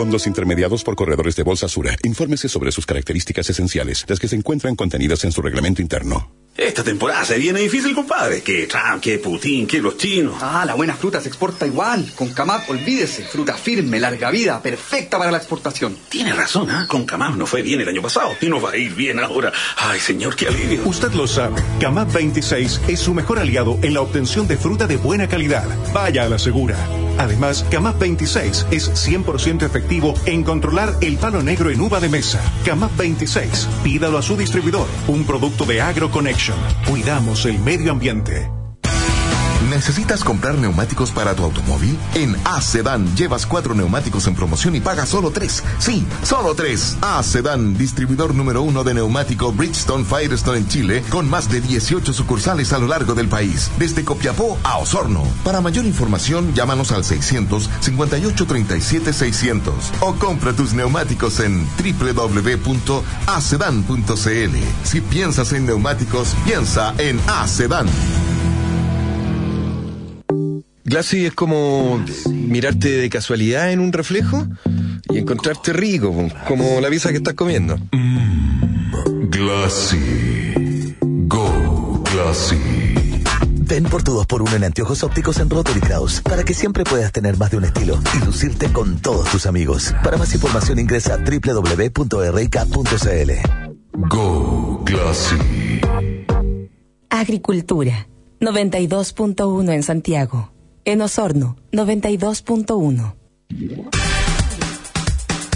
Fondos 0.00 0.26
intermediados 0.26 0.82
por 0.82 0.96
corredores 0.96 1.36
de 1.36 1.42
Bolsa 1.42 1.68
Sura. 1.68 1.94
Infórmese 2.04 2.48
sobre 2.48 2.72
sus 2.72 2.86
características 2.86 3.50
esenciales, 3.50 4.06
las 4.08 4.18
que 4.18 4.28
se 4.28 4.36
encuentran 4.36 4.74
contenidas 4.74 5.24
en 5.24 5.30
su 5.30 5.42
reglamento 5.42 5.82
interno. 5.82 6.39
Esta 6.60 6.84
temporada 6.84 7.24
se 7.24 7.38
viene 7.38 7.60
difícil, 7.60 7.94
compadre. 7.94 8.42
Que 8.42 8.66
Trump, 8.66 9.00
que 9.00 9.18
Putin, 9.18 9.66
que 9.66 9.80
los 9.80 9.96
chinos. 9.96 10.34
Ah, 10.42 10.62
la 10.66 10.74
buena 10.74 10.94
fruta 10.94 11.18
se 11.18 11.28
exporta 11.28 11.66
igual. 11.66 12.12
Con 12.14 12.34
Camap, 12.34 12.68
olvídese. 12.68 13.22
Fruta 13.24 13.54
firme, 13.54 13.98
larga 13.98 14.30
vida, 14.30 14.60
perfecta 14.60 15.16
para 15.16 15.30
la 15.30 15.38
exportación. 15.38 15.96
Tiene 16.10 16.34
razón, 16.34 16.70
¿ah? 16.70 16.84
Con 16.86 17.06
Camap 17.06 17.34
no 17.34 17.46
fue 17.46 17.62
bien 17.62 17.80
el 17.80 17.88
año 17.88 18.02
pasado 18.02 18.32
y 18.42 18.46
nos 18.48 18.62
va 18.62 18.72
a 18.72 18.76
ir 18.76 18.94
bien 18.94 19.18
ahora. 19.20 19.50
Ay, 19.78 20.00
señor, 20.00 20.36
qué 20.36 20.48
alivio. 20.48 20.82
Usted 20.84 21.12
lo 21.12 21.26
sabe. 21.26 21.62
Camap 21.80 22.12
26 22.12 22.82
es 22.88 23.00
su 23.00 23.14
mejor 23.14 23.38
aliado 23.38 23.78
en 23.80 23.94
la 23.94 24.02
obtención 24.02 24.46
de 24.46 24.58
fruta 24.58 24.86
de 24.86 24.98
buena 24.98 25.28
calidad. 25.28 25.64
Vaya 25.94 26.24
a 26.24 26.28
la 26.28 26.38
segura. 26.38 26.76
Además, 27.16 27.64
Camap 27.70 27.98
26 27.98 28.66
es 28.70 28.90
100% 29.08 29.62
efectivo 29.64 30.12
en 30.26 30.42
controlar 30.42 30.94
el 31.00 31.16
palo 31.16 31.42
negro 31.42 31.70
en 31.70 31.80
uva 31.80 32.00
de 32.00 32.10
mesa. 32.10 32.40
Camap 32.66 32.94
26. 32.98 33.66
Pídalo 33.82 34.18
a 34.18 34.22
su 34.22 34.36
distribuidor. 34.36 34.86
Un 35.08 35.24
producto 35.24 35.64
de 35.64 35.80
AgroConnection. 35.80 36.49
Cuidamos 36.86 37.46
el 37.46 37.58
medio 37.58 37.92
ambiente. 37.92 38.59
¿Necesitas 39.70 40.24
comprar 40.24 40.56
neumáticos 40.56 41.12
para 41.12 41.34
tu 41.36 41.44
automóvil? 41.44 41.96
En 42.14 42.36
A-Sedan 42.44 43.14
llevas 43.16 43.46
cuatro 43.46 43.72
neumáticos 43.72 44.26
en 44.26 44.34
promoción 44.34 44.74
y 44.74 44.80
pagas 44.80 45.10
solo 45.10 45.30
tres. 45.30 45.62
Sí, 45.78 46.04
solo 46.24 46.56
tres. 46.56 46.96
A-Sedan, 47.00 47.78
distribuidor 47.78 48.34
número 48.34 48.62
uno 48.62 48.82
de 48.82 48.94
neumático 48.94 49.52
Bridgestone 49.52 50.04
Firestone 50.04 50.58
en 50.58 50.68
Chile, 50.68 51.04
con 51.08 51.30
más 51.30 51.48
de 51.48 51.60
18 51.60 52.12
sucursales 52.12 52.72
a 52.72 52.78
lo 52.78 52.88
largo 52.88 53.14
del 53.14 53.28
país, 53.28 53.70
desde 53.78 54.04
Copiapó 54.04 54.58
a 54.64 54.78
Osorno. 54.78 55.22
Para 55.44 55.60
mayor 55.60 55.84
información, 55.84 56.52
llámanos 56.52 56.90
al 56.90 57.04
600 57.04 57.70
58 57.78 58.46
37 58.46 59.12
600 59.12 59.74
o 60.00 60.16
compra 60.16 60.52
tus 60.52 60.72
neumáticos 60.72 61.38
en 61.38 61.64
www.acedan.cl. 61.78 62.96
Si 64.82 65.00
piensas 65.00 65.52
en 65.52 65.66
neumáticos, 65.66 66.34
piensa 66.44 66.92
en 66.98 67.20
A-Sedan. 67.28 67.86
Glassy 70.90 71.26
es 71.26 71.34
como 71.34 72.04
mirarte 72.32 72.88
de 72.88 73.08
casualidad 73.08 73.70
en 73.70 73.78
un 73.78 73.92
reflejo 73.92 74.48
y 75.08 75.18
encontrarte 75.18 75.72
rico, 75.72 76.12
como 76.48 76.80
la 76.80 76.88
pizza 76.88 77.10
que 77.10 77.18
estás 77.18 77.34
comiendo. 77.34 77.78
Mmm, 77.92 79.30
Glassy. 79.30 80.96
Go 81.00 82.02
Glassy. 82.12 82.56
Ven 83.52 83.84
por 83.84 84.02
tu 84.02 84.18
2x1 84.18 84.56
en 84.56 84.64
anteojos 84.64 85.04
ópticos 85.04 85.38
en 85.38 85.48
Rotary 85.48 85.78
Kraus 85.78 86.22
para 86.22 86.42
que 86.42 86.54
siempre 86.54 86.82
puedas 86.82 87.12
tener 87.12 87.38
más 87.38 87.52
de 87.52 87.58
un 87.58 87.66
estilo 87.66 87.96
y 88.20 88.24
lucirte 88.24 88.72
con 88.72 88.98
todos 88.98 89.30
tus 89.30 89.46
amigos. 89.46 89.94
Para 90.02 90.16
más 90.16 90.34
información 90.34 90.80
ingresa 90.80 91.14
a 91.14 91.18
www.rk.cl. 91.18 92.00
Go 93.92 94.82
Glassy. 94.84 95.36
Agricultura 97.10 98.08
92.1 98.40 99.72
en 99.72 99.82
Santiago. 99.84 100.59
En 100.84 101.02
Osorno, 101.02 101.56
92.1. 101.72 103.14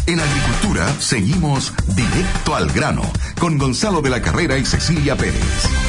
En 0.06 0.20
agricultura 0.20 0.88
seguimos 1.00 1.72
directo 1.96 2.54
al 2.54 2.70
grano 2.70 3.02
con 3.40 3.56
Gonzalo 3.56 4.02
de 4.02 4.10
la 4.10 4.20
Carrera 4.20 4.58
y 4.58 4.64
Cecilia 4.66 5.16
Pérez. 5.16 5.83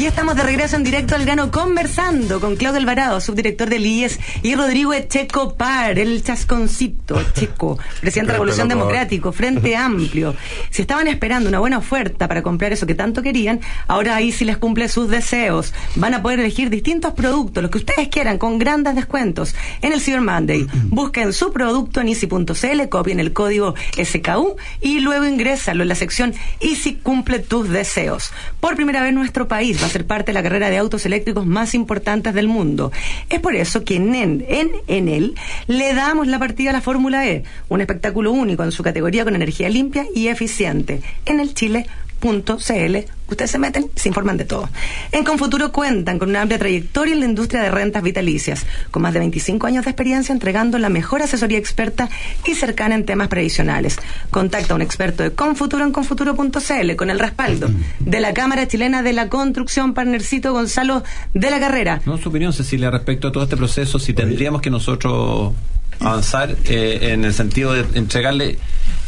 Y 0.00 0.06
estamos 0.06 0.36
de 0.36 0.44
regreso 0.44 0.76
en 0.76 0.84
directo 0.84 1.16
al 1.16 1.24
grano 1.24 1.50
conversando 1.50 2.40
con 2.40 2.54
Claudio 2.54 2.78
Alvarado, 2.78 3.20
subdirector 3.20 3.68
del 3.68 3.84
IES, 3.84 4.20
y 4.44 4.54
Rodrigo 4.54 4.92
Echeco 4.92 5.56
Par, 5.56 5.98
el 5.98 6.22
chasconcito 6.22 7.20
Checo, 7.34 7.80
presidente 8.00 8.30
de 8.30 8.34
Revolución 8.34 8.68
Democrático, 8.68 9.32
Frente 9.32 9.74
Amplio. 9.76 10.36
Si 10.70 10.82
estaban 10.82 11.08
esperando 11.08 11.48
una 11.48 11.58
buena 11.58 11.78
oferta 11.78 12.28
para 12.28 12.44
comprar 12.44 12.72
eso 12.72 12.86
que 12.86 12.94
tanto 12.94 13.22
querían, 13.22 13.58
ahora 13.88 14.14
ahí 14.14 14.30
sí 14.30 14.44
les 14.44 14.56
cumple 14.56 14.88
sus 14.88 15.08
deseos. 15.10 15.74
Van 15.96 16.14
a 16.14 16.22
poder 16.22 16.38
elegir 16.38 16.70
distintos 16.70 17.14
productos, 17.14 17.60
los 17.60 17.72
que 17.72 17.78
ustedes 17.78 18.06
quieran, 18.06 18.38
con 18.38 18.60
grandes 18.60 18.94
descuentos 18.94 19.56
en 19.82 19.92
el 19.92 20.00
Cyber 20.00 20.20
Monday. 20.20 20.64
Busquen 20.90 21.32
su 21.32 21.52
producto 21.52 22.00
en 22.00 22.06
easy.cl, 22.06 22.88
copien 22.88 23.18
el 23.18 23.32
código 23.32 23.74
SKU 24.00 24.54
y 24.80 25.00
luego 25.00 25.26
ingrésenlo 25.26 25.82
en 25.82 25.88
la 25.88 25.96
sección 25.96 26.34
Easy 26.60 26.94
cumple 27.02 27.40
tus 27.40 27.68
deseos. 27.68 28.30
Por 28.60 28.76
primera 28.76 29.00
vez 29.00 29.08
en 29.08 29.16
nuestro 29.16 29.48
país 29.48 29.82
va 29.82 29.87
ser 29.88 30.06
parte 30.06 30.26
de 30.26 30.34
la 30.34 30.42
carrera 30.42 30.70
de 30.70 30.78
autos 30.78 31.04
eléctricos 31.06 31.46
más 31.46 31.74
importantes 31.74 32.34
del 32.34 32.48
mundo. 32.48 32.92
Es 33.28 33.40
por 33.40 33.54
eso 33.54 33.84
que 33.84 33.96
en, 33.96 34.14
en, 34.14 34.72
en 34.86 35.08
él 35.08 35.34
le 35.66 35.94
damos 35.94 36.26
la 36.26 36.38
partida 36.38 36.70
a 36.70 36.72
la 36.72 36.80
Fórmula 36.80 37.26
E, 37.26 37.44
un 37.68 37.80
espectáculo 37.80 38.32
único 38.32 38.64
en 38.64 38.72
su 38.72 38.82
categoría 38.82 39.24
con 39.24 39.34
energía 39.34 39.68
limpia 39.68 40.06
y 40.14 40.28
eficiente. 40.28 41.00
En 41.26 41.40
el 41.40 41.54
Chile 41.54 41.86
.cl. 42.20 42.96
Ustedes 43.28 43.50
se 43.50 43.58
meten 43.58 43.90
y 43.94 44.00
se 44.00 44.08
informan 44.08 44.36
de 44.38 44.44
todo. 44.44 44.68
En 45.12 45.24
Confuturo 45.24 45.70
cuentan 45.70 46.18
con 46.18 46.30
una 46.30 46.42
amplia 46.42 46.58
trayectoria 46.58 47.12
en 47.12 47.20
la 47.20 47.26
industria 47.26 47.62
de 47.62 47.70
rentas 47.70 48.02
vitalicias, 48.02 48.66
con 48.90 49.02
más 49.02 49.12
de 49.12 49.20
25 49.20 49.66
años 49.66 49.84
de 49.84 49.90
experiencia 49.90 50.32
entregando 50.32 50.78
la 50.78 50.88
mejor 50.88 51.22
asesoría 51.22 51.58
experta 51.58 52.08
y 52.46 52.54
cercana 52.54 52.94
en 52.94 53.04
temas 53.04 53.28
previsionales. 53.28 53.98
Contacta 54.30 54.72
a 54.72 54.76
un 54.76 54.82
experto 54.82 55.22
de 55.22 55.32
Confuturo 55.32 55.84
en 55.84 55.92
confuturo.cl 55.92 56.96
con 56.96 57.10
el 57.10 57.18
respaldo 57.18 57.68
de 57.98 58.20
la 58.20 58.32
Cámara 58.32 58.66
Chilena 58.66 59.02
de 59.02 59.12
la 59.12 59.28
Construcción, 59.28 59.92
partnercito 59.92 60.52
Gonzalo 60.52 61.04
de 61.34 61.50
la 61.50 61.60
Carrera. 61.60 62.00
No, 62.06 62.16
su 62.16 62.30
opinión, 62.30 62.52
Cecilia, 62.52 62.90
respecto 62.90 63.28
a 63.28 63.32
todo 63.32 63.44
este 63.44 63.56
proceso, 63.56 63.98
si 63.98 64.14
tendríamos 64.14 64.62
que 64.62 64.70
nosotros 64.70 65.52
avanzar 66.00 66.56
eh, 66.64 67.10
en 67.12 67.24
el 67.24 67.34
sentido 67.34 67.72
de 67.74 67.84
entregarle 67.98 68.58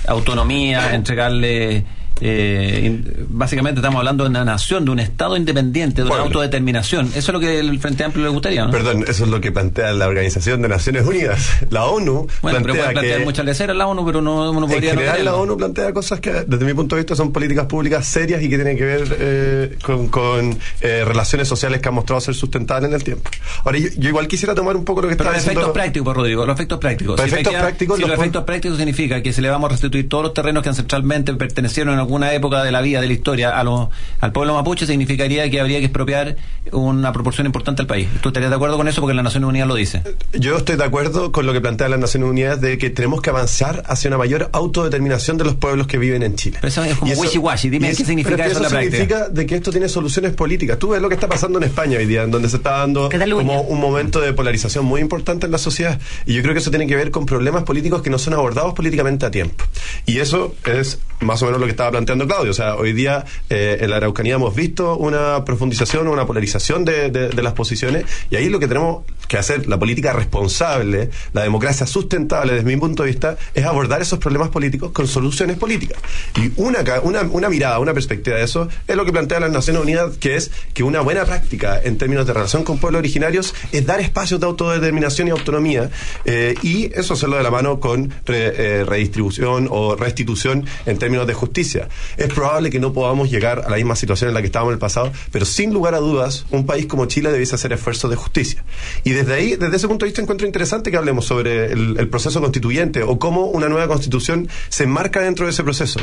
autonomía, 0.07 0.95
entregarle 0.95 1.85
eh, 2.21 3.03
básicamente 3.29 3.81
estamos 3.81 3.99
hablando 3.99 4.25
de 4.25 4.31
una 4.31 4.45
nación, 4.45 4.85
de 4.85 4.91
un 4.91 5.01
Estado 5.01 5.37
independiente, 5.37 6.03
de 6.03 6.09
una 6.11 6.21
autodeterminación. 6.21 7.07
Eso 7.09 7.19
es 7.19 7.29
lo 7.33 7.41
que 7.41 7.59
el 7.59 7.79
Frente 7.81 8.05
Amplio 8.05 8.25
le 8.25 8.31
gustaría, 8.31 8.65
¿no? 8.65 8.71
Perdón, 8.71 9.05
eso 9.09 9.25
es 9.25 9.31
lo 9.31 9.41
que 9.41 9.53
plantea 9.53 9.93
la 9.93 10.07
Organización 10.09 10.63
de 10.63 10.69
Naciones 10.69 11.07
Unidas. 11.07 11.49
La 11.71 11.85
ONU 11.85 12.27
bueno, 12.43 12.59
plantea 12.59 12.63
pero 12.63 12.75
puede 12.75 12.93
plantear 12.93 13.19
que, 13.21 13.25
muchas 13.25 13.45
leceras 13.45 13.77
la 13.77 13.87
ONU, 13.87 14.05
pero 14.05 14.21
no, 14.21 14.51
uno 14.51 14.67
podría 14.67 14.91
en 14.91 14.97
no 14.97 15.03
general, 15.03 15.25
la. 15.25 15.35
ONU 15.37 15.57
plantea 15.57 15.93
cosas 15.93 16.21
que, 16.21 16.31
desde 16.47 16.65
mi 16.65 16.75
punto 16.75 16.97
de 16.97 17.03
vista, 17.03 17.15
son 17.15 17.33
políticas 17.33 17.67
públicas 17.67 18.07
serias 18.07 18.43
y 18.43 18.49
que 18.49 18.57
tienen 18.57 18.77
que 18.77 18.85
ver 18.85 19.17
eh, 19.19 19.77
con, 19.83 20.09
con, 20.09 20.59
eh, 20.81 21.05
relaciones 21.07 21.49
sociales 21.49 21.81
que 21.81 21.89
han 21.89 21.95
mostrado 21.95 22.21
ser 22.21 22.35
sustentables 22.35 22.89
en 22.89 22.95
el 22.95 23.05
tiempo. 23.05 23.31
Ahora, 23.65 23.79
yo, 23.79 23.89
yo 23.97 24.09
igual 24.09 24.27
quisiera 24.29 24.55
tomar 24.55 24.77
un 24.77 24.85
poco 24.85 25.03
lo 25.03 25.09
que 25.09 25.17
Pero 25.17 25.31
está 25.31 25.37
los 25.37 25.43
diciendo. 25.45 25.61
efectos 25.61 25.75
prácticos, 25.75 26.17
Rodrigo, 26.17 26.47
los 26.47 26.55
efectos 26.55 26.79
prácticos. 26.79 27.17
Los 27.19 27.29
Si 27.29 27.35
efectos 27.35 27.55
prácticos 27.55 27.97
si 27.97 28.01
los 28.03 28.09
los 28.11 28.17
pon- 28.17 28.25
efectos 28.25 28.45
prácticos 28.45 28.77
significa 28.79 29.23
que 29.23 29.33
se 29.33 29.43
le 29.43 29.49
vamos 29.51 29.69
a 29.69 29.73
restituir 29.73 30.09
todos 30.09 30.25
los 30.25 30.35
terrenos 30.35 30.63
que 30.63 30.69
ancestralmente 30.71 31.33
pertenecieron 31.35 31.95
en 31.95 32.01
alguna 32.11 32.35
época 32.35 32.65
de 32.65 32.73
la 32.73 32.81
vida, 32.81 33.01
de 33.01 33.07
la 33.07 33.13
historia, 33.13 33.57
a 33.57 33.63
los, 33.63 33.89
al 34.19 34.33
pueblo 34.33 34.55
mapuche, 34.55 34.85
significaría 34.85 35.49
que 35.49 35.61
habría 35.61 35.79
que 35.79 35.85
expropiar 35.85 36.37
una 36.73 37.13
proporción 37.13 37.47
importante 37.47 37.83
al 37.83 37.87
país. 37.87 38.09
¿Tú 38.21 38.31
estarías 38.31 38.51
de 38.51 38.57
acuerdo 38.57 38.77
con 38.77 38.89
eso? 38.89 39.01
Porque 39.01 39.15
la 39.15 39.23
Nación 39.23 39.45
Unida 39.45 39.65
lo 39.65 39.77
dice. 39.77 40.03
Yo 40.33 40.57
estoy 40.57 40.77
de 40.77 40.85
acuerdo 40.85 41.31
con 41.31 41.47
lo 41.47 41.53
que 41.53 41.61
plantea 41.61 41.89
las 41.89 42.01
Naciones 42.01 42.29
Unidas 42.29 42.61
de 42.61 42.79
que 42.79 42.91
tenemos 42.91 43.23
que 43.23 43.31
avanzar 43.31 43.85
hacia 43.87 44.09
una 44.09 44.19
mayor 44.19 44.51
autodeterminación 44.53 45.39
de 45.39 45.45
los 45.45 45.55
pueblos 45.55 45.87
que 45.87 45.99
viven 45.99 46.25
en 46.25 46.35
Chile. 46.35 46.59
Pero 46.61 46.69
eso 46.69 46.83
es 46.83 46.97
como 46.97 47.13
wishy-washy. 47.13 47.71
Dime 47.71 47.91
qué 47.91 48.05
significa 48.05 48.37
pero 48.37 48.51
eso 48.51 48.57
en 48.57 48.63
la 48.65 48.69
práctica. 48.69 48.97
significa 48.97 49.29
de 49.29 49.47
que 49.47 49.55
esto 49.55 49.71
tiene 49.71 49.89
soluciones 49.89 50.33
políticas. 50.33 50.79
Tú 50.79 50.89
ves 50.89 51.01
lo 51.01 51.09
que 51.09 51.15
está 51.15 51.29
pasando 51.29 51.59
en 51.59 51.65
España 51.65 51.99
hoy 51.99 52.07
día, 52.07 52.25
en 52.25 52.33
donde 52.33 52.49
se 52.49 52.57
está 52.57 52.79
dando 52.79 53.09
como 53.09 53.61
un 53.63 53.81
momento 53.81 54.21
de 54.21 54.33
polarización 54.33 54.85
muy 54.85 55.01
importante 55.01 55.47
en 55.47 55.53
la 55.53 55.59
sociedad. 55.59 56.01
Y 56.27 56.35
yo 56.35 56.43
creo 56.43 56.55
que 56.55 56.61
eso 56.61 56.71
tiene 56.71 56.89
que 56.89 56.97
ver 56.97 57.13
con 57.13 57.25
problemas 57.25 57.63
políticos 57.63 58.03
que 58.03 58.11
no 58.11 58.19
son 58.19 58.35
abordados 58.35 58.75
políticamente 58.75 59.27
a 59.27 59.31
tiempo. 59.31 59.65
Y 60.07 60.19
eso 60.19 60.57
es 60.65 60.99
más 61.21 61.43
o 61.43 61.47
menos 61.47 61.61
lo 61.61 61.67
que 61.67 61.71
estaba 61.71 61.81
estaba 61.81 61.93
planteando 62.01 62.27
Claudio. 62.27 62.51
O 62.51 62.55
sea, 62.55 62.77
hoy 62.77 62.93
día 62.93 63.25
eh, 63.51 63.79
en 63.81 63.91
la 63.91 63.97
Araucanía 63.97 64.35
hemos 64.37 64.55
visto 64.55 64.97
una 64.97 65.45
profundización 65.45 66.09
una 66.09 66.27
polarización 66.27 66.85
de, 66.85 67.11
de, 67.11 67.43
las 67.43 67.53
posiciones 67.53 68.05
y 68.31 68.37
ahí 68.37 68.49
lo 68.49 68.59
que 68.59 68.69
tenemos 68.69 69.05
que 69.31 69.39
hacer, 69.39 69.69
la 69.69 69.79
política 69.79 70.13
responsable, 70.13 71.09
la 71.33 71.45
democracia 71.45 71.87
sustentable 71.87 72.55
desde 72.55 72.67
mi 72.67 72.77
punto 72.77 73.05
de 73.05 73.11
vista, 73.11 73.37
es 73.55 73.65
abordar 73.65 74.03
esos 74.03 74.19
problemas 74.19 74.49
políticos 74.49 74.91
con 74.91 75.07
soluciones 75.07 75.57
políticas. 75.57 76.01
Y 76.35 76.51
una, 76.57 76.81
una, 77.05 77.49
mirada, 77.49 77.79
una 77.79 77.95
perspectiva 77.95 78.39
de 78.39 78.43
eso 78.43 78.69
es 78.89 78.97
lo 78.97 79.05
que 79.05 79.13
plantea 79.13 79.39
las 79.39 79.53
Naciones 79.53 79.83
Unidas, 79.83 80.17
que 80.17 80.35
es 80.35 80.51
que 80.75 80.83
una 80.83 81.01
buena 81.01 81.25
práctica 81.25 81.81
en 81.81 81.97
términos 81.97 82.27
de 82.27 82.33
relación 82.33 82.65
con 82.65 82.79
pueblos 82.79 82.99
originarios 82.99 83.55
es 83.71 83.87
dar 83.87 84.01
espacios 84.01 84.41
de 84.41 84.47
autodeterminación 84.47 85.29
y 85.29 85.31
autonomía 85.31 85.91
eh, 86.25 86.57
y 86.63 86.91
eso 86.99 87.15
hacerlo 87.15 87.37
de 87.37 87.45
la 87.45 87.53
mano 87.53 87.79
con 87.79 88.13
eh, 88.27 88.85
redistribución 88.85 89.69
o 89.71 89.95
restitución 89.95 90.67
en 90.87 90.99
términos 90.99 91.29
de 91.29 91.35
justicia. 91.35 91.89
Es 92.17 92.35
probable 92.35 92.71
que 92.71 92.81
no 92.81 92.93
podamos 92.93 93.31
llegar 93.31 93.63
a 93.65 93.71
la 93.71 93.77
misma 93.77 93.95
situación 93.95 94.27
en 94.27 94.35
la 94.35 94.41
que 94.41 94.47
estábamos 94.47 94.73
en 94.73 94.75
el 94.75 94.81
pasado, 94.81 95.13
pero 95.31 95.45
sin 95.45 95.73
lugar 95.73 95.95
a 95.95 95.99
dudas, 95.99 96.47
un 96.51 96.67
país 96.67 96.87
como 96.87 97.07
Chile 97.07 97.31
debiese 97.31 97.55
hacer 97.55 97.73
esfuerzos 97.73 98.11
de 98.11 98.17
justicia. 98.17 98.65
Y 99.05 99.20
desde 99.21 99.35
ahí, 99.35 99.57
desde 99.57 99.77
ese 99.77 99.87
punto 99.87 100.05
de 100.05 100.11
vista, 100.11 100.23
encuentro 100.23 100.47
interesante 100.47 100.91
que 100.91 100.97
hablemos 100.97 101.27
sobre 101.27 101.73
el, 101.73 102.09
proceso 102.09 102.41
constituyente 102.41 103.03
o 103.03 103.19
cómo 103.19 103.47
una 103.47 103.69
nueva 103.69 103.87
constitución 103.87 104.49
se 104.69 104.85
enmarca 104.85 105.21
dentro 105.21 105.45
de 105.45 105.53
ese 105.53 105.63
proceso. 105.63 106.01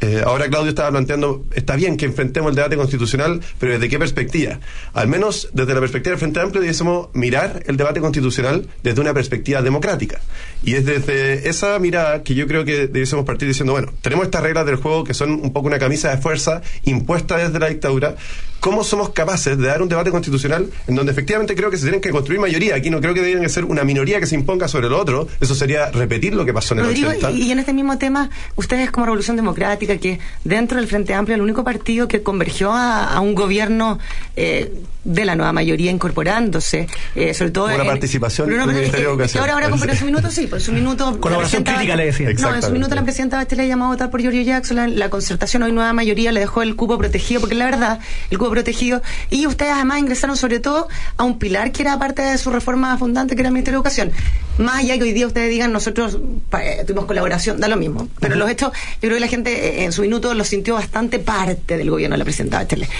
Eh, 0.00 0.22
ahora 0.24 0.48
Claudio 0.48 0.70
estaba 0.70 0.90
planteando, 0.90 1.44
está 1.52 1.74
bien 1.74 1.96
que 1.96 2.06
enfrentemos 2.06 2.50
el 2.50 2.56
debate 2.56 2.76
constitucional, 2.76 3.40
pero 3.58 3.72
¿desde 3.72 3.88
qué 3.88 3.98
perspectiva? 3.98 4.60
Al 4.92 5.08
menos 5.08 5.48
desde 5.52 5.74
la 5.74 5.80
perspectiva 5.80 6.12
del 6.12 6.20
Frente 6.20 6.40
Amplio 6.40 6.60
debiésemos 6.60 7.08
mirar 7.12 7.64
el 7.66 7.76
debate 7.76 8.00
constitucional 8.00 8.68
desde 8.82 9.00
una 9.00 9.12
perspectiva 9.12 9.62
democrática. 9.62 10.20
Y 10.62 10.74
es 10.74 10.86
desde 10.86 11.48
esa 11.48 11.78
mirada 11.78 12.22
que 12.22 12.34
yo 12.34 12.46
creo 12.46 12.64
que 12.64 12.86
debiésemos 12.86 13.24
partir 13.24 13.48
diciendo, 13.48 13.72
bueno, 13.72 13.92
tenemos 14.00 14.26
estas 14.26 14.42
reglas 14.42 14.64
del 14.64 14.76
juego 14.76 15.02
que 15.02 15.14
son 15.14 15.32
un 15.32 15.52
poco 15.52 15.66
una 15.66 15.78
camisa 15.78 16.10
de 16.10 16.18
fuerza 16.18 16.62
impuesta 16.84 17.36
desde 17.36 17.58
la 17.58 17.68
dictadura, 17.68 18.14
¿cómo 18.60 18.84
somos 18.84 19.10
capaces 19.10 19.58
de 19.58 19.66
dar 19.66 19.82
un 19.82 19.88
debate 19.88 20.10
constitucional 20.10 20.70
en 20.86 20.94
donde 20.94 21.12
efectivamente 21.12 21.54
creo 21.54 21.70
que 21.70 21.76
se 21.76 21.84
tienen 21.84 22.00
que 22.00 22.10
construir 22.10 22.40
mayoría? 22.40 22.76
Aquí 22.76 22.90
no 22.90 23.00
creo 23.00 23.14
que 23.14 23.20
deberían 23.20 23.48
ser 23.50 23.64
una 23.64 23.84
minoría 23.84 24.20
que 24.20 24.26
se 24.26 24.34
imponga 24.34 24.68
sobre 24.68 24.86
el 24.86 24.92
otro, 24.92 25.26
eso 25.40 25.54
sería 25.54 25.90
repetir 25.90 26.34
lo 26.34 26.44
que 26.44 26.52
pasó 26.52 26.74
en 26.74 26.80
el 26.80 26.86
Rodrigo, 26.86 27.10
Y, 27.30 27.50
en 27.50 27.58
este 27.58 27.72
mismo 27.72 27.98
tema, 27.98 28.30
ustedes 28.56 28.90
como 28.90 29.06
Revolución 29.06 29.36
Democrática, 29.36 29.96
que 29.96 30.18
dentro 30.44 30.78
del 30.78 30.86
Frente 30.86 31.14
Amplio, 31.14 31.34
el 31.34 31.42
único 31.42 31.64
partido 31.64 32.06
que 32.06 32.22
convergió 32.22 32.72
a, 32.72 33.18
un 33.20 33.34
gobierno 33.34 33.98
eh, 34.36 34.72
de 35.04 35.24
la 35.24 35.34
nueva 35.34 35.52
mayoría 35.52 35.90
incorporándose, 35.90 36.86
eh, 37.14 37.32
sobre 37.34 37.50
todo... 37.50 37.66
Una 37.66 37.84
participación 37.84 38.50
no, 38.50 38.64
Ahora, 38.64 39.54
ahora, 39.54 39.70
con 39.70 39.96
su 39.96 40.04
minuto, 40.04 40.30
sí, 40.30 40.46
por 40.46 40.60
su 40.60 40.72
minuto... 40.72 41.18
Colaboración 41.20 41.64
crítica, 41.64 41.96
le 41.96 42.06
decía. 42.06 42.30
No, 42.38 42.54
en 42.54 42.62
su 42.62 42.70
minuto 42.70 42.94
la 42.94 43.02
presidenta 43.02 43.36
Bachelet 43.36 43.68
llamó 43.68 43.86
a 43.86 43.88
votar 43.88 44.10
por 44.10 44.20
Giorgio 44.20 44.42
Jackson, 44.42 44.98
la, 44.98 45.10
concertación 45.10 45.62
hoy 45.62 45.72
nueva 45.72 45.92
mayoría 45.92 46.32
le 46.32 46.40
dejó 46.40 46.62
el 46.62 46.76
cupo 46.76 46.98
protegido, 46.98 47.40
porque 47.40 47.54
la 47.54 47.64
verdad, 47.64 48.00
el 48.30 48.38
cupo 48.38 48.50
protegido, 48.50 49.02
y 49.30 49.46
ustedes 49.46 49.72
además 49.72 49.98
ingresaron 50.00 50.36
sobre 50.36 50.60
todo 50.60 50.88
a 51.16 51.24
un 51.24 51.38
pilar 51.38 51.72
que 51.72 51.82
era 51.82 51.98
parte 51.98 52.22
de 52.22 52.38
su 52.38 52.50
reforma 52.50 52.96
fundante, 52.98 53.34
que 53.34 53.42
era 53.42 53.48
el 53.48 53.54
Ministerio 53.54 53.78
de 53.78 53.80
Educación. 53.80 54.12
Más 54.58 54.80
allá 54.80 54.98
que 54.98 55.04
hoy 55.04 55.12
día 55.12 55.26
ustedes 55.26 55.50
digan, 55.50 55.72
nosotros 55.72 56.18
eh, 56.60 56.84
tuvimos 56.86 57.06
colaboración, 57.06 57.58
da 57.60 57.68
lo 57.68 57.76
mismo. 57.76 58.08
Pero 58.20 58.36
los 58.36 58.50
hechos, 58.50 58.72
yo 58.72 59.08
creo 59.08 59.14
que 59.14 59.20
la 59.20 59.28
gente 59.28 59.80
eh, 59.80 59.84
en 59.84 59.92
su 59.92 60.02
minuto 60.02 60.34
lo 60.34 60.44
sintió 60.44 60.74
bastante 60.74 61.18
parte 61.18 61.78
del 61.78 61.90
gobierno 61.90 62.14
de 62.14 62.18
la 62.18 62.24
presidenta 62.24 62.58
Bachelet. 62.58 62.90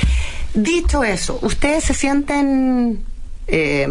Dicho 0.55 1.05
eso, 1.05 1.39
¿ustedes 1.43 1.85
se 1.85 1.95
sienten 1.95 3.05
eh, 3.53 3.87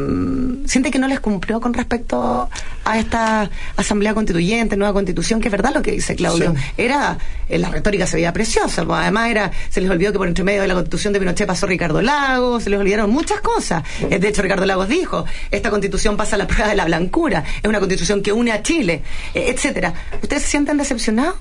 siente 0.65 0.89
que 0.89 0.99
no 0.99 1.07
les 1.07 1.19
cumplió 1.19 1.59
con 1.59 1.73
respecto 1.73 2.49
a 2.85 2.97
esta 2.97 3.49
asamblea 3.75 4.13
constituyente, 4.13 4.77
nueva 4.77 4.93
constitución, 4.93 5.41
que 5.41 5.49
es 5.49 5.51
verdad 5.51 5.73
lo 5.73 5.81
que 5.81 5.91
dice 5.91 6.15
Claudio. 6.15 6.55
Era, 6.77 7.17
eh, 7.49 7.57
la 7.57 7.69
retórica 7.69 8.07
se 8.07 8.15
veía 8.15 8.31
preciosa, 8.31 8.85
pues, 8.85 8.99
además 9.01 9.29
era, 9.29 9.51
se 9.69 9.81
les 9.81 9.89
olvidó 9.89 10.13
que 10.13 10.17
por 10.17 10.27
entre 10.29 10.45
medio 10.45 10.61
de 10.61 10.67
la 10.69 10.75
constitución 10.75 11.11
de 11.11 11.19
Pinochet 11.19 11.45
pasó 11.45 11.67
Ricardo 11.67 12.01
Lagos, 12.01 12.63
se 12.63 12.69
les 12.69 12.79
olvidaron 12.79 13.09
muchas 13.09 13.41
cosas. 13.41 13.83
De 14.09 14.27
hecho, 14.27 14.41
Ricardo 14.41 14.65
Lagos 14.65 14.87
dijo, 14.87 15.25
esta 15.51 15.69
constitución 15.69 16.15
pasa 16.15 16.37
la 16.37 16.47
prueba 16.47 16.69
de 16.69 16.75
la 16.75 16.85
blancura, 16.85 17.43
es 17.61 17.67
una 17.67 17.79
constitución 17.79 18.23
que 18.23 18.31
une 18.31 18.53
a 18.53 18.63
Chile, 18.63 19.01
etcétera. 19.33 19.93
¿Ustedes 20.21 20.43
se 20.43 20.49
sienten 20.49 20.77
decepcionados? 20.77 21.35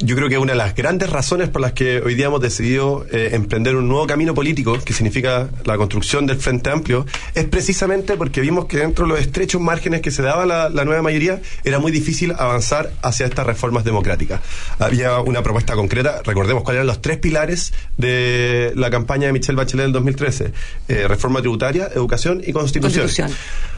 Yo 0.00 0.16
creo 0.16 0.28
que 0.28 0.38
una 0.38 0.52
de 0.52 0.58
las 0.58 0.74
grandes 0.74 1.10
razones 1.10 1.48
por 1.48 1.62
las 1.62 1.72
que 1.72 2.00
hoy 2.00 2.14
día 2.14 2.26
hemos 2.26 2.40
decidido 2.40 3.06
eh, 3.12 3.30
emprender 3.32 3.76
un 3.76 3.88
nuevo 3.88 4.06
camino 4.06 4.34
político, 4.34 4.78
que 4.84 4.92
significa 4.92 5.48
la 5.64 5.76
construcción 5.76 6.26
del 6.26 6.38
Frente 6.38 6.70
Amplio, 6.70 7.06
es 7.34 7.44
precisamente 7.44 8.16
porque 8.16 8.40
vimos 8.40 8.66
que 8.66 8.78
dentro 8.78 9.06
de 9.06 9.12
los 9.12 9.20
estrechos 9.20 9.60
márgenes 9.60 10.00
que 10.02 10.10
se 10.10 10.22
daba 10.22 10.46
la, 10.46 10.84
nueva 10.84 11.02
mayoría, 11.02 11.40
era 11.62 11.78
muy 11.78 11.92
difícil 11.92 12.32
avanzar 12.32 12.90
hacia 13.02 13.26
estas 13.26 13.46
reformas 13.46 13.84
democráticas. 13.84 14.40
Había 14.78 15.20
una 15.20 15.42
propuesta 15.42 15.74
concreta, 15.74 16.22
recordemos 16.24 16.64
cuáles 16.64 16.78
eran 16.78 16.88
los 16.88 17.00
tres 17.00 17.18
pilares 17.18 17.72
de 17.96 18.72
la 18.74 18.90
campaña 18.90 19.26
de 19.28 19.32
Michelle 19.32 19.56
Bachelet 19.56 19.84
del 19.84 19.92
2013, 19.92 20.52
eh, 20.88 21.08
reforma 21.08 21.40
tributaria, 21.40 21.88
educación 21.94 22.42
y 22.44 22.52
constitución. 22.52 23.08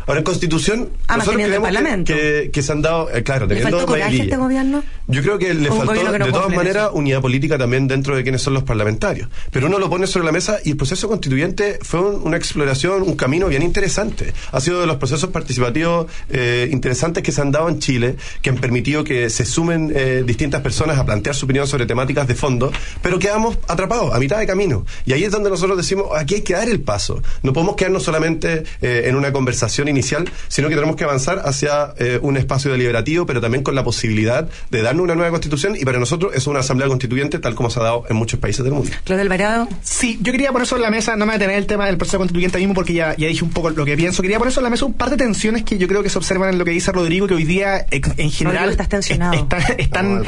Ahora, 0.07 0.20
en 0.20 0.24
Constitución, 0.24 0.90
ah, 1.09 1.16
nosotros 1.16 1.42
creemos 1.42 2.04
que, 2.04 2.50
que, 2.52 2.62
se 2.62 2.70
han 2.70 2.80
dado, 2.80 3.11
eh, 3.12 3.24
claro, 3.24 3.48
teniendo 3.48 3.70
¿Le 3.70 3.76
faltó 3.78 3.92
coraje 3.92 4.20
a 4.20 4.22
este 4.22 4.36
gobierno? 4.36 4.84
Yo 5.09 5.20
creo 5.22 5.36
que 5.36 5.52
le 5.52 5.68
faltó, 5.68 5.94
de 5.94 6.30
todas 6.30 6.54
maneras, 6.54 6.90
unidad 6.92 7.20
política 7.20 7.59
también 7.59 7.88
dentro 7.88 8.14
de 8.14 8.22
quienes 8.22 8.40
son 8.40 8.54
los 8.54 8.62
parlamentarios. 8.62 9.28
Pero 9.50 9.66
uno 9.66 9.80
lo 9.80 9.90
pone 9.90 10.07
sobre 10.07 10.26
la 10.26 10.30
mesa 10.30 10.59
y 10.64 10.70
el 10.70 10.76
proceso 10.76 11.09
constituyente 11.09 11.80
fue 11.82 12.00
una 12.00 12.36
exploración, 12.36 13.02
un 13.02 13.16
camino 13.16 13.48
bien 13.48 13.62
interesante. 13.62 14.32
Ha 14.52 14.61
sido 14.61 14.80
de 14.80 14.86
los 14.86 14.96
procesos 14.96 15.30
participativos 15.30 16.07
eh, 16.30 16.68
interesantes 16.70 17.24
que 17.24 17.32
se 17.32 17.40
han 17.40 17.50
dado 17.50 17.68
en 17.68 17.80
Chile, 17.80 18.14
que 18.42 18.50
han 18.50 18.59
permitido 18.59 19.02
que 19.02 19.28
se 19.28 19.44
sumen 19.44 19.92
eh, 19.92 20.22
distintas 20.24 20.61
personas 20.61 20.98
a 20.98 21.04
plantear 21.04 21.34
su 21.34 21.46
opinión 21.46 21.66
sobre 21.66 21.84
temáticas 21.84 22.28
de 22.28 22.36
fondo, 22.36 22.70
pero 23.02 23.18
quedamos 23.18 23.59
atrapados 23.66 24.14
a 24.14 24.20
mitad 24.20 24.38
de 24.38 24.46
camino. 24.46 24.86
Y 25.04 25.14
ahí 25.14 25.24
es 25.24 25.32
donde 25.32 25.50
nosotros 25.50 25.76
decimos, 25.76 26.11
aquí 26.16 26.36
hay 26.36 26.42
que 26.42 26.54
dar 26.54 26.68
el 26.68 26.80
paso. 26.80 27.22
No 27.42 27.52
podemos 27.52 27.74
quedarnos 27.74 28.04
solamente 28.04 28.62
en 28.80 29.16
una 29.16 29.32
conversación 29.32 29.88
inicial, 29.97 30.28
sino 30.49 30.68
que 30.68 30.74
tenemos 30.74 30.97
que 30.97 31.05
avanzar 31.05 31.42
hacia 31.44 31.94
eh, 31.99 32.18
un 32.22 32.36
espacio 32.36 32.70
deliberativo, 32.70 33.26
pero 33.26 33.40
también 33.40 33.62
con 33.62 33.74
la 33.74 33.84
posibilidad 33.84 34.49
de 34.70 34.82
darnos 34.82 35.05
una 35.05 35.14
nueva 35.14 35.30
constitución 35.30 35.76
y 35.78 35.84
para 35.84 35.99
nosotros 35.99 36.32
es 36.34 36.47
una 36.47 36.61
asamblea 36.61 36.88
constituyente 36.88 37.38
tal 37.38 37.55
como 37.55 37.70
se 37.70 37.80
ha 37.80 37.84
dado 37.84 38.05
en 38.09 38.16
muchos 38.16 38.38
países 38.38 38.64
del 38.64 38.74
mundo. 38.74 38.90
Claudio 39.05 39.22
Alvarado. 39.22 39.68
Sí, 39.82 40.18
yo 40.20 40.32
quería 40.32 40.53
poner 40.53 40.66
sobre 40.66 40.82
la 40.82 40.90
mesa, 40.90 41.16
no 41.16 41.26
me 41.26 41.32
voy 41.32 41.36
a 41.36 41.38
tener 41.38 41.57
el 41.57 41.66
tema 41.66 41.86
del 41.86 41.97
proceso 41.97 42.18
constituyente 42.18 42.59
mismo 42.59 42.74
porque 42.74 42.92
ya, 42.92 43.16
ya 43.16 43.28
dije 43.28 43.44
un 43.44 43.51
poco 43.51 43.70
lo 43.70 43.84
que 43.84 43.97
pienso, 43.97 44.22
quería 44.22 44.38
poner 44.38 44.53
sobre 44.53 44.64
la 44.64 44.70
mesa 44.70 44.84
un 44.84 44.94
par 44.94 45.11
de 45.11 45.16
tensiones 45.16 45.62
que 45.62 45.78
yo 45.78 45.88
creo 45.88 46.03
que 46.03 46.11
se 46.11 46.18
observan 46.18 46.51
en 46.51 46.59
lo 46.59 46.64
que 46.64 46.70
dice 46.70 46.92
Rodrigo, 46.92 47.26
que 47.26 47.34
hoy 47.34 47.44
día 47.44 47.86
en 47.90 48.30
general 48.30 48.70
estás 48.70 48.88
tensionado. 48.88 49.34
están, 49.34 49.62
están, 49.76 50.24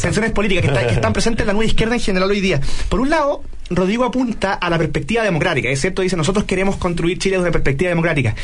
tensiones 0.00 0.32
políticas 0.32 0.64
que, 0.64 0.86
que 0.86 0.94
están 0.94 1.12
presentes 1.12 1.42
en 1.42 1.46
la 1.48 1.52
nueva 1.54 1.66
izquierda 1.66 1.94
en 1.94 2.00
general 2.00 2.30
hoy 2.30 2.40
día. 2.40 2.60
Por 2.88 3.00
un 3.00 3.10
lado, 3.10 3.42
Rodrigo 3.72 4.04
apunta 4.04 4.54
a 4.54 4.68
la 4.68 4.78
perspectiva 4.78 5.22
democrática, 5.22 5.68
es 5.68 5.80
cierto, 5.80 6.02
dice, 6.02 6.16
nosotros 6.16 6.44
queremos 6.44 6.76
construir 6.76 7.20
Chile 7.20 7.36
desde 7.36 7.44
una 7.44 7.52
perspectiva 7.52 7.90
democrática. 7.90 8.34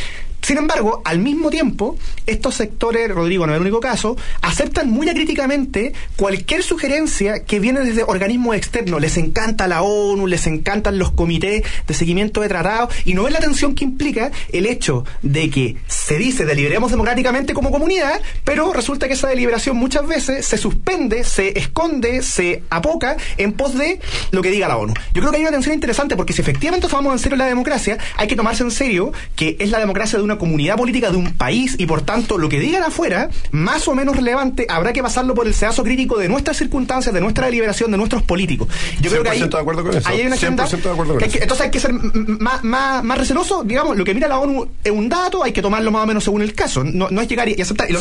Sin 0.46 0.58
embargo, 0.58 1.02
al 1.04 1.18
mismo 1.18 1.50
tiempo, 1.50 1.96
estos 2.24 2.54
sectores, 2.54 3.10
Rodrigo 3.10 3.44
no 3.44 3.52
es 3.52 3.56
el 3.56 3.62
único 3.62 3.80
caso, 3.80 4.16
aceptan 4.42 4.88
muy 4.88 5.08
acríticamente 5.08 5.92
cualquier 6.14 6.62
sugerencia 6.62 7.42
que 7.42 7.58
viene 7.58 7.80
desde 7.80 8.04
organismos 8.04 8.54
externos. 8.54 9.00
Les 9.00 9.16
encanta 9.16 9.66
la 9.66 9.82
ONU, 9.82 10.28
les 10.28 10.46
encantan 10.46 10.98
los 10.98 11.10
comités 11.10 11.64
de 11.88 11.94
seguimiento 11.94 12.42
de 12.42 12.48
tratados 12.48 12.94
y 13.04 13.14
no 13.14 13.24
ven 13.24 13.32
la 13.32 13.40
tensión 13.40 13.74
que 13.74 13.82
implica 13.82 14.30
el 14.52 14.66
hecho 14.66 15.04
de 15.22 15.50
que 15.50 15.78
se 15.88 16.16
dice 16.16 16.44
deliberemos 16.44 16.92
democráticamente 16.92 17.52
como 17.52 17.72
comunidad, 17.72 18.20
pero 18.44 18.72
resulta 18.72 19.08
que 19.08 19.14
esa 19.14 19.26
deliberación 19.26 19.76
muchas 19.76 20.06
veces 20.06 20.46
se 20.46 20.58
suspende, 20.58 21.24
se 21.24 21.58
esconde, 21.58 22.22
se 22.22 22.62
apoca 22.70 23.16
en 23.36 23.52
pos 23.52 23.76
de 23.76 23.98
lo 24.30 24.42
que 24.42 24.52
diga 24.52 24.68
la 24.68 24.76
ONU. 24.76 24.94
Yo 25.16 25.22
creo 25.22 25.32
que 25.32 25.38
hay 25.38 25.44
una 25.44 25.52
tensión 25.52 25.72
interesante 25.72 26.14
porque 26.14 26.34
si 26.34 26.42
efectivamente 26.42 26.88
tomamos 26.88 27.14
en 27.14 27.18
serio 27.18 27.38
la 27.38 27.46
democracia, 27.46 27.96
hay 28.18 28.28
que 28.28 28.36
tomarse 28.36 28.62
en 28.62 28.70
serio 28.70 29.14
que 29.34 29.56
es 29.58 29.70
la 29.70 29.78
democracia 29.78 30.18
de 30.18 30.22
una 30.22 30.36
comunidad 30.36 30.76
política 30.76 31.10
de 31.10 31.16
un 31.16 31.32
país 31.32 31.74
y 31.78 31.86
por 31.86 32.02
tanto 32.02 32.36
lo 32.36 32.50
que 32.50 32.60
digan 32.60 32.82
afuera, 32.82 33.30
más 33.50 33.88
o 33.88 33.94
menos 33.94 34.14
relevante, 34.14 34.66
habrá 34.68 34.92
que 34.92 35.02
pasarlo 35.02 35.32
por 35.32 35.46
el 35.46 35.54
sedazo 35.54 35.84
crítico 35.84 36.18
de 36.18 36.28
nuestras 36.28 36.58
circunstancias, 36.58 37.14
de 37.14 37.22
nuestra 37.22 37.46
deliberación, 37.46 37.90
de 37.92 37.96
nuestros 37.96 38.24
políticos. 38.24 38.68
Yo 39.00 39.08
creo 39.10 39.22
que 39.22 39.30
ahí, 39.30 39.40
de 39.40 39.58
acuerdo 39.58 39.84
con 39.84 39.96
eso. 39.96 40.06
hay 40.06 40.20
una 40.26 40.34
agenda 40.34 40.66
de 40.66 40.76
acuerdo 40.76 41.14
con 41.14 41.24
eso. 41.24 41.38
entonces 41.40 41.64
hay 41.64 41.70
que 41.70 41.80
ser 41.80 41.94
más, 41.94 42.62
más, 42.62 43.02
más 43.02 43.16
receloso, 43.16 43.64
digamos, 43.64 43.96
lo 43.96 44.04
que 44.04 44.12
mira 44.12 44.28
la 44.28 44.38
ONU 44.38 44.68
es 44.84 44.92
un 44.92 45.08
dato, 45.08 45.42
hay 45.42 45.52
que 45.52 45.62
tomarlo 45.62 45.90
más 45.90 46.04
o 46.04 46.06
menos 46.06 46.24
según 46.24 46.42
el 46.42 46.52
caso, 46.52 46.84
no, 46.84 47.08
no 47.08 47.22
es 47.22 47.28
llegar 47.28 47.48
y, 47.48 47.58
aceptar. 47.58 47.88
Y 47.88 47.94
lo, 47.94 48.00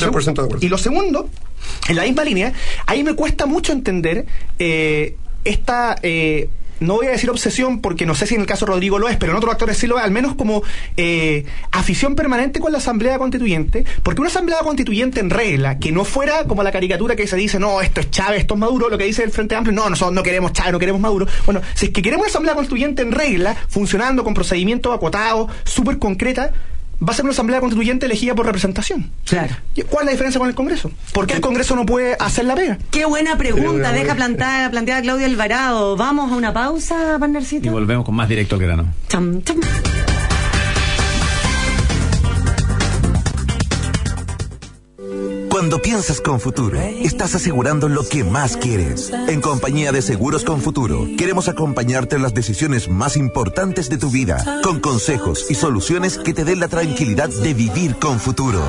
y 0.59 0.67
lo 0.67 0.77
segundo, 0.77 1.29
en 1.87 1.95
la 1.95 2.03
misma 2.03 2.25
línea, 2.25 2.51
ahí 2.87 3.05
me 3.05 3.13
cuesta 3.13 3.45
mucho 3.45 3.71
entender 3.71 4.25
eh, 4.59 5.15
esta... 5.45 5.95
Eh, 6.03 6.49
no 6.79 6.95
voy 6.95 7.07
a 7.07 7.11
decir 7.11 7.29
obsesión 7.29 7.81
porque 7.81 8.05
no 8.05 8.15
sé 8.15 8.27
si 8.27 8.35
en 8.35 8.41
el 8.41 8.47
caso 8.47 8.65
de 8.65 8.73
Rodrigo 8.73 8.99
lo 8.99 9.09
es, 9.09 9.17
pero 9.17 9.31
en 9.31 9.37
otros 9.37 9.51
actores 9.53 9.77
sí 9.77 9.87
lo 9.87 9.97
es, 9.97 10.03
al 10.03 10.11
menos 10.11 10.35
como 10.35 10.63
eh, 10.97 11.45
afición 11.71 12.15
permanente 12.15 12.59
con 12.59 12.71
la 12.71 12.79
Asamblea 12.79 13.17
Constituyente, 13.17 13.85
porque 14.03 14.21
una 14.21 14.29
Asamblea 14.29 14.59
Constituyente 14.59 15.19
en 15.19 15.29
regla, 15.29 15.79
que 15.79 15.91
no 15.91 16.05
fuera 16.05 16.45
como 16.45 16.63
la 16.63 16.71
caricatura 16.71 17.15
que 17.15 17.27
se 17.27 17.35
dice, 17.35 17.59
no, 17.59 17.81
esto 17.81 18.01
es 18.01 18.11
Chávez, 18.11 18.41
esto 18.41 18.55
es 18.55 18.59
Maduro, 18.59 18.89
lo 18.89 18.97
que 18.97 19.05
dice 19.05 19.23
el 19.23 19.31
Frente 19.31 19.55
Amplio, 19.55 19.75
no, 19.75 19.89
nosotros 19.89 20.13
no 20.13 20.23
queremos 20.23 20.53
Chávez, 20.53 20.73
no 20.73 20.79
queremos 20.79 21.01
Maduro. 21.01 21.27
Bueno, 21.45 21.61
si 21.73 21.87
es 21.87 21.91
que 21.91 22.01
queremos 22.01 22.25
una 22.25 22.29
Asamblea 22.29 22.55
Constituyente 22.55 23.01
en 23.01 23.11
regla, 23.11 23.55
funcionando 23.67 24.23
con 24.23 24.33
procedimientos 24.33 24.93
acotados, 24.93 25.51
súper 25.63 25.99
concreta, 25.99 26.51
va 27.01 27.11
a 27.11 27.15
ser 27.15 27.25
una 27.25 27.33
asamblea 27.33 27.59
constituyente 27.59 28.05
elegida 28.05 28.35
por 28.35 28.45
representación. 28.45 29.11
Claro. 29.25 29.55
¿Cuál 29.89 30.03
es 30.03 30.05
la 30.05 30.11
diferencia 30.11 30.39
con 30.39 30.49
el 30.49 30.55
Congreso? 30.55 30.91
¿Por 31.13 31.27
qué 31.27 31.33
el 31.35 31.41
Congreso 31.41 31.75
no 31.75 31.85
puede 31.85 32.15
hacer 32.19 32.45
la 32.45 32.55
pega? 32.55 32.77
Qué 32.91 33.05
buena 33.05 33.37
pregunta, 33.37 33.91
deja 33.91 34.15
plantada, 34.15 34.69
planteada 34.69 35.01
Claudia 35.01 35.25
Alvarado. 35.25 35.95
Vamos 35.95 36.31
a 36.31 36.35
una 36.35 36.53
pausa, 36.53 37.17
partnercito. 37.19 37.67
Y 37.67 37.69
volvemos 37.69 38.05
con 38.05 38.15
más 38.15 38.29
directo 38.29 38.55
al 38.55 38.61
grano. 38.61 38.93
Cham, 39.07 39.41
cham. 39.43 39.59
Cuando 45.55 45.81
piensas 45.81 46.19
con 46.19 46.41
futuro, 46.41 46.77
estás 46.81 47.33
asegurando 47.33 47.87
lo 47.87 48.03
que 48.03 48.25
más 48.25 48.57
quieres. 48.57 49.09
En 49.29 49.39
compañía 49.39 49.93
de 49.93 50.01
Seguros 50.01 50.43
con 50.43 50.59
Futuro, 50.59 51.07
queremos 51.17 51.47
acompañarte 51.47 52.17
en 52.17 52.23
las 52.23 52.33
decisiones 52.33 52.89
más 52.89 53.15
importantes 53.15 53.87
de 53.89 53.97
tu 53.97 54.09
vida, 54.09 54.59
con 54.61 54.81
consejos 54.81 55.49
y 55.49 55.55
soluciones 55.55 56.17
que 56.17 56.33
te 56.33 56.43
den 56.43 56.59
la 56.59 56.67
tranquilidad 56.67 57.29
de 57.29 57.53
vivir 57.53 57.95
con 57.99 58.19
futuro. 58.19 58.61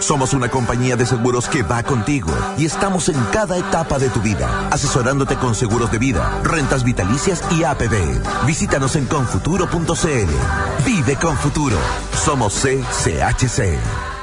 Somos 0.00 0.34
una 0.34 0.50
compañía 0.50 0.94
de 0.94 1.06
seguros 1.06 1.48
que 1.48 1.62
va 1.62 1.82
contigo 1.82 2.28
y 2.58 2.66
estamos 2.66 3.08
en 3.08 3.18
cada 3.32 3.56
etapa 3.56 3.98
de 3.98 4.10
tu 4.10 4.20
vida, 4.20 4.68
asesorándote 4.68 5.36
con 5.36 5.54
seguros 5.54 5.90
de 5.90 5.96
vida, 5.96 6.42
rentas 6.44 6.84
vitalicias 6.84 7.42
y 7.50 7.64
APB. 7.64 8.44
Visítanos 8.46 8.94
en 8.96 9.06
confuturo.cl. 9.06 10.84
Vive 10.84 11.16
con 11.16 11.34
futuro. 11.38 11.78
Somos 12.26 12.52
CCHC. 12.52 14.15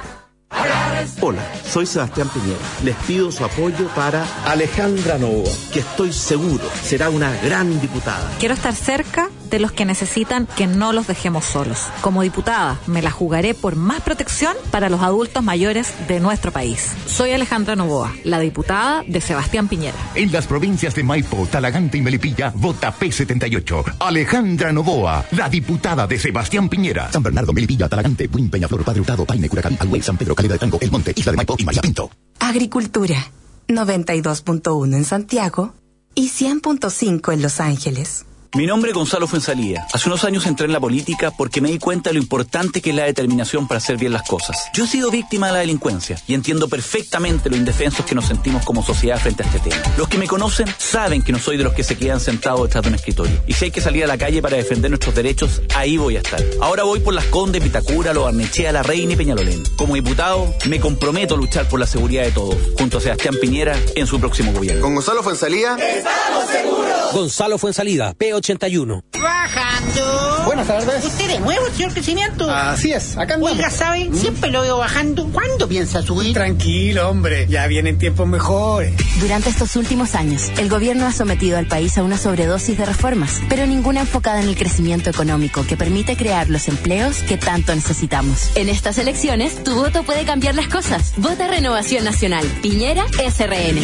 Hola, 1.21 1.41
soy 1.65 1.85
Sebastián 1.85 2.29
Piñera. 2.29 2.59
Les 2.83 2.95
pido 3.07 3.31
su 3.31 3.43
apoyo 3.43 3.87
para 3.95 4.25
Alejandra 4.45 5.17
Novoa, 5.17 5.51
que 5.71 5.79
estoy 5.79 6.13
seguro 6.13 6.63
será 6.83 7.09
una 7.09 7.31
gran 7.43 7.79
diputada. 7.81 8.29
Quiero 8.39 8.53
estar 8.53 8.73
cerca 8.73 9.29
de 9.53 9.59
los 9.59 9.71
que 9.71 9.85
necesitan 9.85 10.47
que 10.47 10.65
no 10.65 10.93
los 10.93 11.05
dejemos 11.05 11.45
solos. 11.45 11.77
Como 12.01 12.23
diputada, 12.23 12.79
me 12.87 13.03
la 13.03 13.11
jugaré 13.11 13.53
por 13.53 13.75
más 13.75 14.01
protección 14.01 14.57
para 14.71 14.89
los 14.89 15.03
adultos 15.03 15.43
mayores 15.43 15.93
de 16.07 16.19
nuestro 16.19 16.51
país. 16.51 16.89
Soy 17.05 17.33
Alejandra 17.33 17.75
Novoa, 17.75 18.15
la 18.23 18.39
diputada 18.39 19.03
de 19.05 19.21
Sebastián 19.21 19.67
Piñera. 19.67 19.95
En 20.15 20.31
las 20.31 20.47
provincias 20.47 20.95
de 20.95 21.03
Maipo, 21.03 21.45
Talagante 21.45 21.99
y 21.99 22.01
Melipilla, 22.01 22.51
vota 22.55 22.91
P78. 22.97 23.97
Alejandra 23.99 24.73
Novoa, 24.73 25.23
la 25.29 25.47
diputada 25.49 26.07
de 26.07 26.17
Sebastián 26.17 26.67
Piñera. 26.67 27.11
San 27.11 27.21
Bernardo, 27.21 27.53
Melipilla, 27.53 27.87
Talagante, 27.87 28.25
Buin, 28.25 28.49
Peñaflor, 28.49 28.83
Padre 28.83 29.01
Hurtado, 29.01 29.23
Paine, 29.23 29.47
Curacaví, 29.47 29.77
Alhuey, 29.79 30.01
San 30.01 30.17
Pedro, 30.17 30.33
Calera 30.33 30.53
de 30.53 30.59
Tango, 30.61 30.79
El 30.81 30.89
Monte, 30.89 31.13
Isla 31.15 31.31
de 31.31 31.35
Maipo 31.35 31.55
y 31.59 31.63
María 31.63 31.81
Pinto. 31.83 32.09
Agricultura. 32.39 33.31
92.1 33.67 34.95
en 34.95 35.05
Santiago 35.05 35.73
y 36.15 36.29
100.5 36.31 37.33
en 37.33 37.41
Los 37.43 37.59
Ángeles. 37.59 38.25
Mi 38.55 38.67
nombre 38.67 38.91
es 38.91 38.95
Gonzalo 38.95 39.25
Fuensalía. 39.25 39.87
Hace 39.93 40.07
unos 40.09 40.23
años 40.25 40.45
entré 40.45 40.67
en 40.67 40.73
la 40.73 40.79
política 40.79 41.31
porque 41.31 41.59
me 41.59 41.71
di 41.71 41.79
cuenta 41.79 42.11
de 42.11 42.13
lo 42.13 42.21
importante 42.21 42.81
que 42.81 42.91
es 42.91 42.95
la 42.95 43.05
determinación 43.05 43.67
para 43.67 43.79
hacer 43.79 43.97
bien 43.97 44.13
las 44.13 44.29
cosas. 44.29 44.69
Yo 44.75 44.83
he 44.83 44.87
sido 44.87 45.09
víctima 45.09 45.47
de 45.47 45.53
la 45.53 45.59
delincuencia 45.59 46.21
y 46.27 46.35
entiendo 46.35 46.67
perfectamente 46.67 47.49
lo 47.49 47.55
indefensos 47.55 48.05
que 48.05 48.13
nos 48.13 48.25
sentimos 48.25 48.63
como 48.63 48.85
sociedad 48.85 49.17
frente 49.17 49.41
a 49.41 49.47
este 49.47 49.57
tema. 49.57 49.81
Los 49.97 50.07
que 50.07 50.19
me 50.19 50.27
conocen 50.27 50.67
saben 50.77 51.23
que 51.23 51.31
no 51.31 51.39
soy 51.39 51.57
de 51.57 51.63
los 51.63 51.73
que 51.73 51.83
se 51.83 51.97
quedan 51.97 52.19
sentados 52.19 52.61
detrás 52.61 52.83
de 52.83 52.89
un 52.89 52.95
escritorio. 52.95 53.41
Y 53.47 53.53
si 53.53 53.65
hay 53.65 53.71
que 53.71 53.81
salir 53.81 54.03
a 54.03 54.07
la 54.07 54.19
calle 54.19 54.39
para 54.39 54.55
defender 54.55 54.91
nuestros 54.91 55.15
derechos, 55.15 55.63
ahí 55.73 55.97
voy 55.97 56.17
a 56.17 56.19
estar. 56.19 56.43
Ahora 56.61 56.83
voy 56.83 56.99
por 56.99 57.15
las 57.15 57.25
Condes, 57.25 57.63
Vitacura, 57.63 58.13
Lo 58.13 58.25
Barnechea, 58.25 58.71
La 58.71 58.83
Reina 58.83 59.13
y 59.13 59.15
Peñalolén. 59.15 59.63
Como 59.75 59.95
diputado, 59.95 60.53
me 60.67 60.79
comprometo 60.79 61.33
a 61.33 61.37
luchar 61.37 61.67
por 61.67 61.79
la 61.79 61.87
seguridad 61.87 62.21
de 62.21 62.31
todos, 62.31 62.55
junto 62.77 62.99
a 62.99 63.01
Sebastián 63.01 63.33
Piñera 63.41 63.75
en 63.95 64.05
su 64.05 64.19
próximo 64.19 64.53
gobierno. 64.53 64.83
Con 64.83 64.93
Gonzalo 64.93 65.23
Fuensalía. 65.23 65.75
¡Estamos 65.75 66.45
seguros! 66.51 67.13
Gonzalo 67.13 67.57
Fuensalida, 67.59 68.13
P81. 68.43 69.03
Bajando. 69.21 70.43
Buenas 70.45 70.67
tardes. 70.67 71.05
¿Usted 71.05 71.27
de 71.27 71.39
nuevo, 71.39 71.65
señor 71.71 71.93
Crecimiento? 71.93 72.49
Así 72.49 72.91
es, 72.91 73.17
acá 73.17 73.35
andamos. 73.35 73.57
Oiga, 73.57 73.69
¿sabe? 73.69 74.09
Siempre 74.13 74.51
lo 74.51 74.61
veo 74.61 74.77
bajando. 74.77 75.27
¿Cuándo 75.31 75.67
piensa 75.67 76.01
subir? 76.01 76.33
Tranquilo, 76.33 77.09
hombre. 77.09 77.47
Ya 77.47 77.65
vienen 77.67 77.97
tiempos 77.97 78.27
mejores. 78.27 78.93
Durante 79.19 79.49
estos 79.49 79.75
últimos 79.77 80.15
años, 80.15 80.51
el 80.57 80.69
gobierno 80.69 81.05
ha 81.05 81.13
sometido 81.13 81.57
al 81.57 81.67
país 81.67 81.97
a 81.97 82.03
una 82.03 82.17
sobredosis 82.17 82.77
de 82.77 82.85
reformas, 82.85 83.41
pero 83.47 83.65
ninguna 83.65 84.01
enfocada 84.01 84.41
en 84.41 84.49
el 84.49 84.55
crecimiento 84.55 85.09
económico 85.09 85.65
que 85.65 85.77
permite 85.77 86.17
crear 86.17 86.49
los 86.49 86.67
empleos 86.67 87.19
que 87.19 87.37
tanto 87.37 87.73
necesitamos. 87.73 88.51
En 88.55 88.67
estas 88.67 88.97
elecciones, 88.97 89.63
tu 89.63 89.73
voto 89.75 90.03
puede 90.03 90.25
cambiar 90.25 90.55
las 90.55 90.67
cosas. 90.67 91.13
Vota 91.17 91.47
Renovación 91.47 92.03
Nacional. 92.03 92.45
Piñera 92.61 93.05
SRN. 93.07 93.79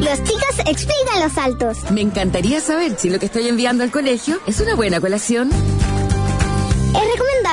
Los 0.00 0.22
chicos 0.22 0.58
explican 0.66 1.20
los 1.22 1.32
saltos. 1.32 1.90
Me 1.90 2.02
encantaría 2.02 2.60
saber 2.60 2.96
si 2.98 3.08
lo 3.08 3.18
que 3.18 3.26
estoy 3.26 3.48
enviando 3.48 3.84
al 3.84 3.90
colegio 3.90 4.38
es 4.46 4.60
una 4.60 4.74
buena 4.74 5.00
colación. 5.00 5.50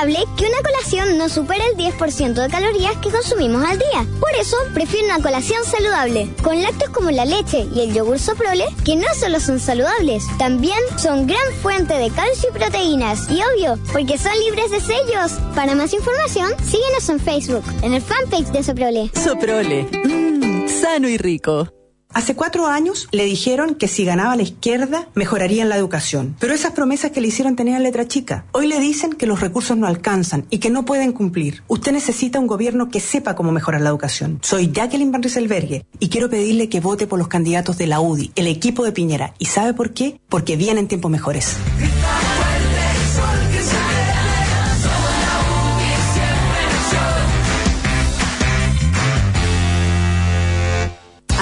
Que 0.02 0.46
una 0.46 0.60
colación 0.64 1.16
no 1.16 1.28
supere 1.28 1.62
el 1.64 1.76
10% 1.76 2.32
de 2.34 2.48
calorías 2.48 2.96
que 2.96 3.10
consumimos 3.10 3.64
al 3.64 3.78
día. 3.78 4.04
Por 4.18 4.34
eso, 4.34 4.56
prefiero 4.74 5.06
una 5.06 5.22
colación 5.22 5.64
saludable, 5.64 6.28
con 6.42 6.60
lácteos 6.60 6.90
como 6.90 7.12
la 7.12 7.24
leche 7.24 7.68
y 7.72 7.82
el 7.82 7.94
yogur 7.94 8.18
soprole, 8.18 8.64
que 8.84 8.96
no 8.96 9.06
solo 9.14 9.38
son 9.38 9.60
saludables, 9.60 10.24
también 10.38 10.78
son 10.96 11.28
gran 11.28 11.52
fuente 11.62 11.94
de 11.94 12.10
calcio 12.10 12.50
y 12.50 12.52
proteínas. 12.52 13.30
Y 13.30 13.42
obvio, 13.42 13.78
porque 13.92 14.18
son 14.18 14.32
libres 14.40 14.72
de 14.72 14.80
sellos. 14.80 15.34
Para 15.54 15.76
más 15.76 15.92
información, 15.92 16.50
síguenos 16.68 17.08
en 17.08 17.20
Facebook, 17.20 17.64
en 17.82 17.94
el 17.94 18.02
fanpage 18.02 18.50
de 18.50 18.64
Soprole. 18.64 19.10
Soprole. 19.14 19.84
Mmm, 19.84 20.66
sano 20.66 21.08
y 21.08 21.16
rico. 21.16 21.81
Hace 22.14 22.34
cuatro 22.34 22.66
años 22.66 23.08
le 23.10 23.24
dijeron 23.24 23.74
que 23.74 23.88
si 23.88 24.04
ganaba 24.04 24.36
la 24.36 24.42
izquierda 24.42 25.08
mejoraría 25.14 25.64
la 25.64 25.76
educación. 25.76 26.36
Pero 26.38 26.52
esas 26.52 26.72
promesas 26.72 27.10
que 27.10 27.22
le 27.22 27.28
hicieron 27.28 27.56
tenían 27.56 27.82
letra 27.82 28.06
chica. 28.06 28.44
Hoy 28.52 28.66
le 28.66 28.80
dicen 28.80 29.14
que 29.14 29.26
los 29.26 29.40
recursos 29.40 29.78
no 29.78 29.86
alcanzan 29.86 30.44
y 30.50 30.58
que 30.58 30.68
no 30.68 30.84
pueden 30.84 31.12
cumplir. 31.12 31.62
Usted 31.68 31.92
necesita 31.92 32.38
un 32.38 32.46
gobierno 32.46 32.90
que 32.90 33.00
sepa 33.00 33.34
cómo 33.34 33.50
mejorar 33.50 33.80
la 33.80 33.88
educación. 33.88 34.40
Soy 34.42 34.70
Jacqueline 34.72 35.10
Van 35.10 35.22
Rieselberghe 35.22 35.86
y 35.98 36.08
quiero 36.10 36.28
pedirle 36.28 36.68
que 36.68 36.80
vote 36.80 37.06
por 37.06 37.18
los 37.18 37.28
candidatos 37.28 37.78
de 37.78 37.86
la 37.86 38.00
UDI, 38.00 38.32
el 38.36 38.46
equipo 38.46 38.84
de 38.84 38.92
Piñera. 38.92 39.34
¿Y 39.38 39.46
sabe 39.46 39.72
por 39.72 39.94
qué? 39.94 40.20
Porque 40.28 40.56
vienen 40.56 40.88
tiempos 40.88 41.10
mejores. 41.10 41.56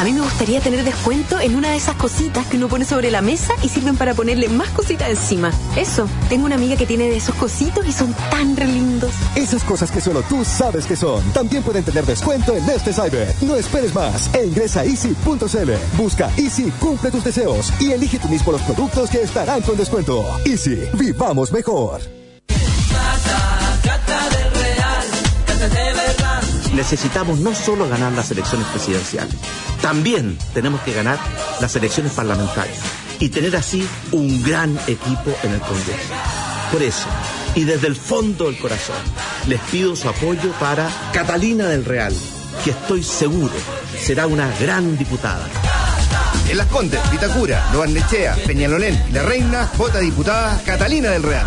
A 0.00 0.04
mí 0.04 0.14
me 0.14 0.22
gustaría 0.22 0.62
tener 0.62 0.82
descuento 0.82 1.38
en 1.40 1.54
una 1.56 1.72
de 1.72 1.76
esas 1.76 1.94
cositas 1.94 2.46
que 2.46 2.56
uno 2.56 2.68
pone 2.68 2.86
sobre 2.86 3.10
la 3.10 3.20
mesa 3.20 3.52
y 3.62 3.68
sirven 3.68 3.98
para 3.98 4.14
ponerle 4.14 4.48
más 4.48 4.70
cositas 4.70 5.10
encima. 5.10 5.50
Eso, 5.76 6.08
tengo 6.30 6.46
una 6.46 6.54
amiga 6.54 6.74
que 6.76 6.86
tiene 6.86 7.10
de 7.10 7.18
esos 7.18 7.34
cositos 7.34 7.86
y 7.86 7.92
son 7.92 8.14
tan 8.30 8.56
re 8.56 8.66
lindos. 8.66 9.12
Esas 9.36 9.62
cosas 9.62 9.90
que 9.90 10.00
solo 10.00 10.22
tú 10.22 10.42
sabes 10.42 10.86
que 10.86 10.96
son. 10.96 11.22
También 11.34 11.62
pueden 11.62 11.84
tener 11.84 12.06
descuento 12.06 12.56
en 12.56 12.66
este 12.70 12.94
cyber. 12.94 13.34
No 13.42 13.56
esperes 13.56 13.94
más 13.94 14.34
e 14.34 14.46
ingresa 14.46 14.80
a 14.80 14.84
easy.cl. 14.86 15.70
Busca 15.98 16.30
Easy, 16.38 16.70
cumple 16.80 17.10
tus 17.10 17.22
deseos 17.22 17.70
y 17.78 17.92
elige 17.92 18.18
tú 18.18 18.28
mismo 18.30 18.52
los 18.52 18.62
productos 18.62 19.10
que 19.10 19.20
estarán 19.20 19.60
con 19.60 19.76
descuento. 19.76 20.24
Easy, 20.46 20.78
vivamos 20.94 21.52
mejor. 21.52 22.19
Necesitamos 26.74 27.38
no 27.40 27.54
solo 27.54 27.88
ganar 27.88 28.12
las 28.12 28.30
elecciones 28.30 28.66
presidenciales, 28.68 29.34
también 29.82 30.38
tenemos 30.54 30.80
que 30.82 30.92
ganar 30.92 31.18
las 31.60 31.74
elecciones 31.76 32.12
parlamentarias 32.12 32.78
y 33.18 33.28
tener 33.28 33.56
así 33.56 33.86
un 34.12 34.42
gran 34.42 34.78
equipo 34.86 35.34
en 35.42 35.52
el 35.52 35.60
Congreso. 35.60 36.14
Por 36.72 36.82
eso, 36.82 37.08
y 37.54 37.64
desde 37.64 37.88
el 37.88 37.96
fondo 37.96 38.46
del 38.46 38.58
corazón, 38.58 38.96
les 39.48 39.60
pido 39.62 39.96
su 39.96 40.08
apoyo 40.08 40.52
para 40.60 40.88
Catalina 41.12 41.66
del 41.66 41.84
Real, 41.84 42.14
que 42.64 42.70
estoy 42.70 43.02
seguro 43.02 43.52
será 44.00 44.26
una 44.26 44.50
gran 44.58 44.96
diputada. 44.96 45.46
En 46.48 46.56
Las 46.56 46.66
Condes, 46.66 47.00
Vitacura, 47.10 47.68
Lo 47.72 47.80
Barnechea, 47.80 48.36
Peñalolén 48.46 49.00
y 49.08 49.12
La 49.12 49.22
Reina, 49.22 49.70
vota 49.76 49.98
diputada 49.98 50.60
Catalina 50.64 51.10
del 51.10 51.22
Real. 51.22 51.46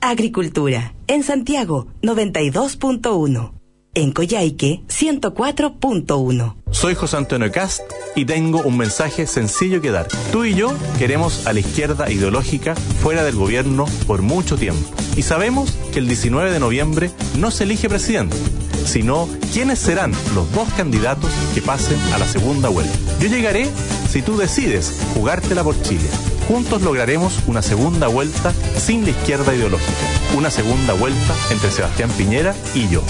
Agricultura. 0.00 0.94
En 1.12 1.22
Santiago, 1.22 1.88
92.1. 2.00 3.52
En 3.92 4.12
Coyhaique, 4.12 4.80
104.1. 4.88 6.56
Soy 6.70 6.94
José 6.94 7.18
Antonio 7.18 7.52
Cast 7.52 7.82
y 8.16 8.24
tengo 8.24 8.62
un 8.62 8.78
mensaje 8.78 9.26
sencillo 9.26 9.82
que 9.82 9.90
dar. 9.90 10.08
Tú 10.32 10.46
y 10.46 10.54
yo 10.54 10.72
queremos 10.98 11.46
a 11.46 11.52
la 11.52 11.60
izquierda 11.60 12.10
ideológica 12.10 12.74
fuera 12.74 13.24
del 13.24 13.36
gobierno 13.36 13.84
por 14.06 14.22
mucho 14.22 14.56
tiempo. 14.56 14.88
Y 15.14 15.20
sabemos 15.20 15.76
que 15.92 15.98
el 15.98 16.08
19 16.08 16.50
de 16.50 16.60
noviembre 16.60 17.10
no 17.36 17.50
se 17.50 17.64
elige 17.64 17.90
presidente, 17.90 18.38
sino 18.86 19.28
quiénes 19.52 19.80
serán 19.80 20.12
los 20.34 20.50
dos 20.54 20.70
candidatos 20.78 21.30
que 21.54 21.60
pasen 21.60 21.98
a 22.14 22.18
la 22.18 22.26
segunda 22.26 22.70
vuelta. 22.70 22.96
Yo 23.20 23.28
llegaré 23.28 23.68
si 24.08 24.22
tú 24.22 24.38
decides 24.38 24.98
jugártela 25.12 25.62
por 25.62 25.78
Chile. 25.82 26.08
Juntos 26.52 26.82
lograremos 26.82 27.38
una 27.46 27.62
segunda 27.62 28.08
vuelta 28.08 28.52
sin 28.76 29.04
la 29.04 29.10
izquierda 29.12 29.54
ideológica. 29.54 29.90
Una 30.36 30.50
segunda 30.50 30.92
vuelta 30.92 31.34
entre 31.50 31.70
Sebastián 31.70 32.10
Piñera 32.10 32.54
y 32.74 32.90
yo. 32.90 33.02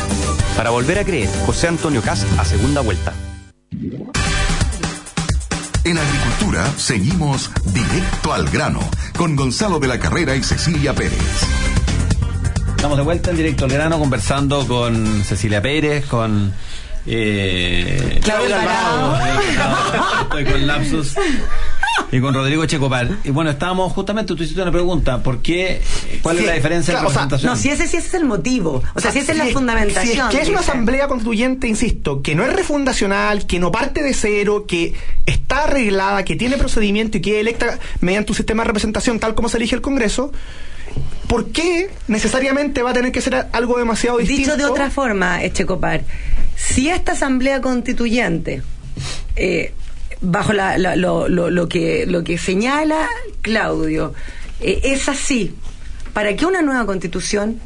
Para 0.56 0.70
volver 0.70 1.00
a 1.00 1.04
creer, 1.04 1.28
José 1.44 1.66
Antonio 1.66 2.02
Cast 2.02 2.24
a 2.38 2.44
segunda 2.44 2.82
vuelta. 2.82 3.12
En 5.82 5.98
agricultura 5.98 6.72
seguimos 6.76 7.50
directo 7.64 8.32
al 8.32 8.48
grano 8.48 8.78
con 9.18 9.34
Gonzalo 9.34 9.80
de 9.80 9.88
la 9.88 9.98
Carrera 9.98 10.36
y 10.36 10.44
Cecilia 10.44 10.94
Pérez. 10.94 11.18
Estamos 12.76 12.96
de 12.96 13.02
vuelta 13.02 13.30
en 13.30 13.38
directo 13.38 13.64
al 13.64 13.72
grano 13.72 13.98
conversando 13.98 14.68
con 14.68 15.24
Cecilia 15.24 15.60
Pérez, 15.60 16.06
con 16.06 16.54
eh, 17.06 18.20
Claudio 18.22 18.54
Alvarado. 18.54 19.18
Estoy 20.22 20.44
con 20.44 20.64
lapsus. 20.64 21.16
Y 22.10 22.20
con 22.20 22.34
Rodrigo 22.34 22.64
Checopar. 22.66 23.08
Y 23.24 23.30
bueno, 23.30 23.50
estábamos 23.50 23.92
justamente, 23.92 24.34
tú 24.34 24.42
hiciste 24.42 24.60
una 24.62 24.70
pregunta, 24.72 25.22
¿por 25.22 25.40
qué? 25.40 25.80
¿Cuál 26.22 26.38
es 26.38 26.46
la 26.46 26.52
diferencia 26.52 26.92
claro, 26.92 27.08
de 27.08 27.10
o 27.10 27.12
sea, 27.14 27.22
representación? 27.24 27.52
no, 27.52 27.56
si 27.56 27.70
ese, 27.70 27.88
si 27.88 27.96
ese 27.96 28.08
es 28.08 28.14
el 28.14 28.24
motivo. 28.24 28.82
O 28.94 29.00
sea, 29.00 29.12
si 29.12 29.18
esa 29.20 29.32
es 29.32 29.38
la 29.38 29.44
Si 29.44 29.48
es- 29.50 29.54
fundamentación. 29.54 30.14
Si 30.14 30.18
es 30.18 30.24
que 30.28 30.42
es 30.42 30.48
una 30.48 30.60
asamblea 30.60 31.08
constituyente, 31.08 31.68
insisto, 31.68 32.20
que 32.22 32.34
no 32.34 32.44
es 32.44 32.52
refundacional, 32.52 33.46
que 33.46 33.58
no 33.58 33.72
parte 33.72 34.02
de 34.02 34.12
cero, 34.14 34.64
que 34.66 34.94
está 35.26 35.64
arreglada, 35.64 36.24
que 36.24 36.36
tiene 36.36 36.56
procedimiento 36.58 37.18
y 37.18 37.20
que 37.20 37.36
es 37.36 37.40
electa 37.40 37.78
mediante 38.00 38.32
un 38.32 38.36
sistema 38.36 38.62
de 38.62 38.68
representación 38.68 39.18
tal 39.18 39.34
como 39.34 39.48
se 39.48 39.56
elige 39.58 39.74
el 39.74 39.80
Congreso, 39.82 40.32
¿por 41.28 41.46
qué 41.50 41.90
necesariamente 42.08 42.82
va 42.82 42.90
a 42.90 42.94
tener 42.94 43.12
que 43.12 43.20
ser 43.20 43.46
algo 43.52 43.78
demasiado 43.78 44.18
distinto? 44.18 44.42
Dicho 44.52 44.56
de 44.56 44.64
otra 44.66 44.90
forma, 44.90 45.42
Echecopar, 45.42 46.02
si 46.56 46.88
esta 46.90 47.12
asamblea 47.12 47.60
constituyente, 47.60 48.62
eh, 49.36 49.72
bajo 50.22 50.52
la- 50.52 50.78
lo, 50.96 51.28
lo- 51.28 51.50
lo 51.50 51.68
que, 51.68 52.06
lo 52.06 52.24
que 52.24 52.38
señala 52.38 53.08
Claudio, 53.42 54.14
eh, 54.60 54.80
es 54.84 55.08
así, 55.08 55.54
¿para 56.14 56.34
qué 56.36 56.46
una 56.46 56.62
nueva 56.62 56.86
constitución? 56.86 57.60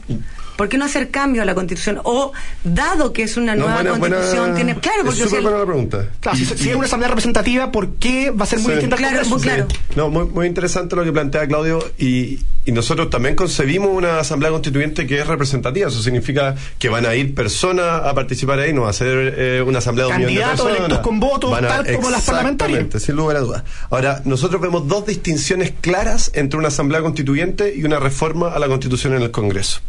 ¿Por 0.56 0.68
qué 0.68 0.78
no 0.78 0.84
hacer 0.86 1.10
cambio 1.10 1.42
a 1.42 1.44
la 1.44 1.54
constitución? 1.54 2.00
O, 2.04 2.32
dado 2.64 3.12
que 3.12 3.22
es 3.24 3.36
una 3.36 3.54
No, 3.54 3.62
nueva 3.64 3.74
buena- 3.82 3.98
buena- 3.98 4.16
constitución, 4.16 4.54
tiene. 4.54 4.74
Claro, 4.80 4.98
es 5.00 5.04
porque 5.04 5.16
súper 5.20 5.30
si 5.30 5.36
el- 5.36 5.42
buena 5.42 5.58
la 5.58 5.66
pregunta. 5.66 6.08
Claro, 6.20 6.38
si, 6.38 6.44
si 6.46 6.70
es 6.70 6.76
una 6.76 6.86
asamblea 6.86 7.08
representativa, 7.08 7.70
¿por 7.70 7.94
qué 7.96 8.30
va 8.30 8.44
a 8.44 8.46
ser 8.46 8.58
muy 8.60 8.66
Sí. 8.68 8.72
distinta 8.72 8.96
al 8.96 9.00
Claro, 9.00 9.16
Congreso? 9.28 9.34
muy 9.36 9.42
claro. 9.42 9.66
No, 9.96 10.08
muy, 10.10 10.24
muy 10.26 10.46
interesante 10.46 10.96
lo 10.96 11.04
que 11.04 11.12
plantea 11.12 11.46
Claudio 11.46 11.78
y, 11.98 12.40
y 12.64 12.72
nosotros 12.72 13.10
también 13.10 13.34
concebimos 13.36 13.90
una 13.92 14.18
asamblea 14.20 14.50
constituyente 14.50 15.06
que 15.06 15.20
es 15.20 15.26
representativa. 15.26 15.88
Eso 15.88 16.02
significa 16.02 16.54
que 16.78 16.88
van 16.88 17.04
a 17.06 17.14
ir 17.14 17.34
personas 17.34 18.02
a 18.04 18.14
participar 18.14 18.58
ahí, 18.58 18.72
no 18.72 18.82
va 18.82 18.90
a 18.90 18.94
ser 18.94 19.34
eh, 19.36 19.62
una 19.66 19.78
asamblea 19.78 20.06
de 20.06 20.12
un 20.12 20.18
millón 20.18 20.34
de 20.34 20.40
Candidatos 20.40 20.64
personas. 20.66 20.78
electos 20.88 21.06
con 21.06 21.20
votos, 21.20 21.50
Van 21.50 21.64
a- 21.64 21.68
tal 21.68 21.94
como 21.96 22.10
las 22.10 22.22
parlamentarias. 22.24 22.78
Exactamente, 22.80 23.00
sin 23.06 23.16
lugar 23.16 23.36
a 23.36 23.40
dudas. 23.40 23.62
Ahora, 23.90 24.22
nosotros 24.24 24.60
vemos 24.60 24.88
dos 24.88 25.04
distinciones 25.06 25.72
claras 25.80 26.30
entre 26.34 26.58
una 26.58 26.68
asamblea 26.68 27.02
constituyente 27.02 27.74
y 27.76 27.84
una 27.84 27.98
reforma 28.00 28.48
a 28.48 28.58
la 28.58 28.66
constitución 28.68 29.14
en 29.14 29.22
el 29.22 29.30
Congreso. 29.30 29.80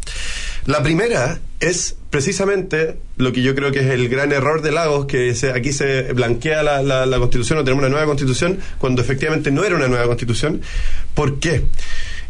La 0.68 0.82
primera 0.82 1.40
es 1.60 1.96
precisamente 2.10 2.98
lo 3.16 3.32
que 3.32 3.40
yo 3.42 3.54
creo 3.54 3.72
que 3.72 3.80
es 3.80 3.86
el 3.86 4.08
gran 4.10 4.32
error 4.32 4.60
de 4.60 4.70
Lagos, 4.70 5.06
que 5.06 5.34
se- 5.34 5.50
aquí 5.52 5.72
se 5.72 6.12
blanquea 6.12 6.62
la, 6.62 6.82
la- 6.82 7.06
la 7.06 7.18
constitución 7.18 7.58
o 7.58 7.64
tenemos 7.64 7.80
una 7.82 7.88
nueva 7.88 8.04
constitución 8.04 8.58
cuando 8.76 9.00
efectivamente 9.00 9.50
no 9.50 9.64
era 9.64 9.76
una 9.76 9.88
nueva 9.88 10.04
constitución. 10.06 10.60
¿Por 11.14 11.38
qué? 11.40 11.64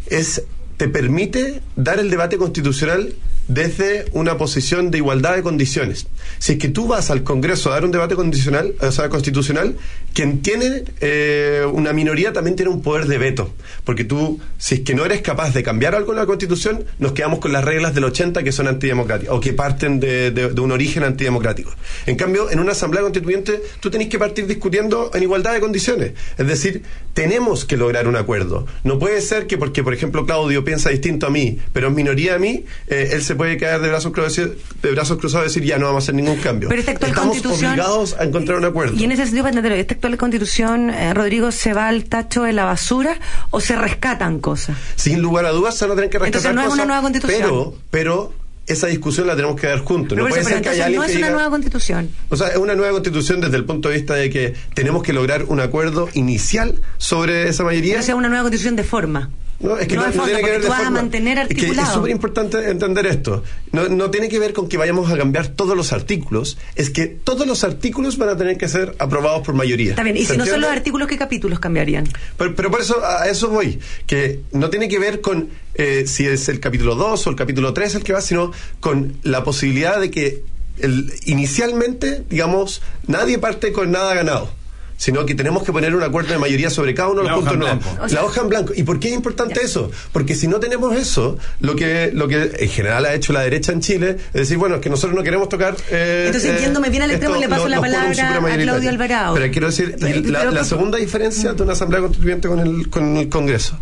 Es, 0.07 0.43
te 0.77 0.87
permite 0.87 1.59
dar 1.75 1.99
el 1.99 2.09
debate 2.09 2.37
constitucional 2.37 3.13
desde 3.49 4.05
una 4.13 4.37
posición 4.37 4.89
de 4.89 4.99
igualdad 4.99 5.35
de 5.35 5.41
condiciones. 5.43 6.07
Si 6.37 6.53
es 6.53 6.59
que 6.59 6.69
tú 6.69 6.87
vas 6.87 7.09
al 7.11 7.23
Congreso 7.23 7.71
a 7.71 7.73
dar 7.73 7.83
un 7.83 7.91
debate 7.91 8.15
condicional, 8.15 8.73
o 8.79 8.91
sea, 8.93 9.09
constitucional, 9.09 9.75
quien 10.13 10.41
tiene 10.41 10.83
eh, 11.01 11.63
una 11.71 11.93
minoría 11.93 12.33
también 12.33 12.55
tiene 12.55 12.71
un 12.71 12.81
poder 12.81 13.05
de 13.07 13.17
veto. 13.17 13.53
Porque 13.83 14.03
tú, 14.03 14.39
si 14.57 14.75
es 14.75 14.81
que 14.81 14.93
no 14.95 15.05
eres 15.05 15.21
capaz 15.21 15.53
de 15.53 15.63
cambiar 15.63 15.95
algo 15.95 16.11
en 16.11 16.17
la 16.19 16.25
Constitución, 16.25 16.83
nos 16.99 17.13
quedamos 17.13 17.39
con 17.39 17.51
las 17.53 17.63
reglas 17.63 17.93
del 17.95 18.03
80 18.03 18.43
que 18.43 18.51
son 18.51 18.67
antidemocráticas 18.67 19.33
o 19.33 19.39
que 19.39 19.53
parten 19.53 19.99
de, 19.99 20.31
de- 20.31 20.49
de 20.49 20.61
un 20.61 20.71
origen 20.71 21.03
antidemocrático. 21.03 21.71
En 22.05 22.15
cambio, 22.15 22.49
en 22.51 22.59
una 22.59 22.71
Asamblea 22.73 23.01
Constituyente, 23.03 23.61
tú 23.79 23.89
tenés 23.89 24.07
que 24.09 24.19
partir 24.19 24.45
discutiendo 24.47 25.11
en 25.13 25.23
igualdad 25.23 25.53
de 25.53 25.59
condiciones. 25.59 26.13
Es 26.37 26.47
decir, 26.47 26.83
tenemos 27.13 27.65
que 27.65 27.77
lograr 27.77 28.07
un 28.07 28.15
acuerdo. 28.15 28.65
No 28.83 28.99
puede 28.99 29.21
ser 29.21 29.47
que 29.47 29.57
porque, 29.57 29.83
por 29.83 29.93
ejemplo, 29.93 30.25
Claudio 30.25 30.63
piensa 30.63 30.89
distinto 30.89 31.27
a 31.27 31.29
mí, 31.29 31.57
pero 31.73 31.87
es 31.89 31.93
minoría 31.93 32.35
a 32.35 32.39
mí, 32.39 32.65
eh, 32.87 33.09
él 33.13 33.21
se 33.23 33.35
puede 33.35 33.57
quedar 33.57 33.81
de 33.81 33.89
brazos, 33.89 34.11
cruzados, 34.11 34.51
de 34.81 34.91
brazos 34.91 35.17
cruzados 35.17 35.45
y 35.47 35.49
decir 35.49 35.63
ya 35.63 35.77
no 35.77 35.87
vamos 35.87 36.03
a 36.03 36.05
hacer 36.05 36.15
ningún 36.15 36.37
cambio. 36.37 36.69
Pero 36.69 36.81
actual 36.89 37.11
Estamos 37.11 37.45
obligados 37.45 38.15
a 38.19 38.23
encontrar 38.23 38.57
un 38.59 38.65
acuerdo. 38.65 38.95
Y 38.95 39.03
en 39.03 39.11
ese 39.11 39.23
sentido, 39.23 39.43
para 39.43 39.51
entenderlo, 39.51 39.77
¿esta 39.79 39.93
actual 39.95 40.08
constitución, 40.17 40.89
eh, 40.89 41.13
Rodrigo, 41.13 41.51
se 41.51 41.73
va 41.73 41.87
al 41.87 42.05
tacho 42.05 42.43
de 42.43 42.53
la 42.53 42.65
basura 42.65 43.17
o 43.51 43.61
se 43.61 43.75
rescatan 43.75 44.39
cosas? 44.39 44.77
Sin 44.95 45.21
lugar 45.21 45.45
a 45.45 45.51
dudas 45.51 45.77
se 45.77 45.85
van 45.85 45.93
a 45.93 45.95
tener 45.95 46.09
que 46.09 46.19
rescatar 46.19 46.51
Entonces 46.51 46.55
no 46.55 46.61
es 46.61 46.73
una 46.73 46.85
nueva 46.85 47.01
constitución. 47.01 47.41
Pero, 47.41 47.73
pero 47.89 48.33
esa 48.69 48.87
discusión 48.87 49.27
la 49.27 49.35
tenemos 49.35 49.59
que 49.59 49.67
dar 49.67 49.79
juntos. 49.79 50.17
No 50.17 50.27
puede 50.27 50.43
ser 50.43 50.61
que 50.61 50.69
haya 50.69 50.85
alguien 50.85 51.01
no 51.01 51.05
que 51.07 51.11
es 51.13 51.17
una 51.17 51.27
diga- 51.27 51.33
nueva 51.33 51.49
constitución. 51.49 52.09
O 52.29 52.37
sea, 52.37 52.47
es 52.49 52.57
una 52.57 52.75
nueva 52.75 52.91
constitución 52.93 53.41
desde 53.41 53.57
el 53.57 53.65
punto 53.65 53.89
de 53.89 53.95
vista 53.95 54.15
de 54.15 54.29
que 54.29 54.53
tenemos 54.73 55.03
que 55.03 55.13
lograr 55.13 55.43
un 55.45 55.59
acuerdo 55.59 56.07
inicial 56.13 56.81
sobre 56.97 57.49
esa 57.49 57.63
mayoría. 57.63 58.01
Sea, 58.01 58.15
una 58.15 58.29
nueva 58.29 58.43
constitución 58.43 58.75
de 58.75 58.83
forma. 58.83 59.29
No, 59.61 59.77
es 59.77 59.89
que 59.89 59.97
no, 59.97 60.05
no 60.05 60.13
fondo, 60.13 60.23
tiene 60.23 60.39
que 60.41 60.51
ver 60.51 60.59
de 60.61 60.65
tú 60.67 60.69
vas 60.71 60.79
a 60.79 60.83
forma- 60.85 61.01
mantener 61.01 61.37
es 61.39 61.47
que 61.49 61.53
articulado. 61.55 61.87
es 61.89 61.93
súper 61.93 62.11
importante 62.11 62.69
entender 62.69 63.05
esto. 63.07 63.43
No, 63.73 63.89
no 63.89 64.09
tiene 64.09 64.29
que 64.29 64.39
ver 64.39 64.53
con 64.53 64.69
que 64.69 64.77
vayamos 64.77 65.11
a 65.11 65.17
cambiar 65.17 65.49
todos 65.49 65.75
los 65.75 65.91
artículos, 65.91 66.57
es 66.75 66.89
que 66.89 67.07
todos 67.07 67.45
los 67.45 67.65
artículos 67.65 68.17
van 68.17 68.29
a 68.29 68.37
tener 68.37 68.57
que 68.57 68.69
ser 68.69 68.95
aprobados 68.99 69.41
por 69.45 69.55
mayoría. 69.55 69.89
Está 69.89 70.03
bien, 70.03 70.15
y 70.15 70.23
¿Se 70.23 70.31
si 70.33 70.37
no 70.39 70.45
son 70.45 70.61
los 70.61 70.69
artículos, 70.69 71.09
¿qué 71.09 71.17
capítulos 71.17 71.59
cambiarían? 71.59 72.07
Pero, 72.37 72.55
pero 72.55 72.71
por 72.71 72.79
eso, 72.79 73.03
a 73.05 73.27
eso 73.27 73.49
voy, 73.49 73.79
que 74.07 74.39
no 74.53 74.69
tiene 74.69 74.87
que 74.87 74.97
ver 74.97 75.19
con 75.19 75.49
eh, 75.75 76.05
si 76.07 76.25
es 76.27 76.49
el 76.49 76.59
capítulo 76.59 76.95
2 76.95 77.27
o 77.27 77.29
el 77.29 77.35
capítulo 77.35 77.73
3 77.73 77.95
el 77.95 78.03
que 78.03 78.13
va, 78.13 78.21
sino 78.21 78.51
con 78.79 79.17
la 79.23 79.43
posibilidad 79.43 79.99
de 79.99 80.11
que 80.11 80.43
el- 80.79 81.11
inicialmente, 81.25 82.23
digamos, 82.29 82.81
nadie 83.07 83.37
parte 83.39 83.71
con 83.71 83.91
nada 83.91 84.13
ganado. 84.13 84.57
Sino 84.97 85.25
que 85.25 85.33
tenemos 85.33 85.63
que 85.63 85.71
poner 85.71 85.95
un 85.95 86.03
acuerdo 86.03 86.33
de 86.33 86.39
mayoría 86.39 86.69
sobre 86.69 86.93
cada 86.93 87.07
uno 87.07 87.21
de 87.23 87.29
los 87.29 87.39
puntos 87.39 87.57
nuevos. 87.57 87.79
blanco. 87.85 88.03
O 88.03 88.09
sea- 88.09 88.19
la 88.19 88.25
hoja 88.25 88.41
en 88.41 88.49
blanco. 88.49 88.73
¿Y 88.75 88.83
por 88.83 88.99
qué 88.99 89.07
es 89.07 89.13
importante 89.13 89.61
eso? 89.63 89.89
Porque 90.11 90.35
si 90.35 90.49
no 90.49 90.59
tenemos 90.59 90.93
eso, 90.93 91.37
lo 91.61 91.77
que, 91.77 92.11
lo 92.13 92.27
que 92.27 92.51
en 92.59 92.69
general 92.69 93.05
ha 93.05 93.13
hecho 93.13 93.31
la 93.31 93.39
derecha 93.39 93.71
en 93.71 93.79
Chile 93.79 94.17
es 94.33 94.33
decir, 94.33 94.57
bueno, 94.57 94.75
es 94.75 94.81
que 94.81 94.89
nosotros 94.89 95.15
no 95.17 95.23
queremos 95.23 95.47
tocar. 95.47 95.77
eh, 95.89 96.23
Entonces, 96.27 96.59
yéndome 96.59 96.89
bien 96.89 97.03
al 97.03 97.11
extremo, 97.11 97.35
esto, 97.35 97.45
le 97.47 97.49
paso 97.49 97.63
lo- 97.63 97.69
la 97.69 97.79
palabra 97.79 98.09
a. 98.39 98.57
Claudio 98.57 98.89
Alvarado. 98.89 99.33
Pero 99.35 99.51
quiero 99.53 99.67
decir, 99.67 99.95
y 99.97 100.01
Pero- 100.01 100.31
la, 100.31 100.39
pero- 100.39 100.51
la 100.51 100.63
segunda 100.65 100.97
diferencia 100.97 101.53
de 101.53 101.63
una 101.63 101.71
asamblea 101.73 102.01
constituyente 102.01 102.49
con 102.49 102.59
el, 102.59 102.89
con 102.89 103.15
el 103.15 103.29
Congreso. 103.29 103.79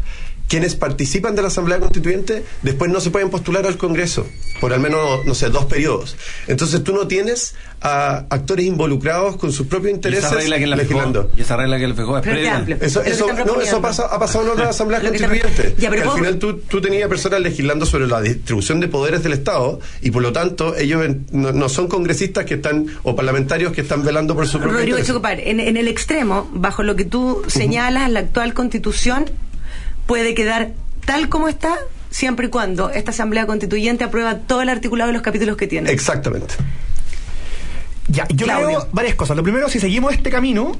Quienes 0.47 0.75
participan 0.75 1.35
de 1.35 1.41
la 1.41 1.49
Asamblea 1.49 1.79
Constituyente 1.79 2.43
después 2.61 2.89
no 2.89 2.99
se 3.01 3.09
pueden 3.11 3.29
postular 3.29 3.65
al 3.65 3.77
Congreso 3.77 4.25
por 4.61 4.73
al 4.73 4.79
menos, 4.79 5.23
no 5.25 5.35
sé, 5.35 5.49
dos 5.49 5.65
periodos. 5.65 6.15
Entonces 6.47 6.83
tú 6.83 6.91
no 6.93 7.05
tienes 7.07 7.53
a 7.79 8.25
actores 8.31 8.65
involucrados 8.65 9.37
con 9.37 9.51
sus 9.51 9.67
propios 9.67 9.91
Y 9.91 9.95
intereses 9.95 10.25
esa 10.25 10.35
regla 10.35 10.57
que 10.57 10.65
la 10.65 10.75
legislando. 10.77 11.23
fijó, 11.25 11.33
y 11.37 11.41
esa 11.41 11.57
regla 11.57 11.77
que 11.77 11.87
le 11.87 11.93
fijó 11.93 12.17
es 12.17 12.23
Pero 12.23 12.35
previa. 12.37 12.77
Eso, 12.81 13.03
eso, 13.03 13.27
no, 13.45 13.61
eso 13.61 13.81
pasa- 13.81 14.07
ha 14.09 14.17
pasado 14.17 14.45
en 14.45 14.51
otras 14.51 14.69
asambleas 14.69 15.03
constituyentes. 15.03 15.77
Ya, 15.77 15.89
pero 15.91 16.01
que 16.03 16.09
al 16.09 16.15
final 16.15 16.39
tú, 16.39 16.57
tú 16.59 16.81
tenías 16.81 17.07
personas 17.07 17.39
legislando 17.41 17.85
sobre 17.85 18.07
la 18.07 18.19
distribución 18.21 18.79
de 18.79 18.87
poderes 18.87 19.21
del 19.21 19.33
Estado 19.33 19.79
y 20.01 20.09
por 20.09 20.23
lo 20.23 20.31
tanto 20.33 20.75
ellos 20.75 21.05
no, 21.31 21.51
no 21.51 21.69
son 21.69 21.87
congresistas 21.87 22.45
que 22.45 22.55
están 22.55 22.87
o 23.03 23.15
parlamentarios 23.15 23.73
que 23.73 23.81
están 23.81 24.03
velando 24.03 24.33
por 24.33 24.47
su 24.47 24.57
propio 24.57 24.73
Rodrigo 24.77 24.97
interés. 24.97 25.07
Chocopar, 25.07 25.39
en, 25.39 25.59
en 25.59 25.77
el 25.77 25.87
extremo, 25.87 26.49
bajo 26.53 26.81
lo 26.81 26.95
que 26.95 27.05
tú 27.05 27.43
señalas, 27.47 28.09
la 28.09 28.21
actual 28.21 28.55
constitución 28.55 29.25
puede 30.07 30.33
quedar 30.33 30.71
tal 31.05 31.29
como 31.29 31.47
está 31.47 31.77
siempre 32.09 32.47
y 32.47 32.49
cuando 32.49 32.89
esta 32.89 33.11
asamblea 33.11 33.45
constituyente 33.45 34.03
aprueba 34.03 34.39
todo 34.39 34.61
el 34.61 34.69
articulado 34.69 35.09
de 35.09 35.13
los 35.13 35.21
capítulos 35.21 35.57
que 35.57 35.67
tiene. 35.67 35.91
Exactamente. 35.91 36.55
Ya, 38.07 38.25
yo 38.29 38.45
Claudio. 38.45 38.67
creo 38.67 38.89
varias 38.91 39.15
cosas. 39.15 39.35
Lo 39.37 39.43
primero, 39.43 39.69
si 39.69 39.79
seguimos 39.79 40.13
este 40.13 40.29
camino, 40.29 40.79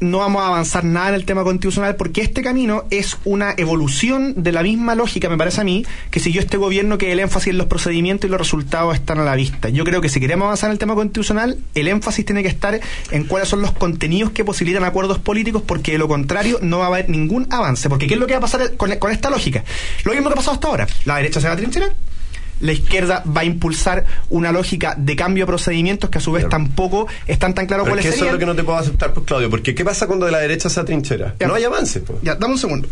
no 0.00 0.18
vamos 0.18 0.42
a 0.42 0.48
avanzar 0.48 0.84
nada 0.84 1.10
en 1.10 1.14
el 1.14 1.24
tema 1.24 1.44
constitucional 1.44 1.96
porque 1.96 2.20
este 2.20 2.42
camino 2.42 2.84
es 2.90 3.16
una 3.24 3.54
evolución 3.56 4.34
de 4.36 4.52
la 4.52 4.62
misma 4.62 4.94
lógica, 4.94 5.28
me 5.28 5.36
parece 5.36 5.60
a 5.60 5.64
mí, 5.64 5.84
que 6.10 6.20
siguió 6.20 6.40
este 6.40 6.56
gobierno 6.56 6.98
que 6.98 7.12
el 7.12 7.20
énfasis 7.20 7.48
en 7.48 7.58
los 7.58 7.66
procedimientos 7.66 8.28
y 8.28 8.30
los 8.30 8.38
resultados 8.38 8.94
están 8.94 9.18
a 9.18 9.24
la 9.24 9.34
vista. 9.34 9.68
Yo 9.68 9.84
creo 9.84 10.00
que 10.00 10.08
si 10.08 10.20
queremos 10.20 10.46
avanzar 10.46 10.68
en 10.68 10.72
el 10.72 10.78
tema 10.78 10.94
constitucional, 10.94 11.58
el 11.74 11.88
énfasis 11.88 12.24
tiene 12.24 12.42
que 12.42 12.48
estar 12.48 12.78
en 13.10 13.24
cuáles 13.24 13.48
son 13.48 13.62
los 13.62 13.72
contenidos 13.72 14.32
que 14.32 14.44
posibilitan 14.44 14.84
acuerdos 14.84 15.18
políticos 15.18 15.62
porque 15.66 15.92
de 15.92 15.98
lo 15.98 16.08
contrario 16.08 16.58
no 16.62 16.78
va 16.78 16.84
a 16.84 16.88
haber 16.88 17.08
ningún 17.08 17.46
avance. 17.50 17.88
Porque 17.88 18.06
¿qué 18.06 18.14
es 18.14 18.20
lo 18.20 18.26
que 18.26 18.34
va 18.34 18.38
a 18.38 18.42
pasar 18.42 18.76
con, 18.76 18.94
con 18.96 19.10
esta 19.10 19.30
lógica? 19.30 19.64
Lo 20.04 20.12
mismo 20.12 20.28
que 20.28 20.34
ha 20.34 20.36
pasado 20.36 20.54
hasta 20.54 20.68
ahora. 20.68 20.86
La 21.04 21.16
derecha 21.16 21.40
se 21.40 21.48
va 21.48 21.54
a 21.54 21.56
trincherar, 21.56 21.92
la 22.60 22.72
izquierda 22.72 23.22
va 23.26 23.42
a 23.42 23.44
impulsar 23.44 24.04
una 24.30 24.52
lógica 24.52 24.94
de 24.96 25.14
cambio 25.16 25.44
de 25.44 25.46
procedimientos 25.48 26.08
que 26.10 26.18
a 26.18 26.20
su 26.20 26.32
vez 26.32 26.48
tampoco 26.48 27.06
están 27.26 27.54
tan 27.54 27.66
claros 27.66 27.86
cuáles 27.86 28.04
es 28.04 28.10
que 28.10 28.14
eso 28.16 28.24
es 28.24 28.28
serían. 28.30 28.34
lo 28.34 28.38
que 28.40 28.46
no 28.46 28.54
te 28.56 28.64
puedo 28.64 28.78
aceptar, 28.78 29.12
pues 29.12 29.26
Claudio, 29.26 29.50
porque 29.50 29.74
¿qué 29.74 29.84
pasa 29.84 30.06
cuando 30.06 30.26
de 30.26 30.32
la 30.32 30.38
derecha 30.38 30.68
se 30.70 30.80
atrinchera? 30.80 31.34
Ya. 31.38 31.46
No 31.48 31.54
hay 31.54 31.64
avance, 31.64 32.00
pues. 32.00 32.18
Ya, 32.22 32.34
dame 32.34 32.54
un 32.54 32.58
segundo. 32.58 32.88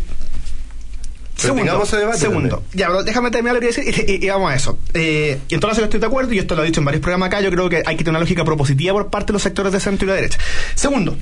Pero 1.41 1.53
tengamos 1.55 1.87
ese 1.89 1.97
debate 1.97 2.17
segundo. 2.19 2.63
Ya, 2.73 2.89
déjame 3.03 3.29
terminar 3.29 3.55
lo 3.55 3.59
que 3.59 3.67
decir 3.67 3.83
y, 3.85 4.11
y- 4.13 4.25
y 4.25 4.29
vamos 4.29 4.51
a 4.51 4.55
eso. 4.55 4.79
Eh, 4.93 5.37
y 5.49 5.53
entonces 5.53 5.79
yo 5.79 5.83
estoy 5.83 5.99
de 5.99 6.05
acuerdo, 6.05 6.31
y 6.33 6.39
esto 6.39 6.55
lo 6.55 6.63
he 6.63 6.65
dicho 6.65 6.79
en 6.79 6.85
varios 6.85 7.01
programas 7.01 7.27
acá, 7.27 7.41
yo 7.41 7.51
creo 7.51 7.67
que 7.67 7.83
hay 7.85 7.97
que 7.97 8.03
tener 8.05 8.11
una 8.11 8.19
lógica 8.21 8.45
propositiva 8.45 8.93
por 8.93 9.09
parte 9.09 9.27
de 9.27 9.33
los 9.33 9.41
sectores 9.41 9.73
de 9.73 9.81
centro 9.81 10.05
y 10.05 10.09
la 10.09 10.15
derecha. 10.15 10.39
Segundo, 10.75 11.17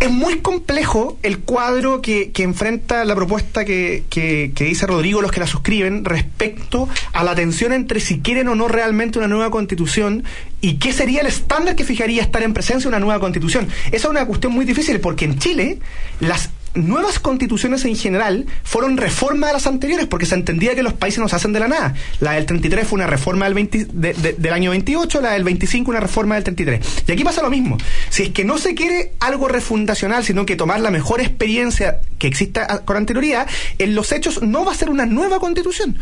es 0.00 0.10
muy 0.10 0.38
complejo 0.40 1.18
el 1.22 1.40
cuadro 1.40 2.00
que, 2.02 2.30
enfrenta 2.36 3.04
la 3.04 3.14
propuesta 3.16 3.64
que, 3.64 4.04
que- 4.08 4.52
que 4.54 4.64
dice 4.64 4.86
Rodrigo, 4.86 5.20
los 5.22 5.32
que 5.32 5.40
la 5.40 5.46
suscriben, 5.46 6.04
respecto 6.04 6.88
a 7.12 7.24
la 7.24 7.34
tensión 7.34 7.72
entre 7.72 7.98
si 8.00 8.20
quieren 8.20 8.46
o 8.48 8.54
no 8.54 8.68
realmente 8.68 9.18
una 9.18 9.26
nueva 9.28 9.50
constitución 9.50 10.24
y 10.60 10.74
qué 10.78 10.92
sería 10.92 11.20
el 11.20 11.26
estándar 11.26 11.74
que 11.74 11.84
fijaría 11.84 12.22
estar 12.22 12.42
en 12.42 12.52
presencia 12.54 12.82
de 12.84 12.96
una 12.96 13.00
nueva 13.04 13.20
constitución. 13.20 13.68
Esa 13.86 13.96
es 13.96 14.04
una 14.10 14.26
cuestión 14.26 14.52
muy 14.52 14.64
difícil 14.64 15.00
porque 15.00 15.24
en 15.24 15.38
Chile 15.38 15.78
las 16.20 16.50
nuevas 16.74 17.18
constituciones 17.18 17.84
en 17.84 17.96
general 17.96 18.46
fueron 18.62 18.96
reforma 18.96 19.48
de 19.48 19.52
las 19.54 19.66
anteriores 19.66 20.06
porque 20.06 20.26
se 20.26 20.34
entendía 20.34 20.74
que 20.74 20.82
los 20.82 20.92
países 20.92 21.18
no 21.20 21.28
se 21.28 21.36
hacen 21.36 21.52
de 21.52 21.60
la 21.60 21.68
nada. 21.68 21.94
La 22.20 22.32
del 22.32 22.46
33 22.46 22.86
fue 22.86 22.96
una 22.98 23.06
reforma 23.06 23.44
del, 23.46 23.54
20 23.54 23.86
de- 23.92 24.14
de- 24.14 24.32
del 24.34 24.52
año 24.52 24.70
28, 24.70 25.20
la 25.20 25.32
del 25.32 25.44
25 25.44 25.90
una 25.90 26.00
reforma 26.00 26.34
del 26.36 26.44
33. 26.44 26.80
Y 27.06 27.12
aquí 27.12 27.24
pasa 27.24 27.42
lo 27.42 27.50
mismo. 27.50 27.78
Si 28.10 28.24
es 28.24 28.28
que 28.30 28.44
no 28.44 28.58
se 28.58 28.74
quiere 28.74 29.12
algo 29.20 29.48
refundacional, 29.48 30.24
sino 30.24 30.46
que 30.46 30.56
tomar 30.56 30.80
la 30.80 30.90
mejor 30.90 31.20
experiencia 31.20 32.00
que 32.18 32.26
exista 32.26 32.84
con 32.84 32.96
anterioridad, 32.96 33.48
en 33.78 33.94
los 33.94 34.12
hechos 34.12 34.42
no 34.42 34.64
va 34.64 34.72
a 34.72 34.74
ser 34.74 34.90
una 34.90 35.06
nueva 35.06 35.38
constitución. 35.40 35.98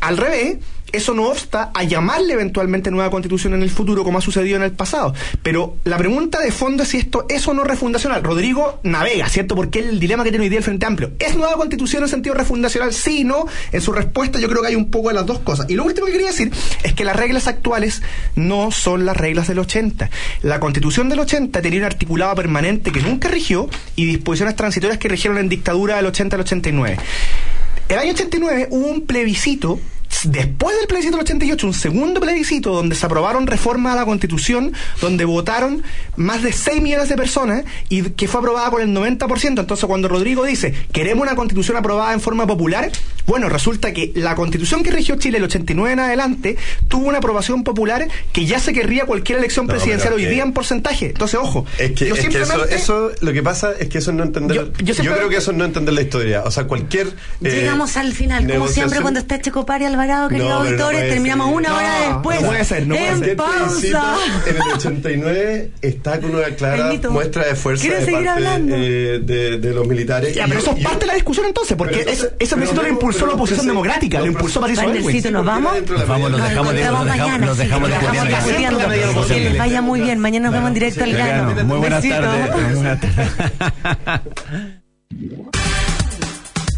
Al 0.00 0.16
revés, 0.16 0.56
eso 0.92 1.14
no 1.14 1.28
obsta 1.28 1.70
a 1.74 1.84
llamarle 1.84 2.34
eventualmente 2.34 2.90
nueva 2.90 3.10
constitución 3.10 3.54
en 3.54 3.62
el 3.62 3.70
futuro, 3.70 4.04
como 4.04 4.18
ha 4.18 4.20
sucedido 4.20 4.56
en 4.56 4.62
el 4.62 4.72
pasado. 4.72 5.14
Pero 5.42 5.76
la 5.84 5.98
pregunta 5.98 6.40
de 6.40 6.52
fondo 6.52 6.82
es 6.82 6.90
si 6.90 6.98
esto 6.98 7.26
es 7.28 7.46
o 7.48 7.54
no 7.54 7.64
refundacional. 7.64 8.22
Rodrigo 8.22 8.80
navega, 8.82 9.28
¿cierto? 9.28 9.54
Porque 9.54 9.80
el 9.80 10.00
dilema 10.00 10.24
que 10.24 10.30
tiene 10.30 10.44
hoy 10.44 10.48
día 10.48 10.58
el 10.58 10.64
Frente 10.64 10.86
Amplio. 10.86 11.12
¿Es 11.18 11.36
nueva 11.36 11.54
constitución 11.56 12.02
en 12.02 12.08
sentido 12.08 12.34
refundacional? 12.34 12.92
Sí, 12.92 13.24
no. 13.24 13.46
En 13.72 13.80
su 13.80 13.92
respuesta 13.92 14.38
yo 14.38 14.48
creo 14.48 14.62
que 14.62 14.68
hay 14.68 14.76
un 14.76 14.90
poco 14.90 15.08
de 15.08 15.14
las 15.14 15.26
dos 15.26 15.40
cosas. 15.40 15.66
Y 15.68 15.74
lo 15.74 15.84
último 15.84 16.06
que 16.06 16.12
quería 16.12 16.28
decir 16.28 16.52
es 16.82 16.92
que 16.92 17.04
las 17.04 17.16
reglas 17.16 17.46
actuales 17.46 18.02
no 18.34 18.70
son 18.70 19.04
las 19.04 19.16
reglas 19.16 19.48
del 19.48 19.58
80. 19.58 20.10
La 20.42 20.60
constitución 20.60 21.08
del 21.08 21.20
80 21.20 21.60
tenía 21.62 21.80
un 21.80 21.86
articulado 21.86 22.34
permanente 22.34 22.92
que 22.92 23.00
nunca 23.00 23.28
rigió 23.28 23.68
y 23.96 24.06
disposiciones 24.06 24.56
transitorias 24.56 24.98
que 24.98 25.08
rigieron 25.08 25.38
en 25.38 25.48
dictadura 25.48 25.96
del 25.96 26.06
80 26.06 26.36
al 26.36 26.42
89. 26.42 26.96
El 27.88 27.98
año 27.98 28.12
89 28.12 28.68
hubo 28.70 28.86
un 28.86 29.02
plebiscito, 29.02 29.80
después 30.24 30.76
del 30.76 30.86
plebiscito 30.86 31.16
del 31.16 31.24
88, 31.24 31.66
un 31.66 31.74
segundo 31.74 32.20
plebiscito 32.20 32.72
donde 32.72 32.94
se 32.94 33.06
aprobaron 33.06 33.46
reformas 33.46 33.94
a 33.94 33.96
la 33.96 34.04
Constitución, 34.04 34.72
donde 35.00 35.24
votaron 35.24 35.82
más 36.16 36.42
de 36.42 36.52
6 36.52 36.82
millones 36.82 37.08
de 37.08 37.16
personas 37.16 37.64
y 37.88 38.02
que 38.10 38.28
fue 38.28 38.40
aprobada 38.40 38.70
con 38.70 38.82
el 38.82 38.88
90%. 38.94 39.60
Entonces, 39.60 39.84
cuando 39.86 40.08
Rodrigo 40.08 40.44
dice, 40.44 40.74
queremos 40.92 41.22
una 41.22 41.34
Constitución 41.36 41.76
aprobada 41.76 42.12
en 42.12 42.20
forma 42.20 42.46
popular, 42.46 42.90
bueno, 43.26 43.48
resulta 43.48 43.92
que 43.92 44.12
la 44.16 44.34
Constitución 44.34 44.82
que 44.82 44.90
rigió 44.90 45.16
Chile 45.16 45.38
el 45.38 45.44
89 45.44 45.92
en 45.92 46.00
adelante 46.00 46.56
tuvo 46.88 47.08
una 47.08 47.18
aprobación 47.18 47.64
popular 47.64 48.06
que 48.32 48.44
ya 48.46 48.58
se 48.58 48.72
querría 48.72 49.06
cualquier 49.06 49.38
elección 49.38 49.66
No, 49.66 49.70
presidencial 49.72 50.14
hoy 50.14 50.24
que- 50.24 50.30
día 50.30 50.42
en 50.42 50.52
porcentaje. 50.52 51.06
Entonces, 51.06 51.38
ojo, 51.40 51.64
Es 51.78 51.92
que, 51.92 52.08
yo 52.08 52.14
es 52.14 52.28
que 52.28 52.42
eso, 52.74 53.10
lo 53.20 53.32
que 53.32 53.42
pasa 53.42 53.72
es 53.78 53.88
que 53.88 53.98
eso 53.98 54.10
es 54.10 54.16
no 54.16 54.24
entender. 54.24 54.56
Yo- 54.56 54.72
Yo, 54.84 54.94
yo 55.02 55.14
creo 55.14 55.28
que 55.28 55.36
eso 55.36 55.50
es 55.52 55.56
no 55.56 55.64
entender 55.64 55.94
la 55.94 56.02
historia. 56.02 56.42
O 56.44 56.50
sea, 56.50 56.64
cualquier. 56.64 57.06
eh, 57.08 57.50
Llegamos 57.50 57.96
al 57.96 58.12
final, 58.12 58.46
como 58.50 58.68
siempre, 58.68 59.00
cuando 59.00 59.20
está 59.20 59.40
Checopar 59.40 59.80
y 59.82 59.84
Alvarado, 59.84 60.09
queridos 60.28 60.48
No, 60.50 60.54
no 60.58 60.60
auditores, 60.66 60.98
puede 61.00 61.10
terminamos 61.12 61.46
ser. 61.48 61.56
una 61.56 61.74
hora 61.76 61.88
No, 61.98 62.06
después. 62.14 62.40
no 62.42 62.46
puede 62.48 62.64
ser, 62.64 62.86
no 62.86 62.94
puede 62.94 63.08
en 63.08 63.18
ser. 63.20 63.36
Pausa. 63.36 64.14
En 64.46 64.56
el 64.56 64.62
89 64.74 65.70
está 65.82 66.20
con 66.20 66.34
una 66.34 66.44
clara 66.56 66.84
Benito, 66.88 67.10
muestra 67.10 67.44
de 67.46 67.54
fuerza 67.54 67.82
¿quieres 67.82 68.00
de 68.00 68.04
seguir 68.12 68.26
parte 68.26 68.46
hablando? 68.46 68.74
eh, 68.76 69.18
de, 69.22 69.58
de 69.58 69.72
los 69.74 69.86
militares. 69.86 70.34
Ya, 70.34 70.44
Y 70.46 70.48
pero 70.48 70.60
yo- 70.60 70.66
eso 70.70 70.76
es 70.78 70.84
parte 70.84 71.00
de 71.00 71.06
la 71.06 71.14
discusión 71.14 71.46
entonces, 71.46 71.76
porque 71.76 72.00
entonces- 72.00 72.32
plebiscito 72.38 72.56
pero 72.80 72.82
lo 72.82 72.88
impulsó 72.88 73.26
la 73.26 73.34
oposición 73.34 73.66
democrática, 73.66 74.18
lo 74.18 74.26
no, 74.26 74.32
impulsó 74.32 74.60
Vandercito, 74.60 75.28
Elwin. 75.28 75.32
nos 75.32 75.44
vamos. 75.44 75.74
de 75.74 75.80
Nos 75.80 76.08
vamos, 76.08 76.30
medida- 76.30 76.48
dejamos 76.48 76.72
de- 76.72 76.78
dejamos- 76.80 77.40
nos 77.40 77.56
de 77.58 77.64
dejamos 77.64 77.88
medida 77.88 79.26
Que 79.28 79.40
les 79.40 79.58
vaya 79.58 79.82
muy 79.82 80.00
bien. 80.00 80.18
Mañana 80.18 80.46
nos 80.46 80.54
vemos 80.54 80.68
en 80.68 80.74
directo 80.74 81.04
al 81.04 81.12
grano. 81.12 81.64
Muy 81.64 81.78
buenas 81.78 82.02
Besito. 82.02 82.20
tardes. 82.20 82.74
Buenas 82.74 83.00
tardes. 83.00 83.28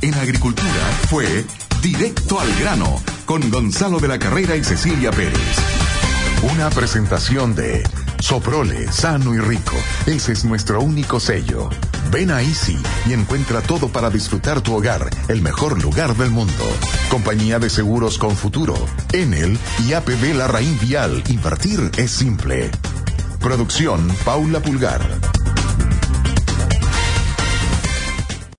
En 0.03 0.14
agricultura 0.14 0.68
fue 1.09 1.45
Directo 1.83 2.39
al 2.39 2.55
grano 2.61 3.03
con 3.24 3.51
Gonzalo 3.51 3.99
de 3.99 4.07
la 4.07 4.16
Carrera 4.16 4.55
y 4.55 4.62
Cecilia 4.62 5.11
Pérez. 5.11 5.37
Una 6.55 6.70
presentación 6.70 7.57
de 7.57 7.83
Soprole, 8.20 8.93
sano 8.93 9.35
y 9.35 9.41
rico. 9.41 9.74
Ese 10.07 10.33
es 10.33 10.45
nuestro 10.45 10.80
único 10.80 11.18
sello. 11.18 11.70
Ven 12.12 12.30
a 12.30 12.41
Easy 12.41 12.78
y 13.09 13.14
encuentra 13.14 13.62
todo 13.62 13.89
para 13.89 14.11
disfrutar 14.11 14.61
tu 14.61 14.76
hogar, 14.76 15.11
el 15.26 15.43
mejor 15.43 15.83
lugar 15.83 16.16
del 16.16 16.30
mundo. 16.30 16.64
Compañía 17.11 17.59
de 17.59 17.68
Seguros 17.68 18.16
con 18.16 18.37
Futuro. 18.37 18.76
Enel 19.12 19.59
y 19.85 19.95
APB 19.95 20.37
La 20.37 20.47
Raín 20.47 20.78
Vial. 20.80 21.24
Invertir 21.30 21.91
es 21.97 22.12
simple. 22.12 22.70
Producción 23.41 24.09
Paula 24.24 24.61
Pulgar. 24.61 25.01